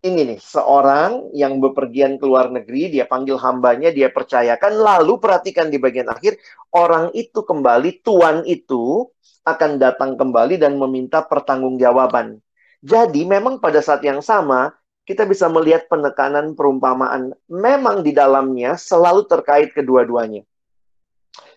ini 0.00 0.32
nih, 0.32 0.40
seorang 0.40 1.28
yang 1.36 1.60
bepergian 1.60 2.16
ke 2.16 2.24
luar 2.24 2.48
negeri, 2.48 2.88
dia 2.88 3.04
panggil 3.04 3.36
hambanya, 3.36 3.92
dia 3.92 4.08
percayakan, 4.08 4.80
lalu 4.80 5.20
perhatikan 5.20 5.68
di 5.68 5.76
bagian 5.76 6.08
akhir, 6.08 6.40
orang 6.72 7.12
itu 7.12 7.44
kembali, 7.44 8.00
tuan 8.00 8.40
itu 8.48 9.04
akan 9.44 9.76
datang 9.76 10.16
kembali 10.16 10.56
dan 10.56 10.80
meminta 10.80 11.20
pertanggungjawaban. 11.20 12.40
Jadi 12.80 13.28
memang 13.28 13.60
pada 13.60 13.84
saat 13.84 14.00
yang 14.00 14.24
sama, 14.24 14.72
kita 15.04 15.28
bisa 15.28 15.52
melihat 15.52 15.84
penekanan 15.92 16.56
perumpamaan. 16.56 17.36
Memang 17.52 18.00
di 18.00 18.16
dalamnya 18.16 18.80
selalu 18.80 19.28
terkait 19.28 19.76
kedua-duanya. 19.76 20.48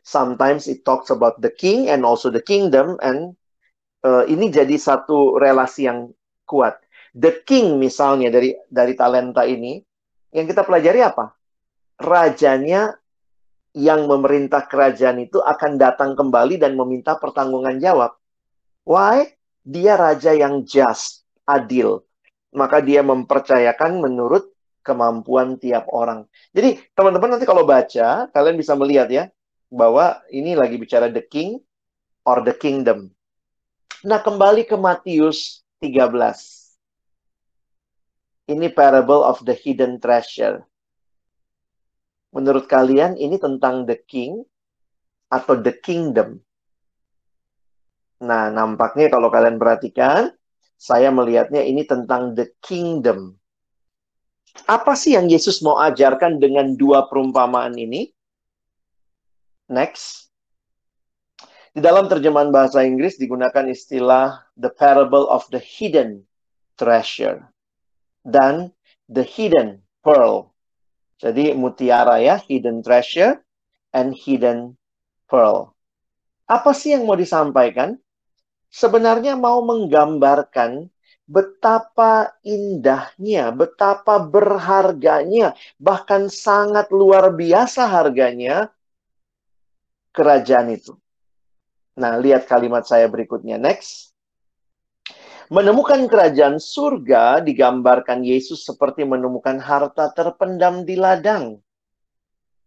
Sometimes 0.04 0.68
it 0.68 0.84
talks 0.84 1.08
about 1.08 1.40
the 1.40 1.48
king 1.48 1.88
and 1.88 2.04
also 2.04 2.28
the 2.28 2.44
kingdom, 2.44 3.00
and 3.00 3.40
uh, 4.04 4.28
ini 4.28 4.52
jadi 4.52 4.76
satu 4.76 5.40
relasi 5.40 5.88
yang 5.88 6.12
kuat 6.44 6.83
The 7.14 7.46
King 7.46 7.78
misalnya 7.78 8.34
dari 8.34 8.58
dari 8.66 8.94
talenta 8.98 9.46
ini 9.46 9.78
yang 10.34 10.50
kita 10.50 10.66
pelajari 10.66 11.00
apa? 11.06 11.30
Rajanya 12.02 12.98
yang 13.74 14.06
memerintah 14.06 14.66
kerajaan 14.66 15.22
itu 15.22 15.42
akan 15.42 15.78
datang 15.78 16.18
kembali 16.18 16.58
dan 16.62 16.74
meminta 16.74 17.18
pertanggungan 17.18 17.78
jawab. 17.78 18.18
Why? 18.86 19.34
Dia 19.64 19.96
raja 19.96 20.34
yang 20.34 20.66
just, 20.66 21.24
adil. 21.46 22.04
Maka 22.54 22.82
dia 22.82 23.02
mempercayakan 23.02 24.02
menurut 24.02 24.54
kemampuan 24.86 25.58
tiap 25.58 25.90
orang. 25.90 26.28
Jadi 26.52 26.82
teman-teman 26.94 27.38
nanti 27.38 27.48
kalau 27.48 27.64
baca, 27.64 28.30
kalian 28.30 28.60
bisa 28.60 28.76
melihat 28.78 29.08
ya 29.10 29.24
bahwa 29.74 30.22
ini 30.30 30.54
lagi 30.54 30.78
bicara 30.78 31.10
the 31.10 31.24
king 31.24 31.58
or 32.28 32.46
the 32.46 32.54
kingdom. 32.54 33.10
Nah, 34.04 34.20
kembali 34.20 34.68
ke 34.68 34.76
Matius 34.76 35.64
13. 35.80 36.63
Ini 38.44 38.76
parable 38.76 39.24
of 39.24 39.40
the 39.48 39.56
hidden 39.56 40.04
treasure. 40.04 40.68
Menurut 42.36 42.68
kalian 42.68 43.16
ini 43.16 43.40
tentang 43.40 43.88
the 43.88 43.96
king 43.96 44.44
atau 45.32 45.56
the 45.56 45.72
kingdom? 45.72 46.44
Nah, 48.20 48.52
nampaknya 48.52 49.08
kalau 49.08 49.32
kalian 49.32 49.56
perhatikan, 49.56 50.36
saya 50.76 51.08
melihatnya 51.08 51.64
ini 51.64 51.88
tentang 51.88 52.36
the 52.36 52.52
kingdom. 52.60 53.40
Apa 54.68 54.92
sih 54.92 55.16
yang 55.16 55.32
Yesus 55.32 55.64
mau 55.64 55.80
ajarkan 55.80 56.44
dengan 56.44 56.76
dua 56.76 57.08
perumpamaan 57.08 57.80
ini? 57.80 58.12
Next. 59.72 60.28
Di 61.72 61.80
dalam 61.80 62.12
terjemahan 62.12 62.52
bahasa 62.52 62.84
Inggris 62.84 63.16
digunakan 63.16 63.66
istilah 63.72 64.52
the 64.60 64.70
parable 64.70 65.32
of 65.32 65.48
the 65.50 65.64
hidden 65.64 66.28
treasure 66.76 67.53
dan 68.24 68.72
the 69.12 69.24
hidden 69.24 69.84
pearl. 70.04 70.52
Jadi 71.20 71.56
mutiara 71.56 72.20
ya, 72.20 72.40
hidden 72.40 72.84
treasure 72.84 73.40
and 73.96 74.12
hidden 74.16 74.76
pearl. 75.32 75.72
Apa 76.48 76.76
sih 76.76 76.92
yang 76.96 77.08
mau 77.08 77.16
disampaikan? 77.16 77.96
Sebenarnya 78.74 79.38
mau 79.38 79.62
menggambarkan 79.64 80.90
betapa 81.24 82.36
indahnya, 82.44 83.54
betapa 83.56 84.20
berharganya, 84.20 85.56
bahkan 85.80 86.28
sangat 86.28 86.92
luar 86.92 87.32
biasa 87.32 87.88
harganya 87.88 88.74
kerajaan 90.12 90.74
itu. 90.74 90.98
Nah, 91.94 92.18
lihat 92.18 92.50
kalimat 92.50 92.86
saya 92.86 93.06
berikutnya. 93.10 93.62
Next. 93.62 94.13
Menemukan 95.52 96.08
kerajaan 96.08 96.56
surga 96.62 97.44
digambarkan 97.44 98.24
Yesus 98.24 98.64
seperti 98.64 99.04
menemukan 99.04 99.60
harta 99.60 100.12
terpendam 100.16 100.88
di 100.88 100.96
ladang. 100.96 101.60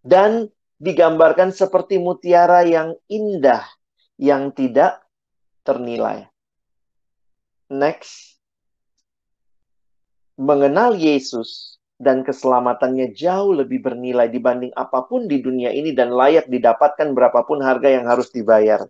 Dan 0.05 0.53
digambarkan 0.77 1.57
seperti 1.57 1.97
mutiara 1.97 2.63
yang 2.69 2.93
indah 3.09 3.65
yang 4.21 4.53
tidak 4.53 5.01
ternilai. 5.65 6.29
Next. 7.73 8.37
Mengenal 10.37 10.93
Yesus 11.01 11.81
dan 11.97 12.21
keselamatannya 12.21 13.17
jauh 13.17 13.57
lebih 13.57 13.81
bernilai 13.81 14.29
dibanding 14.29 14.69
apa 14.77 15.09
pun 15.09 15.25
di 15.25 15.41
dunia 15.41 15.73
ini 15.73 15.97
dan 15.97 16.13
layak 16.13 16.45
didapatkan 16.45 17.17
berapapun 17.17 17.65
harga 17.65 17.89
yang 17.89 18.05
harus 18.05 18.29
dibayar. 18.29 18.85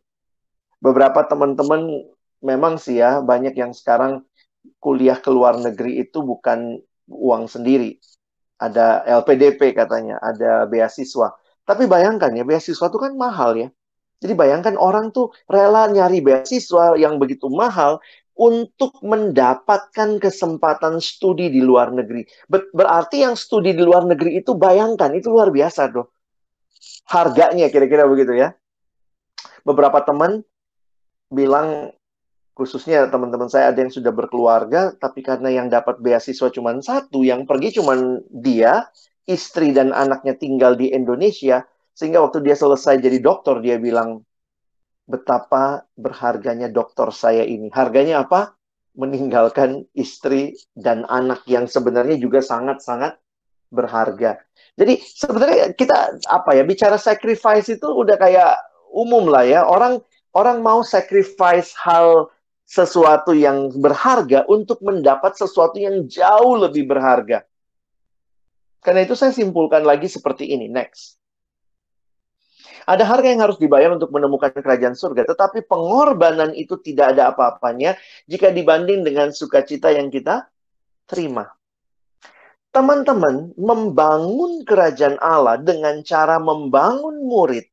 Beberapa 0.82 1.22
teman-teman 1.22 2.02
memang 2.42 2.76
sih 2.80 3.00
ya 3.00 3.20
banyak 3.24 3.54
yang 3.56 3.72
sekarang 3.72 4.24
kuliah 4.82 5.18
ke 5.18 5.30
luar 5.30 5.56
negeri 5.60 6.02
itu 6.02 6.20
bukan 6.22 6.80
uang 7.08 7.46
sendiri. 7.46 7.96
Ada 8.56 9.04
LPDP 9.20 9.76
katanya, 9.76 10.16
ada 10.18 10.64
beasiswa. 10.64 11.36
Tapi 11.66 11.84
bayangkan 11.84 12.32
ya, 12.32 12.42
beasiswa 12.46 12.86
itu 12.88 12.98
kan 12.98 13.12
mahal 13.14 13.52
ya. 13.58 13.68
Jadi 14.16 14.32
bayangkan 14.32 14.80
orang 14.80 15.12
tuh 15.12 15.28
rela 15.44 15.92
nyari 15.92 16.24
beasiswa 16.24 16.96
yang 16.96 17.20
begitu 17.20 17.52
mahal 17.52 18.00
untuk 18.36 18.96
mendapatkan 19.04 20.20
kesempatan 20.20 21.00
studi 21.04 21.52
di 21.52 21.60
luar 21.60 21.92
negeri. 21.92 22.24
Berarti 22.48 23.24
yang 23.24 23.36
studi 23.36 23.76
di 23.76 23.84
luar 23.84 24.08
negeri 24.08 24.40
itu 24.40 24.56
bayangkan, 24.56 25.12
itu 25.12 25.28
luar 25.28 25.52
biasa 25.52 25.92
tuh. 25.92 26.08
Harganya 27.08 27.68
kira-kira 27.68 28.08
begitu 28.08 28.36
ya. 28.36 28.56
Beberapa 29.64 30.00
teman 30.04 30.44
bilang 31.28 31.92
khususnya 32.56 33.04
teman-teman 33.12 33.52
saya 33.52 33.68
ada 33.68 33.84
yang 33.84 33.92
sudah 33.92 34.08
berkeluarga, 34.16 34.96
tapi 34.96 35.20
karena 35.20 35.52
yang 35.52 35.68
dapat 35.68 36.00
beasiswa 36.00 36.48
cuma 36.48 36.72
satu, 36.80 37.20
yang 37.20 37.44
pergi 37.44 37.76
cuma 37.76 38.24
dia, 38.32 38.88
istri 39.28 39.76
dan 39.76 39.92
anaknya 39.92 40.32
tinggal 40.40 40.72
di 40.72 40.88
Indonesia, 40.88 41.68
sehingga 41.92 42.24
waktu 42.24 42.40
dia 42.40 42.56
selesai 42.56 42.96
jadi 43.04 43.20
dokter, 43.20 43.60
dia 43.60 43.76
bilang, 43.76 44.24
betapa 45.04 45.84
berharganya 46.00 46.72
dokter 46.72 47.12
saya 47.12 47.44
ini. 47.44 47.68
Harganya 47.68 48.24
apa? 48.24 48.56
Meninggalkan 48.96 49.84
istri 49.92 50.56
dan 50.72 51.04
anak 51.12 51.44
yang 51.44 51.68
sebenarnya 51.68 52.16
juga 52.16 52.40
sangat-sangat 52.40 53.20
berharga. 53.68 54.40
Jadi 54.80 55.04
sebenarnya 55.04 55.76
kita 55.76 56.24
apa 56.24 56.56
ya 56.56 56.64
bicara 56.64 56.96
sacrifice 56.96 57.68
itu 57.68 57.84
udah 57.84 58.16
kayak 58.16 58.56
umum 58.92 59.28
lah 59.28 59.44
ya 59.44 59.60
orang 59.64 60.00
orang 60.32 60.64
mau 60.64 60.80
sacrifice 60.80 61.76
hal 61.76 62.28
sesuatu 62.66 63.30
yang 63.30 63.70
berharga 63.78 64.42
untuk 64.50 64.82
mendapat 64.82 65.38
sesuatu 65.38 65.78
yang 65.78 66.02
jauh 66.10 66.58
lebih 66.58 66.90
berharga. 66.90 67.46
Karena 68.82 69.06
itu 69.06 69.14
saya 69.14 69.30
simpulkan 69.30 69.86
lagi 69.86 70.10
seperti 70.10 70.50
ini. 70.50 70.66
Next. 70.66 71.14
Ada 72.86 73.02
harga 73.02 73.26
yang 73.26 73.42
harus 73.42 73.58
dibayar 73.58 73.90
untuk 73.94 74.14
menemukan 74.14 74.54
kerajaan 74.54 74.94
surga, 74.94 75.26
tetapi 75.26 75.66
pengorbanan 75.66 76.54
itu 76.54 76.78
tidak 76.78 77.18
ada 77.18 77.34
apa-apanya 77.34 77.98
jika 78.30 78.54
dibanding 78.54 79.02
dengan 79.02 79.34
sukacita 79.34 79.90
yang 79.90 80.06
kita 80.06 80.46
terima. 81.06 81.50
Teman-teman, 82.70 83.58
membangun 83.58 84.62
kerajaan 84.62 85.18
Allah 85.18 85.58
dengan 85.58 85.98
cara 86.06 86.38
membangun 86.38 87.26
murid 87.26 87.66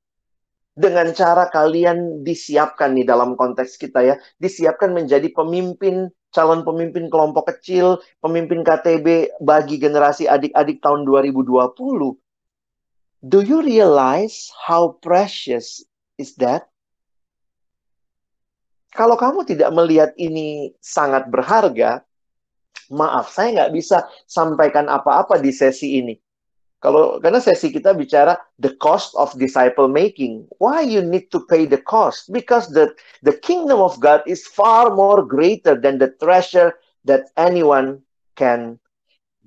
dengan 0.73 1.13
cara 1.13 1.49
kalian 1.53 2.25
disiapkan 2.25 2.97
nih 2.97 3.05
dalam 3.05 3.37
konteks 3.37 3.77
kita 3.77 4.01
ya, 4.01 4.15
disiapkan 4.41 4.89
menjadi 4.89 5.29
pemimpin, 5.29 6.09
calon 6.33 6.65
pemimpin 6.65 7.13
kelompok 7.13 7.53
kecil, 7.53 8.01
pemimpin 8.25 8.65
KTB 8.65 9.37
bagi 9.37 9.77
generasi 9.77 10.25
adik-adik 10.25 10.81
tahun 10.81 11.05
2020. 11.05 12.17
Do 13.23 13.39
you 13.39 13.63
realize 13.63 14.51
how 14.65 14.97
precious 14.99 15.85
is 16.17 16.35
that? 16.41 16.67
Kalau 18.93 19.17
kamu 19.17 19.45
tidak 19.49 19.73
melihat 19.73 20.11
ini 20.21 20.73
sangat 20.77 21.25
berharga, 21.29 22.05
maaf, 22.93 23.33
saya 23.33 23.49
nggak 23.53 23.73
bisa 23.73 24.05
sampaikan 24.29 24.85
apa-apa 24.85 25.41
di 25.41 25.49
sesi 25.49 25.97
ini. 26.01 26.13
Kalau 26.83 27.23
karena 27.23 27.39
sesi 27.39 27.71
kita 27.71 27.95
bicara 27.95 28.35
the 28.59 28.75
cost 28.83 29.15
of 29.15 29.31
disciple 29.39 29.87
making. 29.87 30.43
Why 30.59 30.83
you 30.83 30.99
need 30.99 31.31
to 31.31 31.47
pay 31.47 31.63
the 31.63 31.79
cost? 31.79 32.27
Because 32.27 32.67
the 32.75 32.91
the 33.23 33.39
kingdom 33.39 33.79
of 33.79 33.95
God 34.03 34.19
is 34.27 34.43
far 34.43 34.91
more 34.91 35.23
greater 35.23 35.79
than 35.79 35.95
the 35.95 36.11
treasure 36.19 36.75
that 37.07 37.31
anyone 37.39 38.03
can 38.35 38.83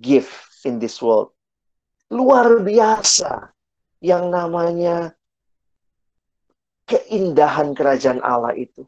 give 0.00 0.32
in 0.64 0.80
this 0.80 1.04
world. 1.04 1.36
luar 2.12 2.62
biasa 2.62 3.50
yang 3.98 4.30
namanya 4.30 5.14
keindahan 6.86 7.74
kerajaan 7.74 8.22
Allah 8.22 8.54
itu. 8.54 8.86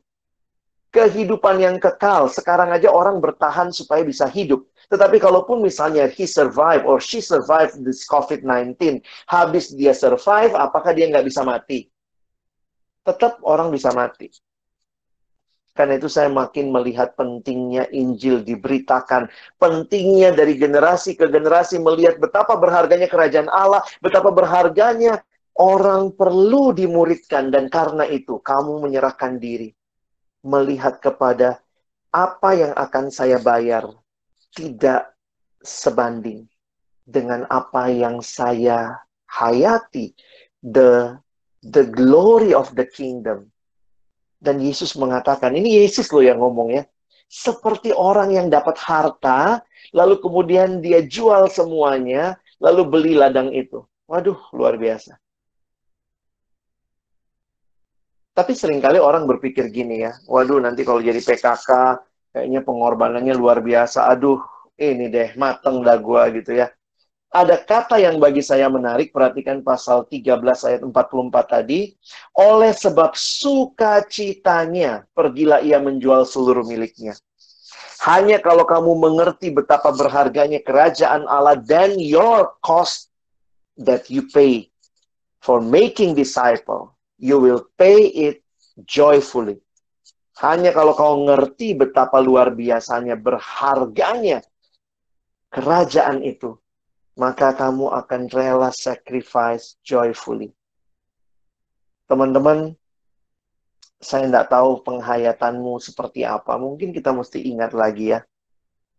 Kehidupan 0.98 1.62
yang 1.62 1.78
kekal. 1.78 2.26
Sekarang 2.26 2.74
aja 2.74 2.90
orang 2.90 3.22
bertahan 3.22 3.70
supaya 3.70 4.02
bisa 4.02 4.26
hidup. 4.26 4.66
Tetapi 4.90 5.22
kalaupun 5.22 5.62
misalnya 5.62 6.10
he 6.10 6.26
survive 6.26 6.82
or 6.82 6.98
she 6.98 7.22
survive 7.22 7.70
this 7.86 8.02
COVID-19, 8.10 8.98
habis 9.30 9.70
dia 9.70 9.94
survive, 9.94 10.58
apakah 10.58 10.90
dia 10.90 11.06
nggak 11.06 11.22
bisa 11.22 11.46
mati? 11.46 11.86
Tetap 13.06 13.38
orang 13.46 13.70
bisa 13.70 13.94
mati. 13.94 14.26
Karena 15.78 15.94
itu 15.94 16.10
saya 16.10 16.26
makin 16.26 16.74
melihat 16.74 17.14
pentingnya 17.14 17.86
Injil 17.94 18.42
diberitakan. 18.42 19.30
Pentingnya 19.62 20.34
dari 20.34 20.58
generasi 20.58 21.14
ke 21.14 21.30
generasi 21.30 21.78
melihat 21.78 22.18
betapa 22.18 22.58
berharganya 22.58 23.06
kerajaan 23.06 23.46
Allah. 23.46 23.86
Betapa 24.02 24.34
berharganya 24.34 25.22
orang 25.54 26.10
perlu 26.18 26.74
dimuridkan. 26.74 27.54
Dan 27.54 27.70
karena 27.70 28.10
itu 28.10 28.42
kamu 28.42 28.90
menyerahkan 28.90 29.38
diri. 29.38 29.77
Melihat 30.48 31.04
kepada 31.04 31.60
apa 32.08 32.56
yang 32.56 32.72
akan 32.72 33.12
saya 33.12 33.36
bayar. 33.36 33.84
Tidak 34.56 35.04
sebanding 35.60 36.48
dengan 37.04 37.44
apa 37.52 37.92
yang 37.92 38.24
saya 38.24 38.96
hayati. 39.28 40.16
The, 40.64 41.20
the 41.60 41.84
glory 41.84 42.56
of 42.56 42.72
the 42.72 42.88
kingdom 42.88 43.52
dan 44.38 44.62
Yesus 44.62 44.94
mengatakan, 44.94 45.54
ini 45.58 45.82
Yesus 45.82 46.14
loh 46.14 46.22
yang 46.22 46.38
ngomong 46.38 46.70
ya. 46.70 46.86
Seperti 47.28 47.92
orang 47.92 48.32
yang 48.32 48.46
dapat 48.48 48.78
harta, 48.78 49.60
lalu 49.92 50.22
kemudian 50.22 50.80
dia 50.80 51.04
jual 51.04 51.50
semuanya, 51.50 52.38
lalu 52.62 52.82
beli 52.88 53.12
ladang 53.18 53.52
itu. 53.52 53.84
Waduh, 54.08 54.38
luar 54.54 54.80
biasa. 54.80 55.18
Tapi 58.38 58.54
sering 58.54 58.78
kali 58.78 59.02
orang 59.02 59.26
berpikir 59.26 59.66
gini 59.74 60.06
ya, 60.06 60.14
waduh 60.30 60.62
nanti 60.62 60.86
kalau 60.86 61.02
jadi 61.02 61.18
PKK, 61.18 61.70
kayaknya 62.30 62.62
pengorbanannya 62.62 63.34
luar 63.34 63.58
biasa. 63.58 64.06
Aduh, 64.14 64.38
ini 64.78 65.10
deh, 65.10 65.34
mateng 65.34 65.82
dah 65.82 65.98
gua 65.98 66.30
gitu 66.30 66.54
ya 66.54 66.70
ada 67.28 67.60
kata 67.60 68.00
yang 68.00 68.16
bagi 68.16 68.40
saya 68.40 68.72
menarik, 68.72 69.12
perhatikan 69.12 69.60
pasal 69.60 70.08
13 70.08 70.64
ayat 70.64 70.80
44 70.80 71.44
tadi. 71.44 71.92
Oleh 72.32 72.72
sebab 72.72 73.12
sukacitanya, 73.12 75.04
pergilah 75.12 75.60
ia 75.60 75.76
menjual 75.76 76.24
seluruh 76.24 76.64
miliknya. 76.64 77.12
Hanya 78.00 78.40
kalau 78.40 78.64
kamu 78.64 78.96
mengerti 78.96 79.52
betapa 79.52 79.92
berharganya 79.92 80.62
kerajaan 80.64 81.28
Allah 81.28 81.58
dan 81.60 82.00
your 82.00 82.56
cost 82.64 83.12
that 83.76 84.08
you 84.08 84.24
pay 84.32 84.72
for 85.44 85.60
making 85.60 86.16
disciple, 86.16 86.96
you 87.18 87.42
will 87.42 87.66
pay 87.74 88.08
it 88.08 88.46
joyfully. 88.86 89.58
Hanya 90.38 90.70
kalau 90.70 90.94
kau 90.94 91.26
ngerti 91.26 91.74
betapa 91.74 92.22
luar 92.22 92.54
biasanya 92.54 93.18
berharganya 93.18 94.38
kerajaan 95.50 96.22
itu, 96.22 96.54
maka 97.18 97.50
kamu 97.58 97.90
akan 97.90 98.30
rela 98.30 98.70
sacrifice 98.70 99.74
joyfully. 99.82 100.54
Teman-teman, 102.06 102.78
saya 103.98 104.30
tidak 104.30 104.46
tahu 104.54 104.78
penghayatanmu 104.86 105.82
seperti 105.82 106.22
apa. 106.22 106.54
Mungkin 106.54 106.94
kita 106.94 107.10
mesti 107.10 107.42
ingat 107.42 107.74
lagi 107.74 108.14
ya. 108.14 108.22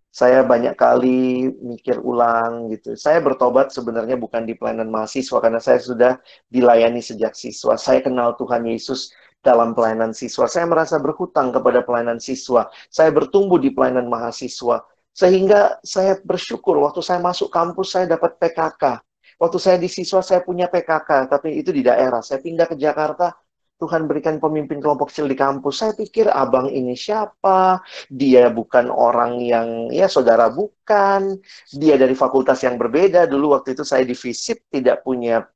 Saya 0.10 0.42
banyak 0.42 0.74
kali 0.74 1.54
mikir 1.62 2.02
ulang 2.02 2.74
gitu. 2.74 2.98
Saya 2.98 3.22
bertobat 3.22 3.70
sebenarnya 3.70 4.18
bukan 4.18 4.42
di 4.42 4.58
pelayanan 4.58 4.90
mahasiswa 4.90 5.38
karena 5.38 5.62
saya 5.62 5.78
sudah 5.78 6.18
dilayani 6.50 6.98
sejak 6.98 7.38
siswa. 7.38 7.78
Saya 7.78 8.02
kenal 8.02 8.34
Tuhan 8.34 8.66
Yesus 8.66 9.14
dalam 9.46 9.78
pelayanan 9.78 10.12
siswa. 10.12 10.50
Saya 10.50 10.66
merasa 10.66 10.98
berhutang 10.98 11.54
kepada 11.54 11.86
pelayanan 11.86 12.18
siswa. 12.18 12.68
Saya 12.90 13.14
bertumbuh 13.14 13.62
di 13.62 13.70
pelayanan 13.70 14.10
mahasiswa. 14.10 14.82
Sehingga 15.14 15.78
saya 15.86 16.18
bersyukur 16.22 16.80
waktu 16.82 17.06
saya 17.06 17.22
masuk 17.22 17.54
kampus 17.54 17.94
saya 17.94 18.10
dapat 18.10 18.40
PKK. 18.42 19.04
Waktu 19.40 19.58
saya 19.62 19.78
di 19.80 19.88
siswa 19.88 20.20
saya 20.20 20.44
punya 20.44 20.68
PKK, 20.68 21.32
tapi 21.32 21.56
itu 21.60 21.72
di 21.72 21.80
daerah. 21.80 22.20
Saya 22.20 22.44
pindah 22.44 22.68
ke 22.68 22.76
Jakarta, 22.76 23.32
Tuhan 23.80 24.12
berikan 24.12 24.44
pemimpin 24.44 24.84
kelompok 24.84 25.08
kecil 25.08 25.32
di 25.32 25.40
kampus. 25.40 25.80
Saya 25.80 25.96
pikir 25.96 26.28
abang 26.28 26.68
ini 26.68 27.00
siapa? 27.00 27.80
Dia 28.12 28.52
bukan 28.52 28.92
orang 28.92 29.40
yang 29.40 29.88
ya 29.88 30.12
saudara 30.12 30.52
bukan. 30.52 31.40
Dia 31.72 31.96
dari 31.96 32.12
fakultas 32.12 32.60
yang 32.68 32.76
berbeda. 32.76 33.24
Dulu 33.24 33.56
waktu 33.56 33.80
itu 33.80 33.88
saya 33.88 34.04
di 34.04 34.12
FISIP 34.12 34.68
tidak 34.68 35.08
punya 35.08 35.48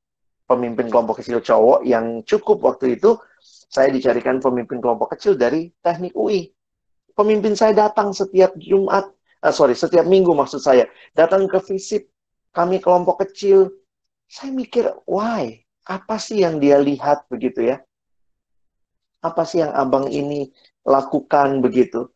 pemimpin 0.48 0.88
kelompok 0.88 1.20
kecil 1.20 1.44
cowok 1.44 1.84
yang 1.84 2.24
cukup 2.24 2.64
waktu 2.64 2.96
itu. 2.96 3.12
Saya 3.68 3.92
dicarikan 3.92 4.40
pemimpin 4.40 4.80
kelompok 4.80 5.12
kecil 5.12 5.36
dari 5.36 5.68
teknik 5.84 6.16
UI. 6.16 6.48
Pemimpin 7.12 7.52
saya 7.52 7.76
datang 7.76 8.16
setiap 8.16 8.56
Jumat 8.56 9.06
uh, 9.44 9.52
sorry, 9.52 9.76
setiap 9.76 10.08
minggu 10.08 10.32
maksud 10.32 10.64
saya, 10.64 10.88
datang 11.12 11.44
ke 11.44 11.60
visit 11.68 12.08
kami 12.56 12.80
kelompok 12.80 13.28
kecil, 13.28 13.68
saya 14.24 14.50
mikir, 14.54 14.88
why? 15.04 15.60
Apa 15.84 16.16
sih 16.16 16.40
yang 16.40 16.56
dia 16.56 16.80
lihat 16.80 17.28
begitu 17.28 17.60
ya? 17.74 17.76
Apa 19.24 19.48
sih 19.48 19.64
yang 19.64 19.72
abang 19.72 20.12
ini 20.12 20.52
lakukan 20.84 21.64
begitu? 21.64 22.12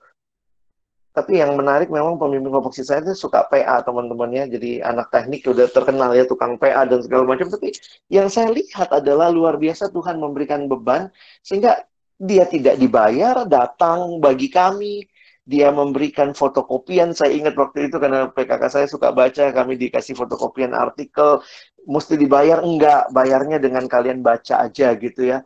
Tapi 1.16 1.40
yang 1.42 1.58
menarik 1.58 1.90
memang 1.90 2.14
pemimpin 2.14 2.52
kecil 2.68 2.84
saya 2.86 3.00
itu 3.02 3.16
suka 3.16 3.42
PA 3.48 3.82
teman-temannya. 3.82 4.54
Jadi 4.54 4.78
anak 4.84 5.10
teknik 5.10 5.42
udah 5.50 5.66
terkenal 5.66 6.14
ya 6.14 6.22
tukang 6.28 6.54
PA 6.60 6.86
dan 6.86 7.02
segala 7.02 7.26
macam. 7.26 7.50
Tapi 7.50 7.74
yang 8.06 8.30
saya 8.30 8.54
lihat 8.54 8.92
adalah 8.94 9.26
luar 9.32 9.58
biasa 9.58 9.90
Tuhan 9.90 10.20
memberikan 10.22 10.70
beban 10.70 11.10
sehingga 11.42 11.82
dia 12.18 12.46
tidak 12.46 12.78
dibayar, 12.78 13.46
datang 13.50 14.22
bagi 14.22 14.46
kami, 14.46 15.06
dia 15.42 15.72
memberikan 15.74 16.36
fotokopian. 16.36 17.16
Saya 17.16 17.34
ingat 17.34 17.56
waktu 17.58 17.88
itu 17.88 17.96
karena 17.98 18.28
PKK 18.30 18.62
saya 18.68 18.86
suka 18.86 19.10
baca, 19.10 19.50
kami 19.50 19.74
dikasih 19.74 20.12
fotokopian 20.12 20.70
artikel, 20.70 21.40
mesti 21.88 22.14
dibayar 22.14 22.60
enggak, 22.60 23.10
bayarnya 23.10 23.56
dengan 23.56 23.88
kalian 23.88 24.20
baca 24.20 24.66
aja 24.66 24.92
gitu 24.98 25.34
ya. 25.34 25.42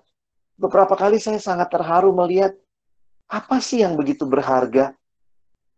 Beberapa 0.62 0.94
kali 0.94 1.18
saya 1.18 1.42
sangat 1.42 1.74
terharu 1.74 2.14
melihat 2.14 2.54
apa 3.26 3.58
sih 3.58 3.82
yang 3.82 3.98
begitu 3.98 4.22
berharga. 4.22 4.94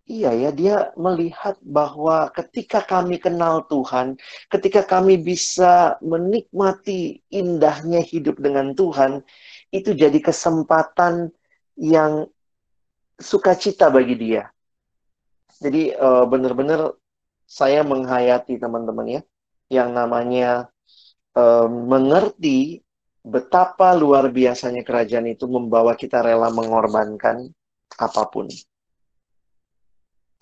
Iya 0.05 0.37
ya, 0.37 0.51
dia 0.53 0.77
melihat 1.01 1.57
bahwa 1.65 2.29
ketika 2.37 2.85
kami 2.85 3.17
kenal 3.17 3.65
Tuhan, 3.65 4.21
ketika 4.53 4.85
kami 4.85 5.17
bisa 5.17 5.97
menikmati 6.05 7.25
indahnya 7.33 8.05
hidup 8.05 8.37
dengan 8.37 8.77
Tuhan, 8.77 9.25
itu 9.73 9.97
jadi 9.97 10.21
kesempatan 10.21 11.33
yang 11.81 12.29
sukacita 13.17 13.89
bagi 13.89 14.21
dia. 14.21 14.53
Jadi 15.57 15.97
uh, 15.97 16.29
benar-benar 16.29 16.93
saya 17.49 17.81
menghayati 17.81 18.61
teman-teman 18.61 19.09
ya, 19.09 19.21
yang 19.73 19.97
namanya 19.97 20.69
uh, 21.33 21.65
mengerti 21.65 22.84
betapa 23.25 23.97
luar 23.97 24.29
biasanya 24.29 24.85
kerajaan 24.85 25.33
itu 25.33 25.49
membawa 25.49 25.97
kita 25.97 26.21
rela 26.21 26.53
mengorbankan 26.53 27.49
apa 27.97 28.23
pun. 28.29 28.53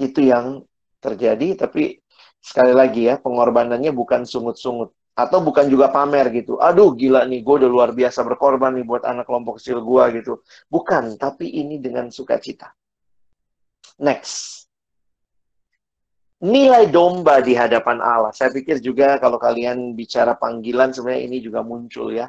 Itu 0.02 0.18
yang 0.18 0.66
terjadi, 0.98 1.54
tapi 1.54 2.02
sekali 2.42 2.74
lagi 2.74 3.06
ya, 3.06 3.22
pengorbanannya 3.22 3.94
bukan 3.94 4.26
sungut-sungut 4.26 4.90
atau 5.14 5.38
bukan 5.44 5.70
juga 5.70 5.94
pamer 5.94 6.32
gitu. 6.34 6.58
Aduh 6.58 6.96
gila 6.98 7.22
nih, 7.28 7.44
gue 7.46 7.54
udah 7.62 7.70
luar 7.70 7.90
biasa 7.94 8.26
berkorban 8.26 8.74
nih 8.74 8.86
buat 8.88 9.06
anak 9.06 9.30
kelompok 9.30 9.62
kecil 9.62 9.78
gue 9.84 10.04
gitu. 10.18 10.42
Bukan, 10.66 11.20
tapi 11.20 11.46
ini 11.54 11.78
dengan 11.78 12.10
sukacita. 12.10 12.74
Next. 14.02 14.66
Nilai 16.42 16.90
domba 16.90 17.38
di 17.38 17.54
hadapan 17.54 18.02
Allah. 18.02 18.34
Saya 18.34 18.50
pikir 18.50 18.82
juga 18.82 19.14
kalau 19.22 19.38
kalian 19.38 19.94
bicara 19.94 20.34
panggilan 20.34 20.90
sebenarnya 20.90 21.22
ini 21.30 21.38
juga 21.38 21.62
muncul 21.62 22.10
ya. 22.10 22.26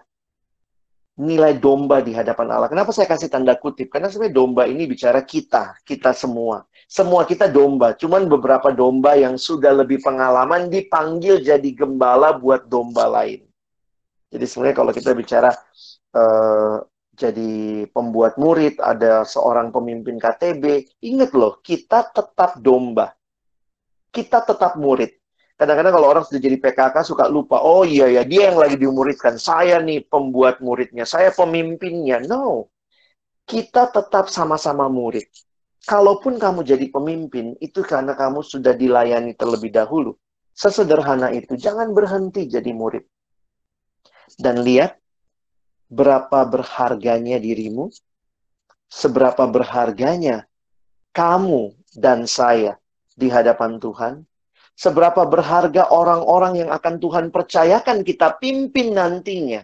Nilai 1.13 1.61
domba 1.61 2.01
di 2.01 2.09
hadapan 2.09 2.57
Allah. 2.57 2.69
Kenapa 2.73 2.89
saya 2.89 3.05
kasih 3.05 3.29
tanda 3.29 3.53
kutip? 3.53 3.93
Karena 3.93 4.09
sebenarnya 4.09 4.33
domba 4.33 4.65
ini 4.65 4.89
bicara 4.89 5.21
kita, 5.21 5.77
kita 5.85 6.09
semua. 6.09 6.65
Semua 6.89 7.21
kita 7.29 7.45
domba, 7.45 7.93
cuman 7.93 8.25
beberapa 8.25 8.73
domba 8.73 9.13
yang 9.13 9.37
sudah 9.37 9.77
lebih 9.77 10.01
pengalaman 10.01 10.73
dipanggil 10.73 11.37
jadi 11.37 11.69
gembala 11.77 12.33
buat 12.33 12.65
domba 12.65 13.05
lain. 13.05 13.45
Jadi 14.33 14.45
sebenarnya 14.49 14.77
kalau 14.81 14.89
kita 14.89 15.13
bicara 15.13 15.53
uh, 16.17 16.81
jadi 17.13 17.85
pembuat 17.93 18.41
murid, 18.41 18.81
ada 18.81 19.21
seorang 19.21 19.69
pemimpin 19.69 20.17
KTB, 20.17 20.97
ingat 21.05 21.37
loh, 21.37 21.61
kita 21.61 22.09
tetap 22.09 22.57
domba. 22.57 23.13
Kita 24.09 24.41
tetap 24.41 24.81
murid. 24.81 25.22
Kadang-kadang 25.63 25.95
kalau 25.95 26.07
orang 26.11 26.23
sudah 26.27 26.43
jadi 26.43 26.59
PKK 26.59 27.07
suka 27.07 27.31
lupa, 27.31 27.63
oh 27.63 27.87
iya 27.87 28.11
ya, 28.11 28.27
dia 28.27 28.51
yang 28.51 28.59
lagi 28.59 28.75
dimuridkan. 28.75 29.39
Saya 29.39 29.79
nih 29.79 30.03
pembuat 30.03 30.59
muridnya, 30.59 31.07
saya 31.07 31.31
pemimpinnya. 31.31 32.19
No, 32.27 32.67
kita 33.47 33.87
tetap 33.87 34.27
sama-sama 34.27 34.91
murid 34.91 35.23
kalaupun 35.87 36.35
kamu 36.35 36.67
jadi 36.67 36.91
pemimpin, 36.91 37.55
itu 37.63 37.79
karena 37.79 38.11
kamu 38.11 38.43
sudah 38.43 38.75
dilayani 38.75 39.39
terlebih 39.39 39.71
dahulu. 39.71 40.19
Sesederhana 40.51 41.31
itu, 41.31 41.55
jangan 41.55 41.95
berhenti 41.95 42.43
jadi 42.43 42.75
murid. 42.75 43.07
Dan 44.35 44.67
lihat 44.67 44.99
berapa 45.87 46.43
berharganya 46.43 47.39
dirimu, 47.39 47.87
seberapa 48.91 49.47
berharganya 49.47 50.43
kamu 51.15 51.71
dan 51.95 52.27
saya 52.27 52.75
di 53.15 53.31
hadapan 53.31 53.79
Tuhan, 53.79 54.27
seberapa 54.73 55.23
berharga 55.25 55.89
orang-orang 55.89 56.65
yang 56.65 56.69
akan 56.73 56.97
Tuhan 56.97 57.25
percayakan 57.29 58.01
kita 58.01 58.37
pimpin 58.41 58.97
nantinya. 58.97 59.61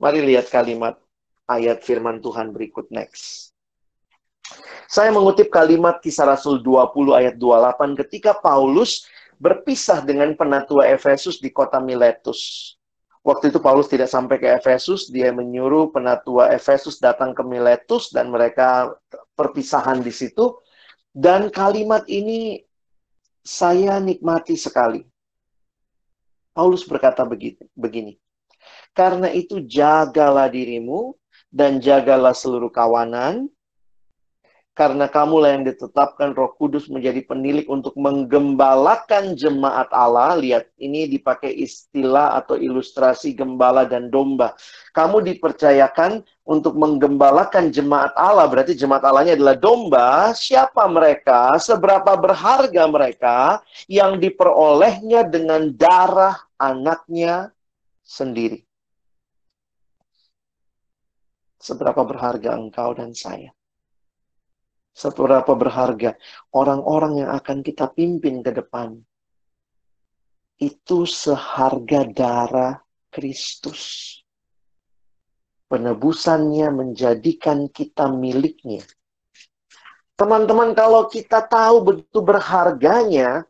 Mari 0.00 0.24
lihat 0.24 0.48
kalimat 0.48 0.96
ayat 1.44 1.84
firman 1.84 2.24
Tuhan 2.24 2.56
berikut 2.56 2.88
next. 2.88 3.52
Saya 4.90 5.14
mengutip 5.14 5.52
kalimat 5.54 6.02
kisah 6.02 6.26
Rasul 6.26 6.58
20 6.66 7.14
ayat 7.14 7.34
28 7.38 8.00
ketika 8.06 8.34
Paulus 8.34 9.06
berpisah 9.38 10.02
dengan 10.02 10.34
penatua 10.34 10.90
Efesus 10.90 11.38
di 11.38 11.54
kota 11.54 11.78
Miletus. 11.78 12.74
Waktu 13.20 13.52
itu 13.52 13.60
Paulus 13.60 13.86
tidak 13.86 14.08
sampai 14.08 14.40
ke 14.40 14.48
Efesus, 14.48 15.12
dia 15.12 15.28
menyuruh 15.30 15.92
penatua 15.92 16.50
Efesus 16.56 16.98
datang 16.98 17.36
ke 17.36 17.44
Miletus 17.44 18.10
dan 18.10 18.32
mereka 18.32 18.96
perpisahan 19.36 20.00
di 20.00 20.10
situ. 20.10 20.56
Dan 21.12 21.52
kalimat 21.52 22.02
ini 22.08 22.64
saya 23.40 23.96
nikmati 23.98 24.54
sekali. 24.56 25.04
Paulus 26.50 26.82
berkata 26.84 27.22
begini, 27.24 28.18
karena 28.92 29.30
itu 29.30 29.62
jagalah 29.64 30.50
dirimu 30.50 31.14
dan 31.48 31.78
jagalah 31.78 32.34
seluruh 32.34 32.68
kawanan, 32.68 33.46
karena 34.70 35.10
kamulah 35.10 35.50
yang 35.52 35.66
ditetapkan 35.66 36.32
Roh 36.32 36.54
Kudus 36.54 36.86
menjadi 36.88 37.20
penilik 37.26 37.66
untuk 37.66 37.92
menggembalakan 37.98 39.34
jemaat 39.34 39.90
Allah. 39.90 40.38
Lihat, 40.38 40.72
ini 40.78 41.10
dipakai 41.10 41.50
istilah 41.52 42.38
atau 42.38 42.54
ilustrasi 42.54 43.34
gembala 43.34 43.84
dan 43.84 44.08
domba. 44.08 44.54
Kamu 44.94 45.26
dipercayakan 45.26 46.22
untuk 46.46 46.78
menggembalakan 46.78 47.74
jemaat 47.74 48.14
Allah, 48.14 48.46
berarti 48.46 48.78
jemaat 48.78 49.02
Allahnya 49.02 49.34
adalah 49.36 49.58
domba. 49.58 50.32
Siapa 50.32 50.86
mereka? 50.86 51.58
Seberapa 51.58 52.14
berharga 52.14 52.86
mereka 52.86 53.60
yang 53.90 54.22
diperolehnya 54.22 55.26
dengan 55.26 55.74
darah 55.74 56.40
anaknya 56.56 57.50
sendiri. 58.06 58.62
Seberapa 61.60 62.00
berharga 62.06 62.56
engkau 62.56 62.96
dan 62.96 63.12
saya 63.12 63.52
seberapa 64.94 65.52
berharga 65.54 66.18
orang-orang 66.54 67.24
yang 67.24 67.30
akan 67.34 67.62
kita 67.64 67.90
pimpin 67.90 68.42
ke 68.44 68.52
depan. 68.54 68.98
Itu 70.60 71.08
seharga 71.08 72.04
darah 72.04 72.74
Kristus. 73.08 74.12
Penebusannya 75.70 76.68
menjadikan 76.74 77.70
kita 77.70 78.10
miliknya. 78.10 78.82
Teman-teman, 80.18 80.76
kalau 80.76 81.08
kita 81.08 81.40
tahu 81.48 81.80
begitu 81.80 82.20
berharganya, 82.20 83.48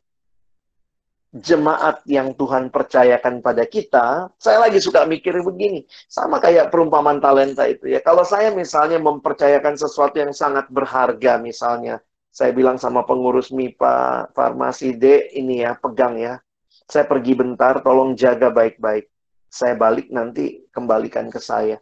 jemaat 1.31 2.03
yang 2.11 2.35
Tuhan 2.35 2.75
percayakan 2.75 3.39
pada 3.39 3.63
kita, 3.63 4.31
saya 4.35 4.59
lagi 4.67 4.83
suka 4.83 5.07
mikir 5.07 5.39
begini, 5.47 5.87
sama 6.11 6.43
kayak 6.43 6.75
perumpamaan 6.75 7.23
talenta 7.23 7.71
itu 7.71 7.87
ya. 7.87 8.03
Kalau 8.03 8.27
saya 8.27 8.51
misalnya 8.51 8.99
mempercayakan 8.99 9.79
sesuatu 9.79 10.19
yang 10.19 10.35
sangat 10.35 10.67
berharga, 10.69 11.39
misalnya 11.39 12.03
saya 12.31 12.51
bilang 12.51 12.79
sama 12.79 13.07
pengurus 13.07 13.55
MIPA 13.55 14.31
farmasi 14.35 14.99
D 14.99 15.31
ini 15.39 15.63
ya, 15.63 15.79
pegang 15.79 16.19
ya. 16.19 16.43
Saya 16.91 17.07
pergi 17.07 17.39
bentar, 17.39 17.79
tolong 17.87 18.19
jaga 18.19 18.51
baik-baik. 18.51 19.07
Saya 19.47 19.79
balik 19.79 20.11
nanti 20.11 20.67
kembalikan 20.75 21.31
ke 21.31 21.39
saya. 21.39 21.79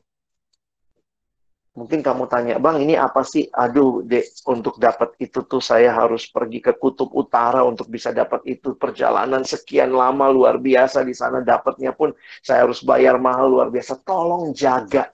Mungkin 1.79 2.03
kamu 2.03 2.27
tanya, 2.27 2.59
Bang, 2.59 2.83
ini 2.83 2.99
apa 2.99 3.23
sih? 3.23 3.47
Aduh, 3.55 4.03
dek, 4.03 4.43
untuk 4.51 4.83
dapat 4.83 5.15
itu 5.23 5.47
tuh 5.47 5.63
saya 5.63 5.95
harus 5.95 6.27
pergi 6.27 6.59
ke 6.59 6.75
kutub 6.75 7.15
utara 7.15 7.63
untuk 7.63 7.87
bisa 7.87 8.11
dapat 8.11 8.43
itu. 8.51 8.75
Perjalanan 8.75 9.47
sekian 9.47 9.95
lama 9.95 10.27
luar 10.27 10.59
biasa 10.59 11.07
di 11.07 11.15
sana 11.15 11.39
dapatnya 11.39 11.95
pun 11.95 12.11
saya 12.43 12.67
harus 12.67 12.83
bayar 12.83 13.23
mahal 13.23 13.47
luar 13.47 13.71
biasa. 13.71 13.95
Tolong 14.03 14.51
jaga. 14.51 15.07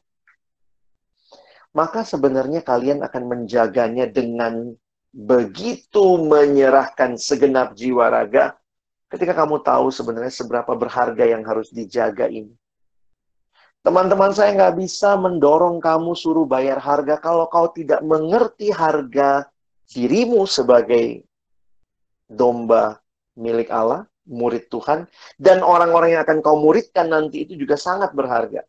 Maka 1.76 2.00
sebenarnya 2.00 2.64
kalian 2.64 3.04
akan 3.04 3.22
menjaganya 3.28 4.08
dengan 4.08 4.72
begitu 5.12 6.16
menyerahkan 6.16 7.20
segenap 7.20 7.76
jiwa 7.76 8.08
raga 8.08 8.56
ketika 9.12 9.36
kamu 9.36 9.60
tahu 9.60 9.92
sebenarnya 9.92 10.32
seberapa 10.32 10.72
berharga 10.72 11.28
yang 11.28 11.44
harus 11.44 11.68
dijaga 11.68 12.24
ini. 12.32 12.56
Teman-teman 13.84 14.32
saya 14.32 14.56
nggak 14.56 14.80
bisa 14.80 15.12
mendorong 15.20 15.76
kamu 15.76 16.16
suruh 16.16 16.48
bayar 16.48 16.80
harga 16.80 17.20
kalau 17.20 17.44
kau 17.52 17.68
tidak 17.68 18.00
mengerti 18.00 18.72
harga 18.72 19.44
dirimu 19.92 20.48
sebagai 20.48 21.20
domba 22.24 22.96
milik 23.36 23.68
Allah, 23.68 24.08
murid 24.24 24.72
Tuhan, 24.72 25.04
dan 25.36 25.60
orang-orang 25.60 26.16
yang 26.16 26.24
akan 26.24 26.40
kau 26.40 26.56
muridkan 26.56 27.12
nanti 27.12 27.44
itu 27.44 27.60
juga 27.60 27.76
sangat 27.76 28.16
berharga. 28.16 28.64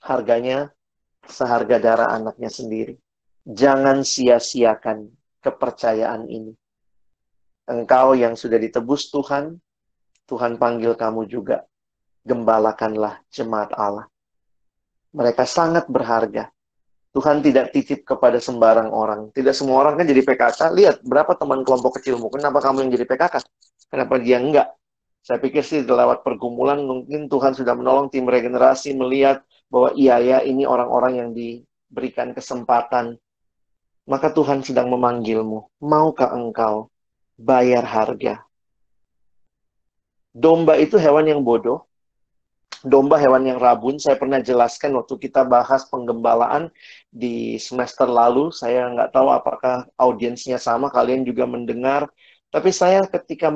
Harganya 0.00 0.72
seharga 1.28 1.76
darah 1.76 2.08
anaknya 2.16 2.48
sendiri. 2.48 2.96
Jangan 3.44 4.00
sia-siakan 4.00 5.12
kepercayaan 5.44 6.24
ini. 6.32 6.56
Engkau 7.68 8.16
yang 8.16 8.32
sudah 8.32 8.56
ditebus 8.56 9.12
Tuhan, 9.12 9.60
Tuhan 10.24 10.56
panggil 10.56 10.96
kamu 10.96 11.28
juga 11.28 11.68
gembalakanlah 12.24 13.20
jemaat 13.28 13.70
Allah. 13.76 14.08
Mereka 15.14 15.46
sangat 15.46 15.86
berharga. 15.86 16.50
Tuhan 17.14 17.46
tidak 17.46 17.70
titip 17.70 18.02
kepada 18.02 18.42
sembarang 18.42 18.90
orang. 18.90 19.30
Tidak 19.30 19.54
semua 19.54 19.86
orang 19.86 20.02
kan 20.02 20.10
jadi 20.10 20.26
PKK. 20.26 20.74
Lihat 20.74 20.96
berapa 21.06 21.38
teman 21.38 21.62
kelompok 21.62 22.02
kecilmu. 22.02 22.26
Kenapa 22.34 22.58
kamu 22.58 22.88
yang 22.88 22.90
jadi 22.98 23.06
PKK? 23.06 23.34
Kenapa 23.86 24.18
dia 24.18 24.42
enggak? 24.42 24.74
Saya 25.22 25.38
pikir 25.38 25.62
sih 25.62 25.86
lewat 25.86 26.26
pergumulan 26.26 26.82
mungkin 26.82 27.30
Tuhan 27.30 27.54
sudah 27.54 27.78
menolong 27.78 28.10
tim 28.10 28.26
regenerasi 28.26 28.98
melihat 28.98 29.46
bahwa 29.70 29.94
iya 29.94 30.18
ya 30.18 30.38
ini 30.42 30.66
orang-orang 30.66 31.22
yang 31.22 31.30
diberikan 31.30 32.34
kesempatan. 32.34 33.14
Maka 34.10 34.34
Tuhan 34.34 34.66
sedang 34.66 34.90
memanggilmu. 34.90 35.80
Maukah 35.86 36.34
engkau 36.34 36.90
bayar 37.38 37.86
harga? 37.86 38.42
Domba 40.34 40.74
itu 40.82 40.98
hewan 40.98 41.30
yang 41.30 41.46
bodoh, 41.46 41.86
domba 42.84 43.16
hewan 43.16 43.48
yang 43.48 43.56
rabun. 43.58 43.96
Saya 43.96 44.20
pernah 44.20 44.38
jelaskan 44.44 44.94
waktu 45.00 45.16
kita 45.16 45.42
bahas 45.48 45.88
penggembalaan 45.88 46.68
di 47.08 47.56
semester 47.56 48.04
lalu. 48.04 48.52
Saya 48.52 48.92
nggak 48.92 49.10
tahu 49.10 49.32
apakah 49.32 49.88
audiensnya 49.96 50.60
sama, 50.60 50.92
kalian 50.92 51.24
juga 51.24 51.48
mendengar. 51.48 52.06
Tapi 52.52 52.70
saya 52.70 53.02
ketika 53.08 53.50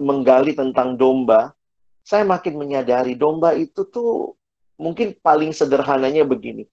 menggali 0.00 0.56
tentang 0.56 0.96
domba, 0.96 1.52
saya 2.00 2.24
makin 2.24 2.56
menyadari 2.56 3.12
domba 3.18 3.52
itu 3.52 3.84
tuh 3.84 4.32
mungkin 4.80 5.12
paling 5.20 5.52
sederhananya 5.52 6.24
begini. 6.24 6.64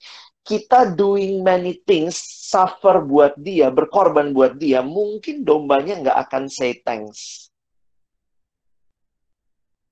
Kita 0.47 0.87
doing 0.87 1.43
many 1.43 1.83
things, 1.83 2.15
suffer 2.47 3.03
buat 3.03 3.35
dia, 3.35 3.67
berkorban 3.67 4.31
buat 4.31 4.55
dia, 4.55 4.79
mungkin 4.79 5.43
dombanya 5.43 5.99
nggak 5.99 6.17
akan 6.23 6.43
say 6.47 6.79
thanks. 6.87 7.51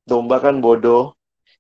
Domba 0.08 0.40
kan 0.40 0.64
bodoh, 0.64 1.15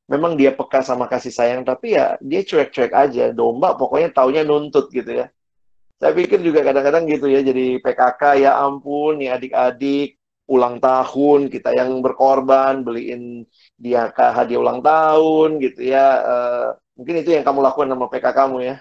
memang 0.05 0.37
dia 0.37 0.53
peka 0.53 0.85
sama 0.85 1.09
kasih 1.09 1.33
sayang 1.33 1.61
tapi 1.65 1.97
ya 1.97 2.17
dia 2.21 2.45
cuek-cuek 2.45 2.93
aja 2.93 3.33
domba 3.33 3.73
pokoknya 3.73 4.13
taunya 4.13 4.41
nuntut 4.45 4.89
gitu 4.93 5.25
ya. 5.25 5.27
Saya 5.95 6.11
pikir 6.11 6.43
juga 6.43 6.59
kadang-kadang 6.61 7.07
gitu 7.07 7.25
ya 7.31 7.39
jadi 7.41 7.79
PKK 7.79 8.21
ya 8.45 8.51
ampun 8.59 9.17
nih 9.17 9.31
adik-adik 9.31 10.19
ulang 10.45 10.77
tahun 10.77 11.49
kita 11.49 11.73
yang 11.73 12.05
berkorban 12.05 12.85
beliin 12.85 13.49
dia 13.79 14.13
hadiah 14.13 14.61
ulang 14.61 14.85
tahun 14.85 15.57
gitu 15.63 15.81
ya. 15.89 16.07
Uh, 16.21 16.67
mungkin 16.99 17.25
itu 17.25 17.33
yang 17.33 17.43
kamu 17.47 17.59
lakukan 17.65 17.89
sama 17.89 18.05
PKK 18.11 18.27
kamu 18.35 18.57
ya. 18.61 18.75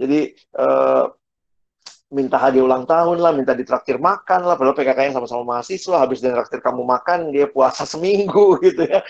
Jadi 0.00 0.20
uh, 0.56 1.10
minta 2.10 2.36
hadiah 2.42 2.66
ulang 2.66 2.84
tahun 2.90 3.22
lah, 3.22 3.30
minta 3.30 3.54
ditraktir 3.54 4.02
makan 4.02 4.42
lah, 4.42 4.58
padahal 4.58 4.74
PKK 4.74 4.98
yang 5.10 5.16
sama-sama 5.22 5.42
mahasiswa, 5.46 6.02
habis 6.02 6.18
dari 6.18 6.34
traktir 6.34 6.58
kamu 6.58 6.82
makan, 6.82 7.30
dia 7.30 7.46
puasa 7.46 7.86
seminggu 7.86 8.58
gitu 8.66 8.82
ya. 8.82 9.00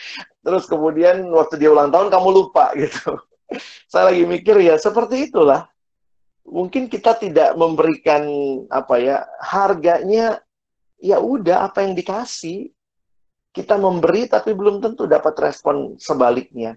Terus 0.44 0.68
kemudian 0.68 1.24
waktu 1.32 1.56
dia 1.56 1.72
ulang 1.72 1.88
tahun 1.88 2.12
kamu 2.12 2.28
lupa 2.28 2.76
gitu. 2.76 3.16
Saya 3.90 4.12
lagi 4.12 4.28
mikir 4.28 4.60
ya 4.60 4.76
seperti 4.76 5.32
itulah. 5.32 5.66
Mungkin 6.44 6.92
kita 6.92 7.16
tidak 7.16 7.56
memberikan 7.56 8.22
apa 8.68 9.00
ya 9.00 9.16
harganya 9.40 10.44
ya 11.00 11.16
udah 11.22 11.70
apa 11.70 11.84
yang 11.86 11.96
dikasih 11.96 12.68
kita 13.50 13.80
memberi 13.80 14.28
tapi 14.28 14.52
belum 14.52 14.84
tentu 14.84 15.08
dapat 15.08 15.40
respon 15.40 15.96
sebaliknya. 15.96 16.76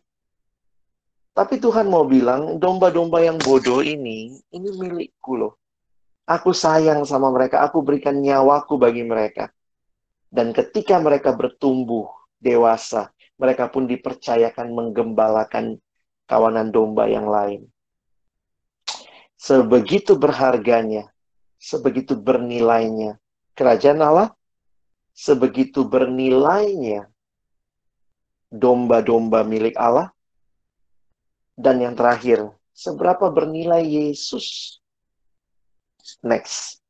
Tapi 1.34 1.58
Tuhan 1.58 1.90
mau 1.90 2.06
bilang 2.06 2.62
domba-domba 2.62 3.26
yang 3.26 3.42
bodoh 3.42 3.82
ini 3.82 4.38
ini 4.54 4.70
milikku 4.78 5.34
loh 5.34 5.63
Aku 6.24 6.56
sayang 6.56 7.04
sama 7.04 7.28
mereka, 7.36 7.60
aku 7.68 7.84
berikan 7.84 8.16
nyawaku 8.24 8.80
bagi 8.80 9.04
mereka. 9.04 9.52
Dan 10.32 10.56
ketika 10.56 10.98
mereka 10.98 11.36
bertumbuh 11.36 12.08
dewasa, 12.40 13.12
mereka 13.36 13.68
pun 13.68 13.86
dipercayakan 13.86 14.72
menggembalakan 14.72 15.78
kawanan 16.26 16.72
domba 16.72 17.12
yang 17.12 17.28
lain. 17.28 17.68
Sebegitu 19.36 20.16
berharganya, 20.16 21.12
sebegitu 21.60 22.16
bernilainya 22.16 23.20
kerajaan 23.54 24.00
Allah, 24.00 24.30
sebegitu 25.12 25.84
bernilainya 25.84 27.12
domba-domba 28.48 29.44
milik 29.44 29.76
Allah, 29.76 30.10
dan 31.54 31.84
yang 31.84 31.94
terakhir, 31.94 32.50
seberapa 32.74 33.30
bernilai 33.30 33.86
Yesus. 33.86 34.80
Next. 36.24 36.84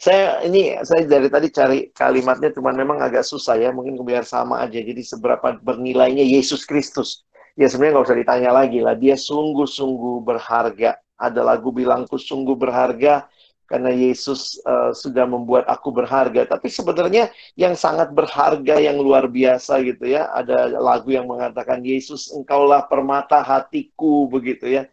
Saya 0.00 0.40
ini 0.48 0.80
saya 0.80 1.04
dari 1.04 1.28
tadi 1.28 1.52
cari 1.52 1.78
kalimatnya 1.92 2.54
cuman 2.56 2.72
memang 2.72 2.98
agak 3.04 3.26
susah 3.26 3.58
ya, 3.60 3.68
mungkin 3.68 4.00
biar 4.00 4.24
sama 4.24 4.64
aja. 4.64 4.80
Jadi 4.80 5.04
seberapa 5.04 5.60
bernilainya 5.60 6.24
Yesus 6.24 6.64
Kristus. 6.64 7.28
Ya 7.58 7.66
sebenarnya 7.66 7.98
nggak 7.98 8.06
usah 8.06 8.18
ditanya 8.22 8.50
lagi 8.54 8.78
lah, 8.78 8.94
dia 8.94 9.18
sungguh-sungguh 9.18 10.22
berharga. 10.22 10.96
Ada 11.18 11.42
lagu 11.42 11.74
bilangku 11.74 12.14
sungguh 12.14 12.54
berharga 12.54 13.26
karena 13.68 13.92
Yesus 13.92 14.56
uh, 14.64 14.94
sudah 14.94 15.26
membuat 15.28 15.68
aku 15.68 15.92
berharga. 15.92 16.48
Tapi 16.48 16.70
sebenarnya 16.72 17.28
yang 17.58 17.74
sangat 17.74 18.14
berharga, 18.14 18.80
yang 18.80 18.96
luar 18.96 19.28
biasa 19.28 19.82
gitu 19.84 20.08
ya. 20.08 20.30
Ada 20.32 20.78
lagu 20.78 21.12
yang 21.12 21.28
mengatakan 21.28 21.84
Yesus 21.84 22.32
engkaulah 22.32 22.86
permata 22.88 23.44
hatiku 23.44 24.30
begitu 24.30 24.70
ya. 24.70 24.88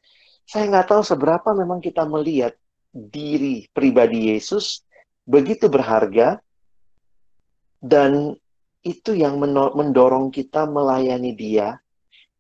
Saya 0.45 0.69
nggak 0.69 0.87
tahu 0.93 1.01
seberapa 1.01 1.49
memang 1.57 1.81
kita 1.81 2.05
melihat 2.05 2.53
diri 2.93 3.65
pribadi 3.73 4.31
Yesus 4.31 4.85
begitu 5.25 5.67
berharga 5.67 6.39
dan 7.81 8.37
itu 8.85 9.17
yang 9.17 9.41
mendorong 9.73 10.29
kita 10.29 10.69
melayani 10.69 11.33
dia 11.33 11.81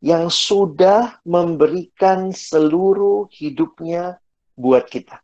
yang 0.05 0.29
sudah 0.29 1.17
memberikan 1.25 2.29
seluruh 2.29 3.25
hidupnya 3.33 4.21
buat 4.53 4.85
kita. 4.85 5.17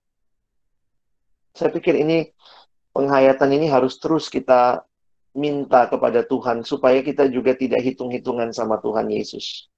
Saya 1.53 1.69
pikir 1.69 2.01
ini 2.01 2.33
penghayatan 2.89 3.53
ini 3.53 3.69
harus 3.69 4.01
terus 4.01 4.25
kita 4.25 4.81
minta 5.37 5.85
kepada 5.85 6.25
Tuhan 6.25 6.65
supaya 6.65 6.99
kita 7.05 7.29
juga 7.29 7.53
tidak 7.53 7.85
hitung-hitungan 7.85 8.51
sama 8.51 8.81
Tuhan 8.81 9.07
Yesus. 9.13 9.69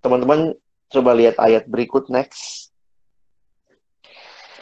Teman-teman 0.00 0.56
coba 0.88 1.12
lihat 1.12 1.36
ayat 1.36 1.68
berikut 1.68 2.08
next. 2.08 2.72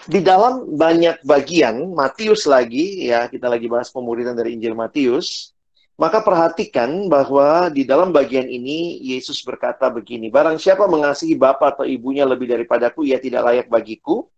Di 0.06 0.22
dalam 0.22 0.78
banyak 0.78 1.26
bagian 1.26 1.90
Matius 1.90 2.46
lagi 2.46 3.10
ya 3.10 3.26
kita 3.26 3.50
lagi 3.50 3.66
bahas 3.66 3.90
pemuridan 3.90 4.38
dari 4.38 4.54
Injil 4.54 4.78
Matius. 4.78 5.50
Maka 5.96 6.20
perhatikan 6.20 7.08
bahwa 7.08 7.72
di 7.72 7.80
dalam 7.88 8.12
bagian 8.12 8.44
ini 8.44 9.00
Yesus 9.00 9.40
berkata 9.40 9.88
begini 9.88 10.28
barang 10.28 10.60
siapa 10.60 10.84
mengasihi 10.84 11.40
bapak 11.40 11.80
atau 11.80 11.88
ibunya 11.88 12.28
lebih 12.28 12.52
daripadaku 12.52 13.08
ia 13.08 13.16
tidak 13.16 13.48
layak 13.48 13.66
bagiku. 13.66 14.28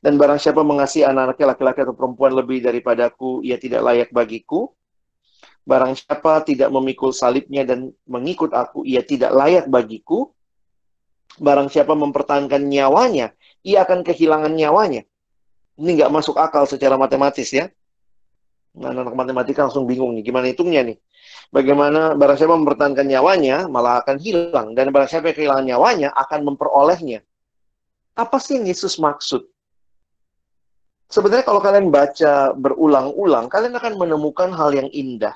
Dan 0.00 0.16
barang 0.16 0.40
siapa 0.40 0.64
mengasihi 0.64 1.04
anak-anaknya 1.04 1.46
laki-laki 1.54 1.80
atau 1.84 1.94
perempuan 1.94 2.32
lebih 2.32 2.64
daripadaku 2.64 3.44
ia 3.44 3.60
tidak 3.60 3.84
layak 3.84 4.10
bagiku. 4.10 4.72
Barang 5.68 5.92
siapa 5.92 6.40
tidak 6.48 6.72
memikul 6.72 7.12
salibnya 7.12 7.62
dan 7.68 7.92
mengikut 8.08 8.56
aku 8.56 8.82
ia 8.88 9.04
tidak 9.04 9.30
layak 9.36 9.68
bagiku 9.68 10.32
barang 11.36 11.68
siapa 11.68 11.92
mempertahankan 11.92 12.64
nyawanya 12.64 13.36
ia 13.68 13.84
akan 13.84 14.06
kehilangan 14.06 14.52
nyawanya. 14.54 15.02
Ini 15.78 15.90
nggak 16.00 16.10
masuk 16.10 16.40
akal 16.40 16.66
secara 16.66 16.98
matematis 16.98 17.52
ya. 17.54 17.70
Nah, 18.78 18.94
anak 18.94 19.14
matematika 19.14 19.66
langsung 19.66 19.84
bingung 19.84 20.14
nih, 20.14 20.24
gimana 20.24 20.46
hitungnya 20.50 20.86
nih? 20.86 20.98
Bagaimana 21.50 22.14
barang 22.14 22.38
siapa 22.38 22.54
mempertahankan 22.54 23.06
nyawanya, 23.08 23.66
malah 23.66 24.02
akan 24.04 24.16
hilang. 24.22 24.76
Dan 24.76 24.94
barang 24.94 25.10
siapa 25.10 25.30
yang 25.32 25.36
kehilangan 25.38 25.66
nyawanya, 25.66 26.08
akan 26.14 26.40
memperolehnya. 26.52 27.20
Apa 28.14 28.38
sih 28.38 28.58
Yesus 28.58 28.98
maksud? 28.98 29.46
Sebenarnya 31.08 31.46
kalau 31.46 31.62
kalian 31.62 31.88
baca 31.88 32.52
berulang-ulang, 32.52 33.48
kalian 33.48 33.74
akan 33.80 33.94
menemukan 33.96 34.52
hal 34.52 34.76
yang 34.76 34.90
indah. 34.92 35.34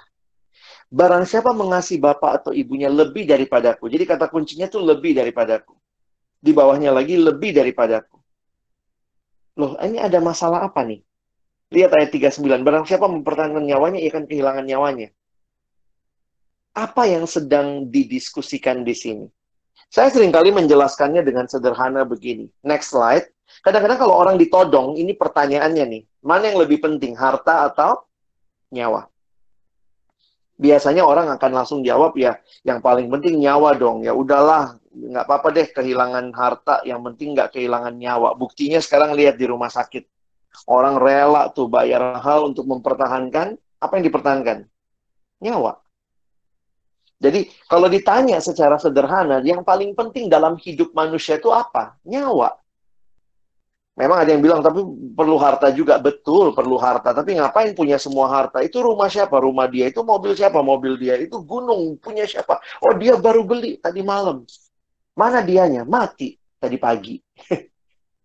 Barang 0.93 1.25
siapa 1.25 1.57
mengasihi 1.57 1.97
bapak 1.97 2.45
atau 2.45 2.53
ibunya 2.53 2.93
lebih 2.93 3.25
daripadaku. 3.25 3.89
Jadi 3.89 4.05
kata 4.05 4.29
kuncinya 4.29 4.69
itu 4.69 4.77
lebih 4.77 5.17
daripadaku 5.17 5.82
di 6.43 6.51
bawahnya 6.51 6.91
lagi 6.91 7.15
lebih 7.15 7.55
daripadaku. 7.55 8.19
Loh, 9.63 9.79
ini 9.79 10.03
ada 10.03 10.19
masalah 10.19 10.67
apa 10.67 10.83
nih? 10.83 10.99
Lihat 11.71 11.95
ayat 11.95 12.11
39. 12.11 12.67
Barang 12.67 12.85
siapa 12.85 13.07
mempertahankan 13.07 13.63
nyawanya, 13.63 14.03
ia 14.03 14.11
akan 14.11 14.27
kehilangan 14.27 14.65
nyawanya. 14.67 15.09
Apa 16.75 17.07
yang 17.07 17.25
sedang 17.31 17.87
didiskusikan 17.89 18.83
di 18.83 18.93
sini? 18.93 19.27
Saya 19.93 20.09
sering 20.09 20.33
kali 20.33 20.51
menjelaskannya 20.51 21.21
dengan 21.21 21.47
sederhana 21.47 22.03
begini. 22.09 22.49
Next 22.65 22.97
slide. 22.97 23.29
Kadang-kadang 23.61 24.01
kalau 24.01 24.17
orang 24.17 24.41
ditodong, 24.41 24.97
ini 24.97 25.13
pertanyaannya 25.13 25.85
nih. 25.85 26.03
Mana 26.25 26.49
yang 26.49 26.65
lebih 26.65 26.81
penting, 26.81 27.13
harta 27.13 27.69
atau 27.69 28.01
nyawa? 28.73 29.13
Biasanya 30.57 31.05
orang 31.05 31.29
akan 31.37 31.51
langsung 31.53 31.81
jawab 31.85 32.17
ya, 32.17 32.41
yang 32.65 32.81
paling 32.81 33.13
penting 33.13 33.37
nyawa 33.41 33.77
dong. 33.77 34.01
Ya 34.01 34.17
udahlah, 34.17 34.81
nggak 34.93 35.25
apa-apa 35.25 35.49
deh 35.57 35.67
kehilangan 35.73 36.31
harta, 36.37 36.85
yang 36.85 37.01
penting 37.03 37.33
nggak 37.33 37.57
kehilangan 37.57 37.97
nyawa. 37.97 38.37
Buktinya 38.37 38.79
sekarang 38.79 39.17
lihat 39.17 39.41
di 39.41 39.49
rumah 39.49 39.73
sakit. 39.73 40.05
Orang 40.69 41.01
rela 41.01 41.49
tuh 41.51 41.67
bayar 41.67 42.21
hal 42.21 42.53
untuk 42.53 42.69
mempertahankan, 42.69 43.57
apa 43.81 43.93
yang 43.97 44.05
dipertahankan? 44.05 44.69
Nyawa. 45.43 45.81
Jadi 47.23 47.49
kalau 47.71 47.87
ditanya 47.87 48.43
secara 48.43 48.77
sederhana, 48.77 49.41
yang 49.41 49.63
paling 49.63 49.95
penting 49.95 50.27
dalam 50.29 50.59
hidup 50.59 50.93
manusia 50.93 51.41
itu 51.41 51.49
apa? 51.55 51.97
Nyawa. 52.05 52.59
Memang 53.93 54.25
ada 54.25 54.33
yang 54.33 54.41
bilang, 54.41 54.65
tapi 54.65 54.81
perlu 55.13 55.37
harta 55.37 55.69
juga. 55.69 56.01
Betul, 56.01 56.57
perlu 56.57 56.81
harta. 56.81 57.13
Tapi 57.13 57.37
ngapain 57.37 57.77
punya 57.77 58.01
semua 58.01 58.25
harta? 58.25 58.65
Itu 58.65 58.81
rumah 58.81 59.13
siapa? 59.13 59.37
Rumah 59.37 59.69
dia. 59.69 59.93
Itu 59.93 60.01
mobil 60.01 60.33
siapa? 60.33 60.65
Mobil 60.65 60.97
dia. 60.97 61.21
Itu 61.21 61.45
gunung 61.45 62.01
punya 62.01 62.25
siapa? 62.25 62.57
Oh, 62.81 62.97
dia 62.97 63.21
baru 63.21 63.45
beli 63.45 63.77
tadi 63.77 64.01
malam. 64.01 64.49
Mana 65.13 65.45
dianya? 65.45 65.85
Mati 65.85 66.37
tadi 66.63 66.79
pagi. 66.79 67.19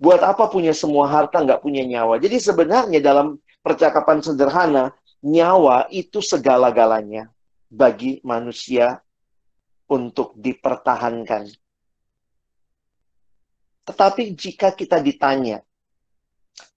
Buat 0.03 0.21
apa 0.21 0.45
punya 0.47 0.77
semua 0.77 1.09
harta, 1.09 1.41
nggak 1.41 1.65
punya 1.65 1.81
nyawa? 1.81 2.21
Jadi 2.21 2.37
sebenarnya 2.37 3.01
dalam 3.01 3.41
percakapan 3.65 4.21
sederhana, 4.21 4.93
nyawa 5.25 5.89
itu 5.89 6.21
segala-galanya 6.21 7.33
bagi 7.65 8.21
manusia 8.21 9.01
untuk 9.89 10.37
dipertahankan. 10.37 11.49
Tetapi 13.89 14.37
jika 14.37 14.75
kita 14.77 15.01
ditanya, 15.01 15.65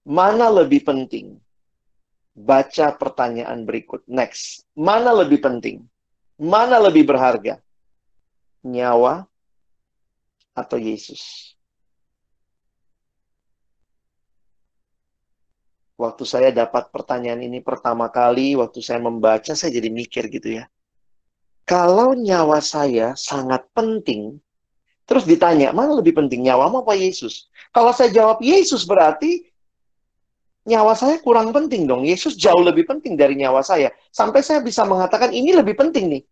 mana 0.01 0.49
lebih 0.49 0.81
penting? 0.81 1.37
Baca 2.33 2.95
pertanyaan 2.95 3.67
berikut. 3.67 4.01
Next. 4.09 4.65
Mana 4.73 5.13
lebih 5.13 5.43
penting? 5.43 5.85
Mana 6.41 6.81
lebih 6.81 7.05
berharga? 7.05 7.61
Nyawa 8.65 9.29
atau 10.61 10.77
Yesus. 10.77 11.51
Waktu 16.01 16.23
saya 16.25 16.49
dapat 16.49 16.89
pertanyaan 16.89 17.45
ini 17.45 17.61
pertama 17.61 18.09
kali, 18.09 18.57
waktu 18.57 18.81
saya 18.81 18.97
membaca, 18.97 19.53
saya 19.53 19.69
jadi 19.69 19.89
mikir 19.93 20.33
gitu 20.33 20.57
ya. 20.61 20.65
Kalau 21.61 22.17
nyawa 22.17 22.57
saya 22.57 23.13
sangat 23.13 23.69
penting, 23.77 24.41
terus 25.05 25.29
ditanya, 25.29 25.69
mana 25.69 25.93
lebih 25.93 26.17
penting, 26.17 26.41
nyawa 26.41 26.73
apa 26.73 26.97
Yesus? 26.97 27.53
Kalau 27.69 27.93
saya 27.93 28.09
jawab 28.09 28.41
Yesus 28.41 28.81
berarti 28.81 29.45
nyawa 30.65 30.97
saya 30.97 31.21
kurang 31.21 31.53
penting 31.53 31.85
dong. 31.85 32.01
Yesus 32.05 32.33
jauh 32.37 32.61
lebih 32.61 32.89
penting 32.89 33.13
dari 33.13 33.37
nyawa 33.37 33.61
saya. 33.61 33.93
Sampai 34.09 34.41
saya 34.41 34.61
bisa 34.61 34.85
mengatakan 34.85 35.29
ini 35.33 35.53
lebih 35.53 35.77
penting 35.77 36.17
nih. 36.17 36.23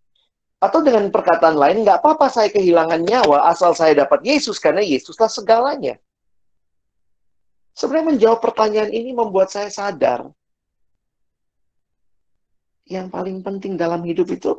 Atau 0.59 0.83
dengan 0.83 1.07
perkataan 1.07 1.55
lain, 1.55 1.87
nggak 1.87 2.03
apa-apa 2.03 2.27
saya 2.27 2.51
kehilangan 2.51 2.99
nyawa 2.99 3.47
asal 3.47 3.71
saya 3.71 3.95
dapat 3.95 4.19
Yesus, 4.27 4.59
karena 4.59 4.83
Yesuslah 4.83 5.31
segalanya. 5.31 5.95
Sebenarnya 7.71 8.11
menjawab 8.11 8.43
pertanyaan 8.43 8.91
ini 8.91 9.15
membuat 9.15 9.55
saya 9.55 9.71
sadar. 9.71 10.27
Yang 12.83 13.07
paling 13.07 13.39
penting 13.39 13.79
dalam 13.79 14.03
hidup 14.03 14.27
itu, 14.33 14.51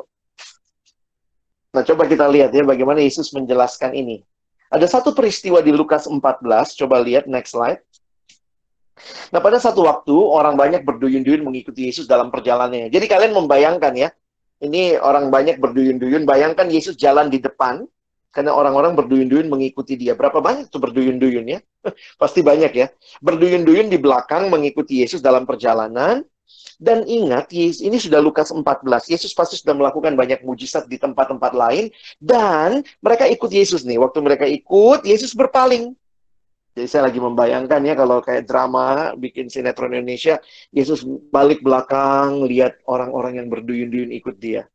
nah 1.74 1.82
coba 1.84 2.06
kita 2.06 2.30
lihat 2.30 2.54
ya 2.54 2.64
bagaimana 2.64 3.04
Yesus 3.04 3.28
menjelaskan 3.36 3.92
ini. 3.92 4.24
Ada 4.70 4.86
satu 4.86 5.12
peristiwa 5.12 5.58
di 5.60 5.74
Lukas 5.74 6.06
14, 6.06 6.78
coba 6.78 6.96
lihat 7.02 7.26
next 7.26 7.52
slide. 7.58 7.82
Nah 9.34 9.42
pada 9.42 9.58
satu 9.58 9.82
waktu 9.82 10.14
orang 10.14 10.54
banyak 10.54 10.86
berduyun-duyun 10.86 11.42
mengikuti 11.42 11.90
Yesus 11.90 12.06
dalam 12.06 12.30
perjalanannya. 12.30 12.88
Jadi 12.88 13.06
kalian 13.10 13.34
membayangkan 13.34 13.92
ya, 13.98 14.08
ini 14.60 15.00
orang 15.00 15.32
banyak 15.32 15.56
berduyun-duyun. 15.56 16.28
Bayangkan 16.28 16.68
Yesus 16.68 16.94
jalan 17.00 17.32
di 17.32 17.40
depan, 17.40 17.88
karena 18.30 18.54
orang-orang 18.54 18.94
berduyun-duyun 18.94 19.50
mengikuti 19.50 19.98
dia. 19.98 20.14
Berapa 20.14 20.38
banyak 20.38 20.70
tuh 20.70 20.78
berduyun-duyun 20.78 21.46
ya? 21.50 21.58
Pasti 22.20 22.46
banyak 22.46 22.72
ya. 22.76 22.86
Berduyun-duyun 23.18 23.90
di 23.90 23.98
belakang 23.98 24.46
mengikuti 24.52 25.02
Yesus 25.02 25.18
dalam 25.18 25.48
perjalanan. 25.48 26.22
Dan 26.80 27.04
ingat, 27.04 27.52
ini 27.52 28.00
sudah 28.00 28.24
Lukas 28.24 28.48
14. 28.48 29.12
Yesus 29.12 29.36
pasti 29.36 29.60
sudah 29.60 29.76
melakukan 29.76 30.16
banyak 30.16 30.40
mujizat 30.40 30.88
di 30.88 30.96
tempat-tempat 30.96 31.52
lain. 31.52 31.92
Dan 32.16 32.80
mereka 33.04 33.28
ikut 33.28 33.52
Yesus 33.52 33.84
nih. 33.84 34.00
Waktu 34.00 34.18
mereka 34.24 34.48
ikut, 34.48 35.04
Yesus 35.04 35.36
berpaling. 35.36 35.92
Jadi 36.70 36.86
saya 36.86 37.10
lagi 37.10 37.18
membayangkan 37.18 37.82
ya 37.82 37.94
kalau 37.98 38.22
kayak 38.22 38.46
drama 38.46 39.12
bikin 39.18 39.50
sinetron 39.50 39.90
Indonesia, 39.90 40.38
Yesus 40.70 41.02
balik 41.34 41.66
belakang 41.66 42.46
lihat 42.46 42.78
orang-orang 42.86 43.42
yang 43.42 43.48
berduyun-duyun 43.50 44.14
ikut 44.14 44.38
dia. 44.38 44.70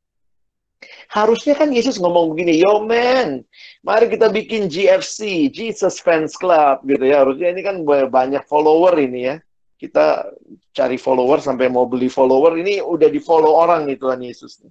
Harusnya 1.09 1.55
kan 1.55 1.71
Yesus 1.71 1.97
ngomong 1.97 2.35
begini, 2.35 2.59
yo 2.59 2.83
man, 2.83 3.41
mari 3.81 4.11
kita 4.11 4.27
bikin 4.27 4.67
GFC, 4.67 5.49
Jesus 5.49 6.03
Fans 6.03 6.35
Club 6.35 6.83
gitu 6.83 7.01
ya. 7.07 7.23
Harusnya 7.23 7.55
ini 7.55 7.61
kan 7.63 7.81
banyak 7.87 8.43
follower 8.45 8.99
ini 8.99 9.31
ya. 9.31 9.35
Kita 9.79 10.29
cari 10.75 10.99
follower 10.99 11.39
sampai 11.39 11.71
mau 11.71 11.87
beli 11.87 12.11
follower, 12.11 12.59
ini 12.59 12.83
udah 12.83 13.07
di 13.07 13.23
follow 13.23 13.55
orang 13.55 13.87
nih 13.87 13.97
Tuhan 13.97 14.19
Yesus. 14.19 14.61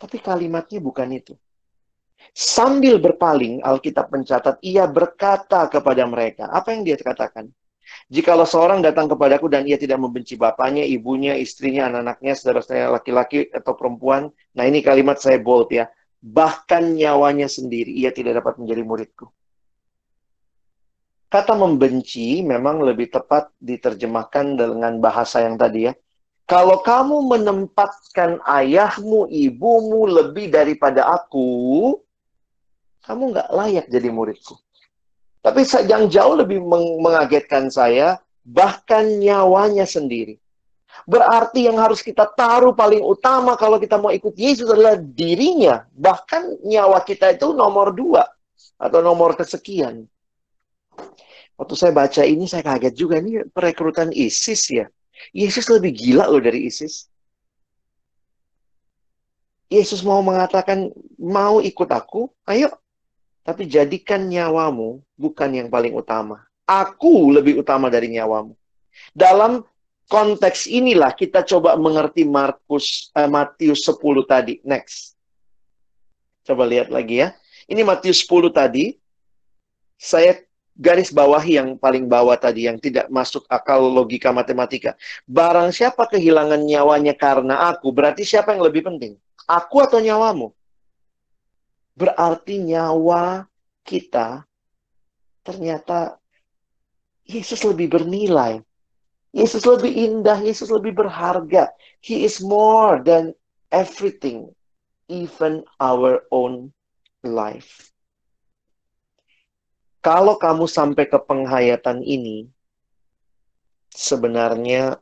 Tapi 0.00 0.16
kalimatnya 0.18 0.80
bukan 0.80 1.08
itu. 1.12 1.34
Sambil 2.30 3.02
berpaling, 3.02 3.60
Alkitab 3.60 4.08
mencatat, 4.08 4.62
ia 4.62 4.86
berkata 4.86 5.66
kepada 5.66 6.06
mereka. 6.06 6.48
Apa 6.48 6.72
yang 6.72 6.86
dia 6.86 6.96
katakan? 6.96 7.50
Jikalau 8.08 8.48
seorang 8.48 8.80
datang 8.80 9.10
kepadaku 9.10 9.52
dan 9.52 9.68
ia 9.68 9.76
tidak 9.76 10.00
membenci 10.00 10.38
bapaknya, 10.38 10.86
ibunya, 10.86 11.36
istrinya, 11.36 11.90
anak-anaknya, 11.92 12.32
saudara-saudara 12.32 12.88
laki-laki 12.96 13.52
atau 13.52 13.76
perempuan. 13.76 14.32
Nah 14.56 14.64
ini 14.64 14.80
kalimat 14.80 15.20
saya 15.20 15.36
bold 15.36 15.68
ya. 15.72 15.88
Bahkan 16.22 16.96
nyawanya 16.96 17.50
sendiri, 17.50 17.92
ia 17.92 18.14
tidak 18.14 18.40
dapat 18.40 18.62
menjadi 18.62 18.82
muridku. 18.86 19.26
Kata 21.32 21.56
membenci 21.56 22.44
memang 22.44 22.84
lebih 22.84 23.08
tepat 23.08 23.48
diterjemahkan 23.56 24.56
dengan 24.56 25.00
bahasa 25.00 25.40
yang 25.40 25.56
tadi 25.56 25.88
ya. 25.88 25.92
Kalau 26.44 26.84
kamu 26.84 27.32
menempatkan 27.32 28.44
ayahmu, 28.44 29.24
ibumu 29.32 30.04
lebih 30.04 30.52
daripada 30.52 31.08
aku, 31.08 31.96
kamu 33.02 33.34
nggak 33.34 33.48
layak 33.50 33.86
jadi 33.90 34.08
muridku. 34.08 34.54
Tapi 35.42 35.66
yang 35.90 36.06
jauh 36.06 36.38
lebih 36.38 36.62
meng 36.62 37.02
mengagetkan 37.02 37.66
saya, 37.66 38.22
bahkan 38.46 39.18
nyawanya 39.18 39.82
sendiri. 39.82 40.38
Berarti 41.02 41.66
yang 41.66 41.80
harus 41.82 41.98
kita 41.98 42.30
taruh 42.30 42.76
paling 42.76 43.02
utama 43.02 43.58
kalau 43.58 43.80
kita 43.82 43.98
mau 43.98 44.14
ikut 44.14 44.38
Yesus 44.38 44.70
adalah 44.70 44.94
dirinya. 44.94 45.82
Bahkan 45.98 46.62
nyawa 46.62 47.02
kita 47.02 47.34
itu 47.34 47.50
nomor 47.56 47.90
dua. 47.90 48.22
Atau 48.78 49.02
nomor 49.02 49.34
kesekian. 49.34 50.06
Waktu 51.58 51.74
saya 51.74 51.90
baca 51.94 52.22
ini, 52.22 52.46
saya 52.46 52.62
kaget 52.62 52.94
juga. 52.94 53.18
Ini 53.18 53.50
perekrutan 53.50 54.14
ISIS 54.14 54.62
ya. 54.70 54.86
Yesus 55.34 55.66
lebih 55.70 55.94
gila 55.94 56.30
loh 56.30 56.42
dari 56.42 56.66
ISIS. 56.70 57.10
Yesus 59.72 60.04
mau 60.04 60.20
mengatakan, 60.20 60.92
mau 61.16 61.64
ikut 61.64 61.88
aku, 61.88 62.28
ayo 62.44 62.68
tapi 63.42 63.66
jadikan 63.66 64.30
nyawamu 64.30 65.02
bukan 65.18 65.50
yang 65.50 65.68
paling 65.68 65.94
utama. 65.94 66.46
Aku 66.62 67.34
lebih 67.34 67.58
utama 67.58 67.90
dari 67.90 68.10
nyawamu. 68.14 68.54
Dalam 69.10 69.66
konteks 70.06 70.70
inilah 70.70 71.10
kita 71.12 71.42
coba 71.42 71.74
mengerti 71.74 72.22
Markus 72.22 73.10
eh, 73.18 73.26
Matius 73.26 73.82
10 73.86 73.98
tadi. 74.24 74.54
Next. 74.62 75.18
Coba 76.46 76.66
lihat 76.66 76.90
lagi 76.90 77.22
ya. 77.22 77.34
Ini 77.66 77.82
Matius 77.82 78.22
10 78.22 78.50
tadi. 78.54 78.94
Saya 79.98 80.38
garis 80.74 81.14
bawahi 81.14 81.62
yang 81.62 81.68
paling 81.78 82.10
bawah 82.10 82.34
tadi 82.34 82.66
yang 82.66 82.78
tidak 82.78 83.06
masuk 83.10 83.46
akal 83.46 83.82
logika 83.86 84.34
matematika. 84.34 84.98
Barang 85.26 85.70
siapa 85.70 86.10
kehilangan 86.10 86.58
nyawanya 86.58 87.14
karena 87.14 87.70
aku, 87.70 87.94
berarti 87.94 88.26
siapa 88.26 88.54
yang 88.54 88.66
lebih 88.66 88.82
penting? 88.82 89.14
Aku 89.46 89.78
atau 89.78 90.02
nyawamu? 90.02 90.50
Berarti 91.92 92.60
nyawa 92.62 93.44
kita 93.84 94.46
ternyata 95.44 96.16
Yesus 97.28 97.62
lebih 97.62 97.92
bernilai. 97.92 98.62
Yesus 99.32 99.64
lebih 99.64 99.92
indah, 99.92 100.36
Yesus 100.44 100.68
lebih 100.68 100.92
berharga. 100.92 101.72
He 102.04 102.28
is 102.28 102.44
more 102.44 103.00
than 103.00 103.32
everything, 103.72 104.52
even 105.08 105.64
our 105.80 106.28
own 106.28 106.76
life. 107.24 107.88
Kalau 110.04 110.36
kamu 110.36 110.68
sampai 110.68 111.08
ke 111.08 111.16
penghayatan 111.16 112.04
ini, 112.04 112.50
sebenarnya 113.88 115.00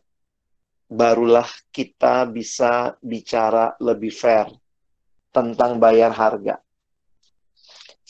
barulah 0.87 1.49
kita 1.75 2.29
bisa 2.29 2.95
bicara 3.03 3.75
lebih 3.83 4.15
fair 4.15 4.47
tentang 5.35 5.83
bayar 5.83 6.15
harga. 6.15 6.61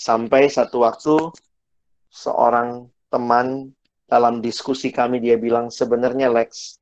Sampai 0.01 0.49
satu 0.49 0.81
waktu 0.81 1.29
seorang 2.09 2.89
teman 3.13 3.77
dalam 4.09 4.41
diskusi 4.41 4.89
kami 4.89 5.21
dia 5.21 5.37
bilang 5.37 5.69
sebenarnya 5.69 6.33
Lex, 6.33 6.81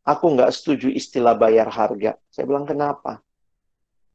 aku 0.00 0.32
nggak 0.32 0.48
setuju 0.48 0.88
istilah 0.88 1.36
bayar 1.36 1.68
harga. 1.68 2.16
Saya 2.32 2.48
bilang 2.48 2.64
kenapa? 2.64 3.20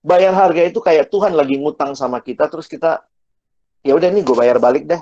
Bayar 0.02 0.34
harga 0.34 0.66
itu 0.66 0.82
kayak 0.82 1.14
Tuhan 1.14 1.38
lagi 1.38 1.62
ngutang 1.62 1.94
sama 1.94 2.26
kita 2.26 2.50
terus 2.50 2.66
kita 2.66 3.06
ya 3.86 3.94
udah 3.94 4.10
nih 4.10 4.26
gue 4.26 4.34
bayar 4.34 4.58
balik 4.58 4.90
deh. 4.90 5.02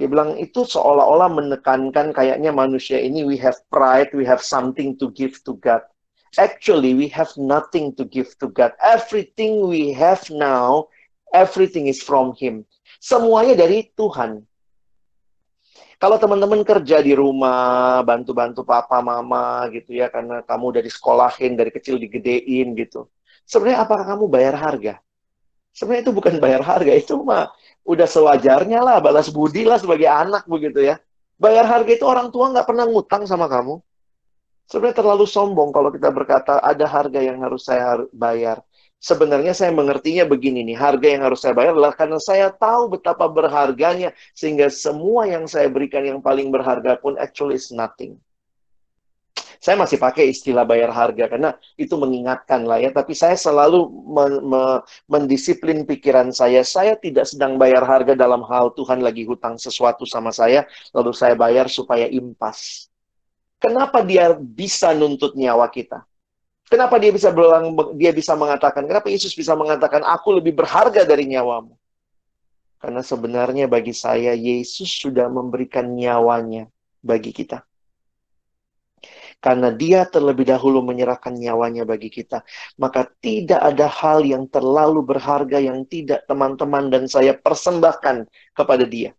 Dia 0.00 0.08
bilang 0.08 0.40
itu 0.40 0.64
seolah-olah 0.64 1.28
menekankan 1.28 2.16
kayaknya 2.16 2.56
manusia 2.56 2.96
ini 2.96 3.20
we 3.20 3.36
have 3.36 3.60
pride, 3.68 4.08
we 4.16 4.24
have 4.24 4.40
something 4.40 4.96
to 4.96 5.12
give 5.12 5.36
to 5.44 5.60
God. 5.60 5.84
Actually, 6.40 6.96
we 6.96 7.12
have 7.12 7.28
nothing 7.36 7.92
to 8.00 8.08
give 8.08 8.32
to 8.40 8.48
God. 8.48 8.72
Everything 8.80 9.68
we 9.68 9.92
have 9.92 10.24
now 10.32 10.88
Everything 11.32 11.86
is 11.90 12.00
from 12.00 12.32
Him. 12.36 12.64
Semuanya 12.98 13.54
dari 13.54 13.88
Tuhan. 13.94 14.42
Kalau 15.98 16.14
teman-teman 16.14 16.62
kerja 16.62 17.02
di 17.02 17.10
rumah, 17.10 18.00
bantu-bantu 18.06 18.62
papa, 18.62 19.02
mama 19.02 19.66
gitu 19.74 19.98
ya, 19.98 20.06
karena 20.06 20.46
kamu 20.46 20.78
dari 20.78 20.90
sekolahin, 20.94 21.58
dari 21.58 21.74
kecil 21.74 21.98
digedein 21.98 22.70
gitu. 22.78 23.10
Sebenarnya 23.42 23.82
apakah 23.82 24.06
kamu 24.06 24.30
bayar 24.30 24.54
harga? 24.54 25.02
Sebenarnya 25.74 26.06
itu 26.06 26.14
bukan 26.14 26.38
bayar 26.38 26.62
harga, 26.62 26.92
itu 26.94 27.18
mah 27.18 27.50
udah 27.82 28.06
sewajarnya 28.06 28.78
lah, 28.78 28.96
balas 29.02 29.26
budi 29.26 29.66
lah 29.66 29.82
sebagai 29.82 30.06
anak 30.06 30.46
begitu 30.46 30.86
ya. 30.86 31.02
Bayar 31.34 31.66
harga 31.66 31.90
itu 31.90 32.06
orang 32.06 32.30
tua 32.30 32.50
nggak 32.54 32.66
pernah 32.66 32.86
ngutang 32.86 33.26
sama 33.26 33.50
kamu. 33.50 33.82
Sebenarnya 34.68 35.00
terlalu 35.00 35.24
sombong 35.24 35.72
kalau 35.72 35.88
kita 35.88 36.12
berkata 36.12 36.60
ada 36.60 36.84
harga 36.84 37.18
yang 37.24 37.40
harus 37.40 37.64
saya 37.64 38.04
bayar 38.12 38.60
sebenarnya 38.98 39.54
saya 39.54 39.70
mengertinya 39.70 40.26
begini 40.26 40.66
nih, 40.66 40.76
harga 40.78 41.08
yang 41.08 41.22
harus 41.22 41.40
saya 41.42 41.54
bayar 41.54 41.74
adalah 41.74 41.94
karena 41.94 42.18
saya 42.18 42.50
tahu 42.50 42.98
betapa 42.98 43.26
berharganya, 43.30 44.14
sehingga 44.34 44.68
semua 44.68 45.26
yang 45.30 45.46
saya 45.46 45.70
berikan 45.70 46.02
yang 46.02 46.18
paling 46.18 46.50
berharga 46.50 46.98
pun 46.98 47.14
actually 47.18 47.58
is 47.58 47.70
nothing. 47.70 48.18
Saya 49.58 49.74
masih 49.74 49.98
pakai 49.98 50.30
istilah 50.30 50.62
bayar 50.62 50.94
harga 50.94 51.26
karena 51.26 51.50
itu 51.74 51.90
mengingatkan 51.98 52.62
lah 52.62 52.78
ya, 52.78 52.94
tapi 52.94 53.10
saya 53.10 53.34
selalu 53.34 53.90
men 54.06 54.32
me 54.46 54.62
mendisiplin 55.10 55.82
pikiran 55.82 56.30
saya. 56.30 56.62
Saya 56.62 56.94
tidak 56.94 57.26
sedang 57.26 57.58
bayar 57.58 57.82
harga 57.82 58.14
dalam 58.14 58.46
hal 58.46 58.70
Tuhan 58.78 59.02
lagi 59.02 59.26
hutang 59.26 59.58
sesuatu 59.58 60.06
sama 60.06 60.30
saya, 60.30 60.62
lalu 60.94 61.10
saya 61.10 61.34
bayar 61.34 61.66
supaya 61.66 62.06
impas. 62.06 62.86
Kenapa 63.58 64.06
dia 64.06 64.38
bisa 64.38 64.94
nuntut 64.94 65.34
nyawa 65.34 65.66
kita? 65.66 66.06
Kenapa 66.68 67.00
dia 67.00 67.08
bisa 67.08 67.32
berulang, 67.32 67.72
dia 67.96 68.12
bisa 68.12 68.36
mengatakan, 68.36 68.84
kenapa 68.84 69.08
Yesus 69.08 69.32
bisa 69.32 69.56
mengatakan, 69.56 70.04
aku 70.04 70.36
lebih 70.36 70.52
berharga 70.52 71.08
dari 71.08 71.24
nyawamu? 71.24 71.72
Karena 72.78 73.00
sebenarnya 73.00 73.66
bagi 73.66 73.96
saya, 73.96 74.36
Yesus 74.36 74.86
sudah 74.86 75.32
memberikan 75.32 75.96
nyawanya 75.96 76.68
bagi 77.00 77.32
kita. 77.32 77.64
Karena 79.38 79.70
dia 79.70 80.02
terlebih 80.02 80.50
dahulu 80.50 80.82
menyerahkan 80.82 81.30
nyawanya 81.30 81.86
bagi 81.86 82.10
kita. 82.10 82.42
Maka 82.76 83.06
tidak 83.22 83.62
ada 83.62 83.86
hal 83.86 84.26
yang 84.26 84.50
terlalu 84.50 85.06
berharga 85.06 85.62
yang 85.62 85.86
tidak 85.86 86.26
teman-teman 86.26 86.90
dan 86.90 87.06
saya 87.06 87.38
persembahkan 87.38 88.26
kepada 88.52 88.82
dia. 88.82 89.14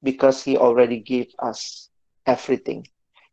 Because 0.00 0.46
he 0.46 0.54
already 0.54 1.02
gave 1.02 1.34
us 1.42 1.90
everything. 2.22 2.86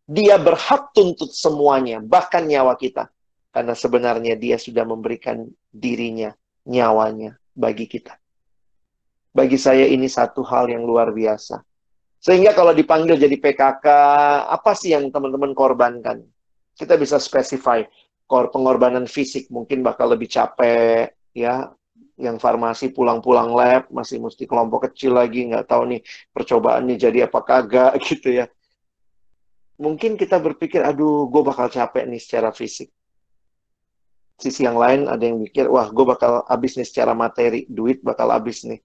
Dia 0.10 0.42
berhak 0.42 0.92
tuntut 0.98 1.32
semuanya, 1.32 2.02
bahkan 2.02 2.44
nyawa 2.50 2.74
kita. 2.76 3.14
Karena 3.54 3.78
sebenarnya 3.78 4.34
dia 4.34 4.58
sudah 4.58 4.82
memberikan 4.82 5.46
dirinya, 5.70 6.34
nyawanya 6.66 7.38
bagi 7.54 7.86
kita. 7.86 8.18
Bagi 9.30 9.62
saya 9.62 9.86
ini 9.86 10.10
satu 10.10 10.42
hal 10.42 10.74
yang 10.74 10.82
luar 10.82 11.14
biasa. 11.14 11.62
Sehingga 12.18 12.58
kalau 12.58 12.74
dipanggil 12.74 13.14
jadi 13.14 13.38
PKK, 13.38 13.86
apa 14.50 14.74
sih 14.74 14.98
yang 14.98 15.14
teman-teman 15.14 15.54
korbankan? 15.54 16.26
Kita 16.74 16.98
bisa 16.98 17.22
spesify. 17.22 17.86
Pengorbanan 18.26 19.06
fisik 19.06 19.54
mungkin 19.54 19.86
bakal 19.86 20.18
lebih 20.18 20.26
capek, 20.26 21.14
ya. 21.38 21.70
Yang 22.18 22.42
farmasi 22.42 22.90
pulang-pulang 22.90 23.54
lab, 23.54 23.86
masih 23.94 24.18
mesti 24.18 24.50
kelompok 24.50 24.90
kecil 24.90 25.14
lagi, 25.14 25.46
nggak 25.46 25.70
tahu 25.70 25.94
nih 25.94 26.02
percobaan 26.34 26.90
nih 26.90 26.98
jadi 26.98 27.20
apa 27.30 27.42
kagak 27.46 27.94
gitu 28.10 28.42
ya 28.42 28.46
mungkin 29.84 30.16
kita 30.16 30.38
berpikir, 30.40 30.80
aduh, 30.86 31.28
gue 31.28 31.42
bakal 31.44 31.68
capek 31.68 32.06
nih 32.06 32.22
secara 32.22 32.54
fisik. 32.54 32.88
Sisi 34.40 34.66
yang 34.66 34.76
lain 34.76 35.06
ada 35.06 35.22
yang 35.22 35.38
mikir, 35.38 35.70
wah, 35.70 35.88
gue 35.88 36.06
bakal 36.06 36.44
habis 36.50 36.76
nih 36.76 36.88
secara 36.88 37.14
materi, 37.14 37.70
duit 37.70 38.02
bakal 38.02 38.34
habis 38.34 38.66
nih. 38.66 38.82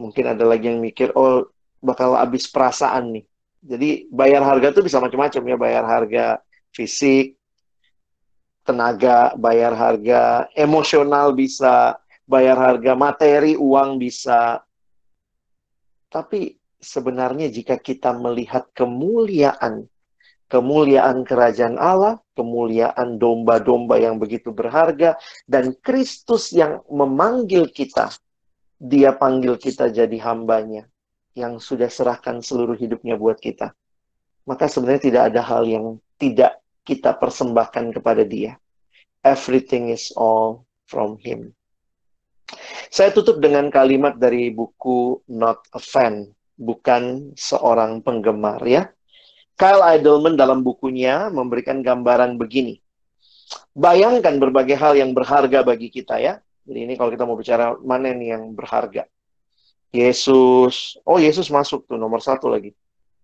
Mungkin 0.00 0.24
ada 0.32 0.44
lagi 0.48 0.72
yang 0.72 0.80
mikir, 0.80 1.12
oh, 1.12 1.52
bakal 1.84 2.16
habis 2.16 2.48
perasaan 2.48 3.20
nih. 3.20 3.24
Jadi 3.60 4.08
bayar 4.08 4.40
harga 4.40 4.72
tuh 4.72 4.84
bisa 4.84 4.96
macam-macam 4.96 5.42
ya, 5.44 5.56
bayar 5.60 5.84
harga 5.84 6.24
fisik, 6.72 7.36
tenaga, 8.64 9.34
bayar 9.34 9.74
harga 9.74 10.46
emosional 10.54 11.34
bisa, 11.34 11.98
bayar 12.22 12.54
harga 12.54 12.94
materi, 12.94 13.58
uang 13.58 13.98
bisa. 13.98 14.62
Tapi 16.06 16.54
sebenarnya 16.78 17.50
jika 17.50 17.74
kita 17.76 18.14
melihat 18.14 18.70
kemuliaan, 18.70 19.89
kemuliaan 20.50 21.22
kerajaan 21.22 21.78
Allah, 21.78 22.18
kemuliaan 22.34 23.22
domba-domba 23.22 24.02
yang 24.02 24.18
begitu 24.18 24.50
berharga, 24.50 25.14
dan 25.46 25.78
Kristus 25.78 26.50
yang 26.50 26.82
memanggil 26.90 27.70
kita, 27.70 28.10
dia 28.82 29.14
panggil 29.14 29.54
kita 29.54 29.94
jadi 29.94 30.18
hambanya, 30.26 30.90
yang 31.38 31.62
sudah 31.62 31.86
serahkan 31.86 32.42
seluruh 32.42 32.74
hidupnya 32.74 33.14
buat 33.14 33.38
kita. 33.38 33.70
Maka 34.44 34.66
sebenarnya 34.66 35.02
tidak 35.06 35.22
ada 35.30 35.40
hal 35.46 35.62
yang 35.70 35.86
tidak 36.18 36.58
kita 36.82 37.14
persembahkan 37.14 37.94
kepada 37.94 38.26
dia. 38.26 38.58
Everything 39.22 39.94
is 39.94 40.10
all 40.18 40.66
from 40.90 41.14
him. 41.22 41.54
Saya 42.90 43.14
tutup 43.14 43.38
dengan 43.38 43.70
kalimat 43.70 44.18
dari 44.18 44.50
buku 44.50 45.22
Not 45.30 45.70
a 45.70 45.78
Fan 45.78 46.26
bukan 46.58 47.32
seorang 47.38 48.02
penggemar 48.02 48.58
ya. 48.66 48.90
Kyle 49.60 49.84
Idleman 49.84 50.40
dalam 50.40 50.64
bukunya 50.64 51.28
memberikan 51.28 51.84
gambaran 51.84 52.40
begini. 52.40 52.80
Bayangkan 53.76 54.40
berbagai 54.40 54.72
hal 54.72 54.96
yang 54.96 55.12
berharga 55.12 55.60
bagi 55.60 55.92
kita 55.92 56.16
ya. 56.16 56.40
Jadi 56.64 56.88
ini 56.88 56.96
kalau 56.96 57.12
kita 57.12 57.28
mau 57.28 57.36
bicara 57.36 57.76
mana 57.84 58.08
nih 58.16 58.40
yang 58.40 58.56
berharga. 58.56 59.04
Yesus, 59.92 60.96
oh 61.04 61.20
Yesus 61.20 61.52
masuk 61.52 61.84
tuh 61.84 62.00
nomor 62.00 62.24
satu 62.24 62.48
lagi. 62.48 62.72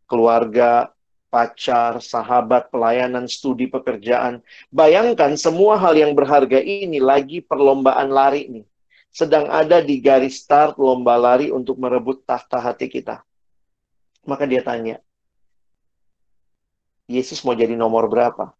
Keluarga, 0.04 0.92
pacar, 1.32 2.04
sahabat, 2.04 2.68
pelayanan, 2.68 3.24
studi, 3.24 3.64
pekerjaan. 3.72 4.44
Bayangkan 4.68 5.40
semua 5.40 5.80
hal 5.80 5.96
yang 5.96 6.12
berharga 6.12 6.60
ini 6.60 7.00
lagi 7.00 7.40
perlombaan 7.40 8.12
lari 8.12 8.44
nih 8.52 8.66
sedang 9.16 9.48
ada 9.48 9.80
di 9.80 9.96
garis 9.96 10.44
start 10.44 10.76
lomba 10.76 11.16
lari 11.16 11.48
untuk 11.48 11.80
merebut 11.80 12.28
tahta 12.28 12.60
hati 12.60 12.92
kita. 12.92 13.24
Maka 14.28 14.44
dia 14.44 14.60
tanya, 14.60 15.00
Yesus 17.06 17.42
mau 17.46 17.54
jadi 17.54 17.78
nomor 17.78 18.10
berapa? 18.10 18.50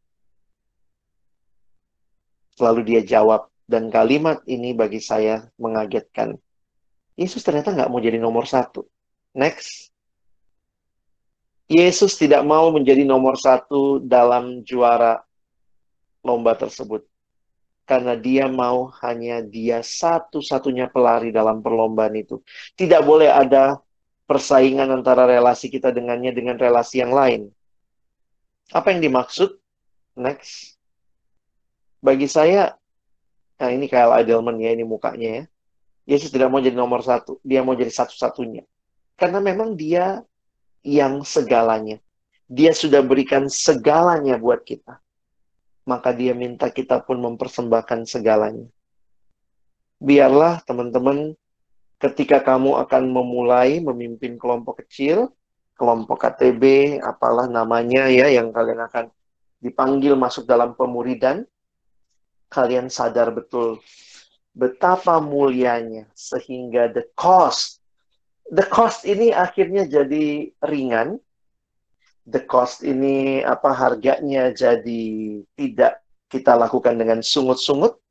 Lalu 2.63 2.81
dia 2.87 3.03
jawab, 3.03 3.51
dan 3.67 3.91
kalimat 3.91 4.41
ini 4.47 4.73
bagi 4.73 5.03
saya 5.03 5.51
mengagetkan. 5.59 6.39
Yesus 7.19 7.43
ternyata 7.43 7.75
nggak 7.75 7.91
mau 7.91 7.99
jadi 7.99 8.17
nomor 8.23 8.47
satu. 8.47 8.87
Next. 9.35 9.91
Yesus 11.67 12.15
tidak 12.15 12.47
mau 12.47 12.71
menjadi 12.71 13.03
nomor 13.03 13.35
satu 13.35 13.99
dalam 13.99 14.63
juara 14.63 15.19
lomba 16.23 16.55
tersebut 16.55 17.03
karena 17.87 18.19
dia 18.19 18.51
mau 18.51 18.91
hanya 19.03 19.43
dia 19.43 19.79
satu-satunya 19.83 20.91
pelari 20.91 21.31
dalam 21.31 21.63
perlombaan 21.63 22.15
itu. 22.19 22.43
Tidak 22.75 23.03
boleh 23.07 23.31
ada 23.31 23.79
persaingan 24.27 24.91
antara 24.91 25.27
relasi 25.27 25.71
kita 25.71 25.95
dengannya 25.95 26.35
dengan 26.35 26.59
relasi 26.59 26.99
yang 26.99 27.15
lain. 27.15 27.47
Apa 28.73 28.95
yang 28.95 29.03
dimaksud? 29.03 29.59
Next. 30.17 30.81
Bagi 32.01 32.27
saya, 32.31 32.75
nah 33.59 33.71
ini 33.71 33.91
Kyle 33.91 34.15
Adelman 34.15 34.59
ya, 34.63 34.73
ini 34.73 34.87
mukanya 34.87 35.43
ya. 35.43 35.45
Yesus 36.07 36.31
tidak 36.31 36.55
mau 36.55 36.63
jadi 36.63 36.79
nomor 36.79 37.03
satu, 37.03 37.43
dia 37.43 37.67
mau 37.67 37.75
jadi 37.75 37.91
satu-satunya. 37.91 38.63
Karena 39.19 39.43
memang 39.43 39.75
dia 39.75 40.23
yang 40.87 41.27
segalanya. 41.27 41.99
Dia 42.47 42.71
sudah 42.71 43.03
berikan 43.03 43.51
segalanya 43.51 44.39
buat 44.39 44.63
kita 44.63 45.03
maka 45.87 46.11
dia 46.11 46.35
minta 46.35 46.67
kita 46.69 46.99
pun 47.01 47.23
mempersembahkan 47.23 48.11
segalanya. 48.11 48.67
Biarlah 50.03 50.61
teman-teman 50.67 51.33
ketika 52.03 52.43
kamu 52.43 52.77
akan 52.85 53.03
memulai 53.09 53.79
memimpin 53.79 54.37
kelompok 54.37 54.85
kecil, 54.85 55.33
kelompok 55.77 56.25
KTB, 56.25 56.97
apalah 57.05 57.47
namanya 57.47 58.09
ya 58.09 58.33
yang 58.33 58.51
kalian 58.51 58.81
akan 58.89 59.13
dipanggil 59.61 60.17
masuk 60.17 60.49
dalam 60.49 60.73
pemuridan, 60.73 61.45
kalian 62.49 62.89
sadar 62.89 63.31
betul 63.31 63.79
betapa 64.57 65.21
mulianya 65.21 66.09
sehingga 66.17 66.89
the 66.89 67.05
cost 67.13 67.85
the 68.49 68.65
cost 68.65 69.05
ini 69.05 69.31
akhirnya 69.31 69.87
jadi 69.87 70.51
ringan. 70.65 71.21
The 72.27 72.43
cost 72.43 72.83
ini 72.83 73.47
apa 73.47 73.71
harganya 73.71 74.51
jadi 74.51 75.05
tidak 75.55 76.03
kita 76.27 76.59
lakukan 76.59 76.99
dengan 76.99 77.23
sungut-sungut, 77.23 78.03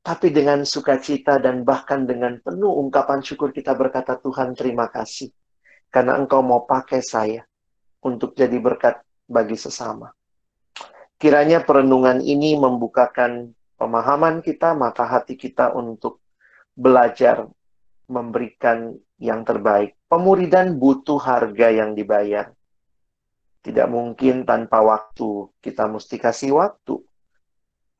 tapi 0.00 0.32
dengan 0.32 0.64
sukacita 0.64 1.36
dan 1.36 1.60
bahkan 1.60 2.08
dengan 2.08 2.40
penuh 2.40 2.72
ungkapan 2.80 3.20
syukur 3.20 3.52
kita 3.52 3.76
berkata 3.76 4.16
Tuhan 4.16 4.56
terima 4.56 4.88
kasih 4.88 5.28
karena 5.90 6.16
engkau 6.16 6.40
mau 6.40 6.64
pakai 6.64 7.02
saya 7.02 7.42
untuk 8.00 8.32
jadi 8.38 8.56
berkat 8.56 9.02
bagi 9.26 9.58
sesama. 9.58 10.10
Kiranya 11.20 11.60
perenungan 11.66 12.24
ini 12.24 12.56
membukakan 12.56 13.52
pemahaman 13.76 14.40
kita, 14.40 14.72
maka 14.72 15.04
hati 15.04 15.36
kita 15.36 15.76
untuk 15.76 16.24
belajar 16.72 17.44
memberikan 18.08 18.96
yang 19.20 19.44
terbaik. 19.44 20.00
Pemuridan 20.08 20.80
butuh 20.80 21.20
harga 21.20 21.68
yang 21.68 21.92
dibayar. 21.92 22.50
Tidak 23.60 23.86
mungkin 23.92 24.48
tanpa 24.48 24.80
waktu. 24.80 25.52
Kita 25.60 25.84
mesti 25.86 26.16
kasih 26.16 26.56
waktu. 26.56 26.96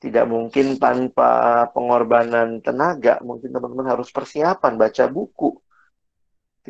Tidak 0.01 0.25
mungkin 0.25 0.81
tanpa 0.81 1.69
pengorbanan 1.77 2.65
tenaga. 2.65 3.21
Mungkin 3.21 3.53
teman-teman 3.53 3.93
harus 3.93 4.09
persiapan, 4.09 4.81
baca 4.81 5.05
buku. 5.13 5.61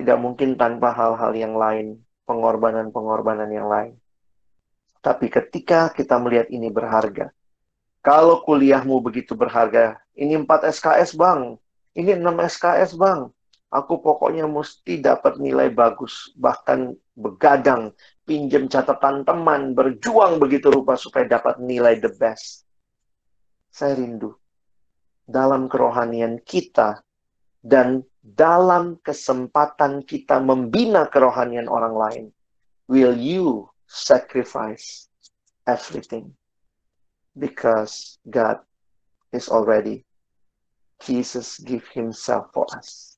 Tidak 0.00 0.16
mungkin 0.16 0.56
tanpa 0.56 0.96
hal-hal 0.96 1.36
yang 1.36 1.60
lain, 1.60 2.00
pengorbanan-pengorbanan 2.24 3.52
yang 3.52 3.68
lain. 3.68 4.00
Tapi 5.04 5.28
ketika 5.28 5.92
kita 5.92 6.16
melihat 6.16 6.48
ini 6.48 6.72
berharga, 6.72 7.28
kalau 8.00 8.40
kuliahmu 8.40 8.96
begitu 9.04 9.36
berharga, 9.36 10.00
ini 10.16 10.40
4 10.40 10.72
SKS 10.72 11.20
bang, 11.20 11.60
ini 11.92 12.16
6 12.16 12.24
SKS 12.48 12.96
bang, 12.96 13.28
aku 13.68 14.00
pokoknya 14.00 14.48
mesti 14.48 15.04
dapat 15.04 15.36
nilai 15.36 15.68
bagus, 15.68 16.32
bahkan 16.32 16.96
begadang, 17.12 17.92
pinjam 18.24 18.72
catatan 18.72 19.20
teman, 19.28 19.76
berjuang 19.76 20.40
begitu 20.40 20.72
rupa 20.72 20.96
supaya 20.96 21.28
dapat 21.28 21.60
nilai 21.60 22.00
the 22.00 22.08
best. 22.16 22.64
Saya 23.68 24.00
rindu 24.00 24.32
dalam 25.28 25.68
kerohanian 25.68 26.40
kita 26.40 27.04
dan 27.62 28.00
dalam 28.20 29.00
kesempatan 29.00 30.04
kita 30.04 30.38
membina 30.40 31.08
kerohanian 31.08 31.66
orang 31.66 31.94
lain. 31.96 32.24
Will 32.90 33.16
you 33.16 33.70
sacrifice 33.88 35.08
everything? 35.64 36.36
Because 37.32 38.18
God 38.28 38.60
is 39.32 39.48
already. 39.48 40.04
Jesus 41.00 41.56
give 41.64 41.86
himself 41.96 42.52
for 42.52 42.68
us. 42.76 43.16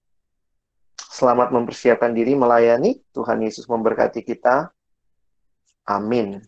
Selamat 1.12 1.50
mempersiapkan 1.50 2.14
diri 2.14 2.38
melayani. 2.38 3.02
Tuhan 3.10 3.42
Yesus 3.42 3.66
memberkati 3.66 4.22
kita. 4.22 4.70
Amin. 5.90 6.38